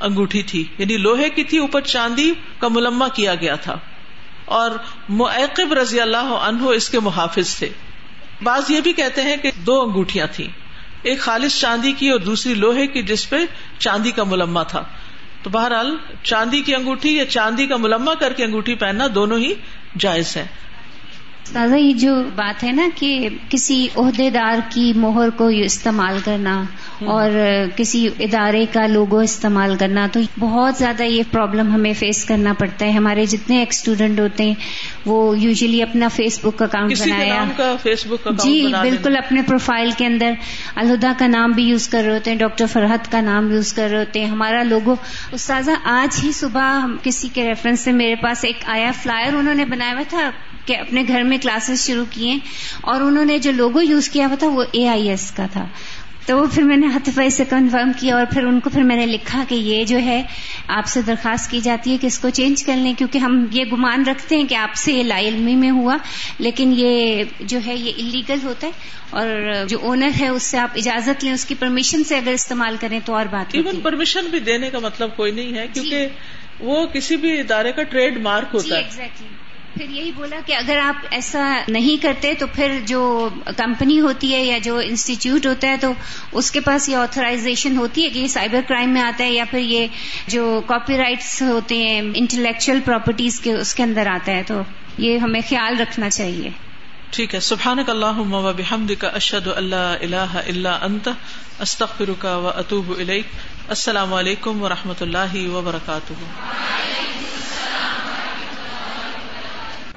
انگوٹھی 0.00 0.42
تھی 0.42 0.64
یعنی 0.78 0.96
لوہے 0.96 1.30
کی 1.30 1.44
تھی، 1.44 1.58
اوپر 1.58 1.80
چاندی 1.80 2.32
کا 2.58 2.68
ملما 2.68 3.08
کیا 3.08 3.34
گیا 3.34 3.54
تھا۔ 3.54 3.76
اور 4.44 4.70
معقب 5.08 5.72
رضی 5.72 6.00
اللہ 6.00 6.16
عنہ 6.16 6.62
اس 6.62 6.90
کے 6.90 7.00
محافظ 7.00 7.56
تھے۔ 7.56 7.68
بعض 8.42 8.70
یہ 8.70 8.80
بھی 8.80 8.92
کہتے 8.92 9.22
ہیں 9.22 9.36
کہ 9.36 9.50
دو 9.56 9.82
انگوٹیاں 9.82 10.26
تھیں۔ 10.32 10.61
ایک 11.02 11.20
خالص 11.20 11.60
چاندی 11.60 11.92
کی 11.92 12.08
اور 12.08 12.20
دوسری 12.20 12.54
لوہے 12.54 12.86
کی 12.86 13.02
جس 13.02 13.30
پہ 13.30 13.36
چاندی 13.78 14.10
کا 14.10 14.24
ملما 14.24 14.62
تھا۔ 14.62 14.84
تو 15.42 15.50
بہرحال 15.50 15.96
چاندی 16.22 16.60
کی 16.60 16.74
انگوٹھی 16.74 17.16
یا 17.16 17.26
چاندی 17.26 17.66
کا 17.66 17.76
ملما 17.76 18.14
کر 18.14 18.32
کے 18.32 18.44
انگوٹھی 18.44 18.74
پہننا 18.74 19.06
دونوں 19.14 19.38
ہی 19.38 19.54
جائز 19.98 20.36
ہے 20.36 20.46
دادا 21.46 21.76
یہ 21.76 21.92
جو 21.92 22.14
بات 22.34 22.64
ہے 22.64 22.72
نا 22.72 22.88
کہ 22.94 23.28
کسی 23.48 23.86
عہدے 23.96 24.30
دار 24.30 24.58
کی 24.68 24.92
مہر 24.96 25.30
کو 25.30 25.46
استعمال 25.46 26.18
کرنا 26.24 26.62
اور 27.04 27.30
کسی 27.76 28.08
ادارے 28.18 28.66
کا 28.72 28.86
لوگو 28.86 29.18
استعمال 29.18 29.76
کرنا 29.76 30.06
تو 30.12 30.20
بہت 30.38 30.76
زیادہ 30.76 31.02
یہ 31.02 31.22
پرابلم 31.30 31.72
ہمیں 31.74 31.92
فیس 31.92 32.24
کرنا 32.24 32.52
پڑتا 32.52 32.86
ہے۔ 32.86 32.90
ہمارے 32.90 33.26
جتنے 33.26 33.58
ایک 33.58 33.68
اسٹوڈینٹ 33.70 34.20
ہوتے 34.20 34.44
ہیں 34.44 34.54
وہ 35.06 35.38
یوزلی 35.38 35.82
اپنا 35.82 36.08
فیس 36.08 36.38
بک 36.44 36.62
اکاؤنٹ 36.62 36.98
بنایا۔ 37.00 37.44
فیس 37.82 38.06
بک 38.06 38.28
جی 38.42 38.72
بالکل 38.80 39.16
اپنے 39.16 39.42
پروفائل 39.42 39.90
کے 39.98 40.06
اندر 40.06 40.32
الہدا 40.74 41.12
کا 41.18 41.26
نام 41.26 41.52
بھی 41.52 41.64
یوز 41.64 41.88
کر 41.88 42.02
رہے 42.02 42.14
ہوتے 42.14 42.30
ہیں 42.30 42.38
ڈاکٹر 42.38 42.66
فرحت 42.66 43.12
کا 43.12 43.20
نام 43.20 43.50
یوز 43.50 43.72
کر 43.72 43.88
رہے 43.90 43.98
ہوتے 43.98 44.20
ہیں۔ 44.20 44.26
ہمارا 44.26 44.62
لوگو 44.62 44.94
استاذہ 45.32 45.70
آج 45.84 46.20
ہی 46.24 46.32
صبح 46.32 46.86
کسی 47.02 47.28
کے 47.28 47.48
ریفرنس 47.48 47.80
سے 47.80 47.92
میرے 47.92 48.14
پاس 48.14 48.44
ایک 48.44 48.64
آیا 48.66 48.90
فلائر 49.02 49.34
انہوں 49.34 49.54
نے 49.54 49.64
بنایا 49.64 49.92
ہوا 49.92 50.02
تھا۔ 50.08 50.30
کہ 50.66 50.76
اپنے 50.76 51.04
گھر 51.08 51.22
میں 51.22 51.38
کلاسز 51.38 51.86
شروع 51.86 52.04
کیے 52.10 52.36
اور 52.80 53.00
انہوں 53.00 53.24
نے 53.24 53.38
جو 53.38 53.52
لوگو 53.52 53.82
یوز 53.82 54.08
کیا 54.08 54.26
ہوا 54.26 54.36
تھا 54.38 54.46
وہ 54.46 54.64
اے 54.72 54.88
آئی 54.88 55.08
ایس 55.08 55.30
کا 55.30 55.46
تھا۔ 55.52 55.66
تو 56.26 56.38
وہ 56.38 56.46
پھر 56.54 56.62
میں 56.62 56.76
نے 56.76 56.86
ہتھفائی 56.86 57.30
سے 57.30 57.44
کنفرم 57.44 57.92
کیا 58.00 58.16
اور 58.16 58.26
پھر 58.32 58.44
ان 58.44 58.60
کو 58.60 58.70
پھر 58.70 58.82
میں 58.82 58.96
نے 58.96 59.06
لکھا 59.06 59.44
کہ 59.48 59.54
یہ 59.54 59.84
جو 59.84 59.98
ہے 59.98 60.22
آپ 60.68 60.86
سے 60.86 61.02
درخواست 61.02 61.50
کی 61.50 61.60
جاتی 61.60 61.92
ہے 61.92 61.96
کہ 61.96 62.06
اس 62.06 62.18
کو 62.18 62.30
چینج 62.30 62.64
کر 62.64 62.76
لیں 62.76 62.94
کیونکہ 62.98 63.18
ہم 63.18 63.46
یہ 63.50 63.64
گمان 63.72 64.04
رکھتے 64.06 64.36
ہیں 64.36 64.44
کہ 64.44 64.54
آپ 64.54 64.74
سے 64.74 64.92
یہ 64.92 65.02
لا 65.02 65.18
علمی 65.18 65.54
میں 65.54 65.70
ہوا۔ 65.70 65.96
لیکن 66.38 66.74
یہ 66.76 67.24
جو 67.40 67.58
ہے 67.66 67.76
یہ 67.76 67.92
انلیگل 67.96 68.38
ہوتا 68.44 68.66
ہے 68.66 68.72
اور 69.10 69.26
جو 69.68 69.78
اونر 69.82 70.10
ہے 70.20 70.28
اس 70.28 70.42
سے 70.42 70.58
آپ 70.58 70.70
اجازت 70.76 71.24
لیں 71.24 71.32
اس 71.32 71.44
کی 71.44 71.54
پرمیشن 71.54 72.04
سے 72.04 72.16
اگر 72.16 72.30
استعمال 72.30 72.76
کریں 72.80 73.00
تو 73.04 73.14
اور 73.14 73.26
بات 73.26 73.46
ایون 73.52 73.80
پرمیشن 73.80 74.26
بھی 74.26 74.38
دینے 74.40 74.70
کا 74.70 74.78
مطلب 74.78 75.16
کوئی 75.16 75.32
نہیں 75.32 75.54
ہے 75.54 75.66
کیونکہ 75.74 75.98
جی. 75.98 76.06
وہ 76.60 76.86
کسی 76.86 77.16
بھی 77.16 77.40
ادارے 77.40 77.72
کا 77.72 77.82
ٹریڈ 77.82 78.20
مارک 78.20 78.54
ہوتا 78.54 78.80
جی, 78.80 79.00
ہے 79.00 79.08
پھر 79.74 79.90
یہی 79.90 80.12
بولا 80.12 80.36
کہ 80.46 80.52
اگر 80.52 80.78
آپ 80.78 81.06
ایسا 81.10 81.58
نہیں 81.68 82.02
کرتے 82.02 82.34
تو 82.34 82.46
پھر 82.46 82.78
جو 82.86 83.28
کمپنی 83.56 84.00
ہوتی 84.00 84.34
ہے 84.34 84.44
یا 84.44 84.58
جو 84.58 84.78
انسٹیٹیوٹ 84.78 85.46
ہوتا 85.46 85.68
ہے 85.68 85.76
تو 85.76 85.92
اس 86.32 86.50
کے 86.50 86.60
پاس 86.60 86.88
یہ 86.88 86.96
آتھرائزیشن 86.96 87.76
ہوتی 87.76 88.04
ہے 88.04 88.10
کہ 88.10 88.18
یہ 88.18 88.26
سائبر 88.26 88.60
کرائم 88.68 88.90
میں 88.90 89.02
آتا 89.02 89.24
ہے 89.24 89.32
یا 89.32 89.44
پھر 89.50 89.58
یہ 89.58 89.86
جو 90.28 90.60
کاپی 90.66 90.96
رائٹس 90.96 91.42
ہوتے 91.42 91.76
ہیں 91.76 92.02
انٹلیکچل 92.14 92.78
پراپرٹیز 92.84 93.40
کے، 93.40 93.52
اس 93.52 93.74
کے 93.74 93.82
اندر 93.82 94.06
آتا 94.06 94.32
ہے 94.32 94.42
تو 94.46 94.60
یہ 94.98 95.18
ہمیں 95.18 95.40
خیال 95.48 95.80
رکھنا 95.80 96.10
چاہیے۔ 96.10 96.50
ٹھیک 97.10 97.34
ہے۔ 97.34 97.40
سبحان 97.40 97.84
کا 97.84 97.92
اللہ 97.92 98.52
بحمد 98.56 98.90
کا 98.98 99.08
اشد 99.08 99.48
اللہ 99.56 99.96
اللہ 100.00 100.38
اللہ 100.46 100.68
انت 100.68 101.08
استخر 101.58 102.24
و 102.24 102.48
اطوب 102.56 102.92
السلام 103.68 104.14
علیکم 104.14 104.62
و 104.62 104.68
رحمۃ 104.68 105.00
اللہ 105.00 105.48
وبرکاتہ۔ 105.48 106.12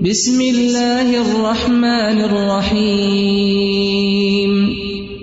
بسم 0.01 0.41
الله 0.41 1.21
الرحمن 1.21 2.21
الرحيم. 2.21 3.75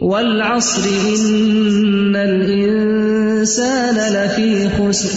والعصر، 0.02 0.88
إن 1.08 2.16
الإنسان 2.16 3.94
لفي 3.94 4.70
خسر. 4.70 5.14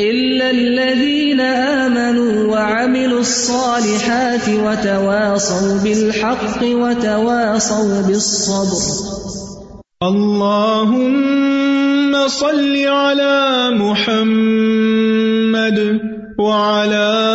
إلا 0.00 0.50
الذين 0.50 1.40
آمنوا 1.40 2.52
وعملوا 2.52 3.20
الصالحات 3.20 4.48
وتواصوا 4.48 5.78
بالحق 5.84 6.62
وتواصوا 6.62 8.02
بالصبر. 8.06 8.82
اللهم 10.02 12.28
صل 12.28 12.76
على 12.76 13.70
محمد 13.80 15.78
وعلى 16.38 17.34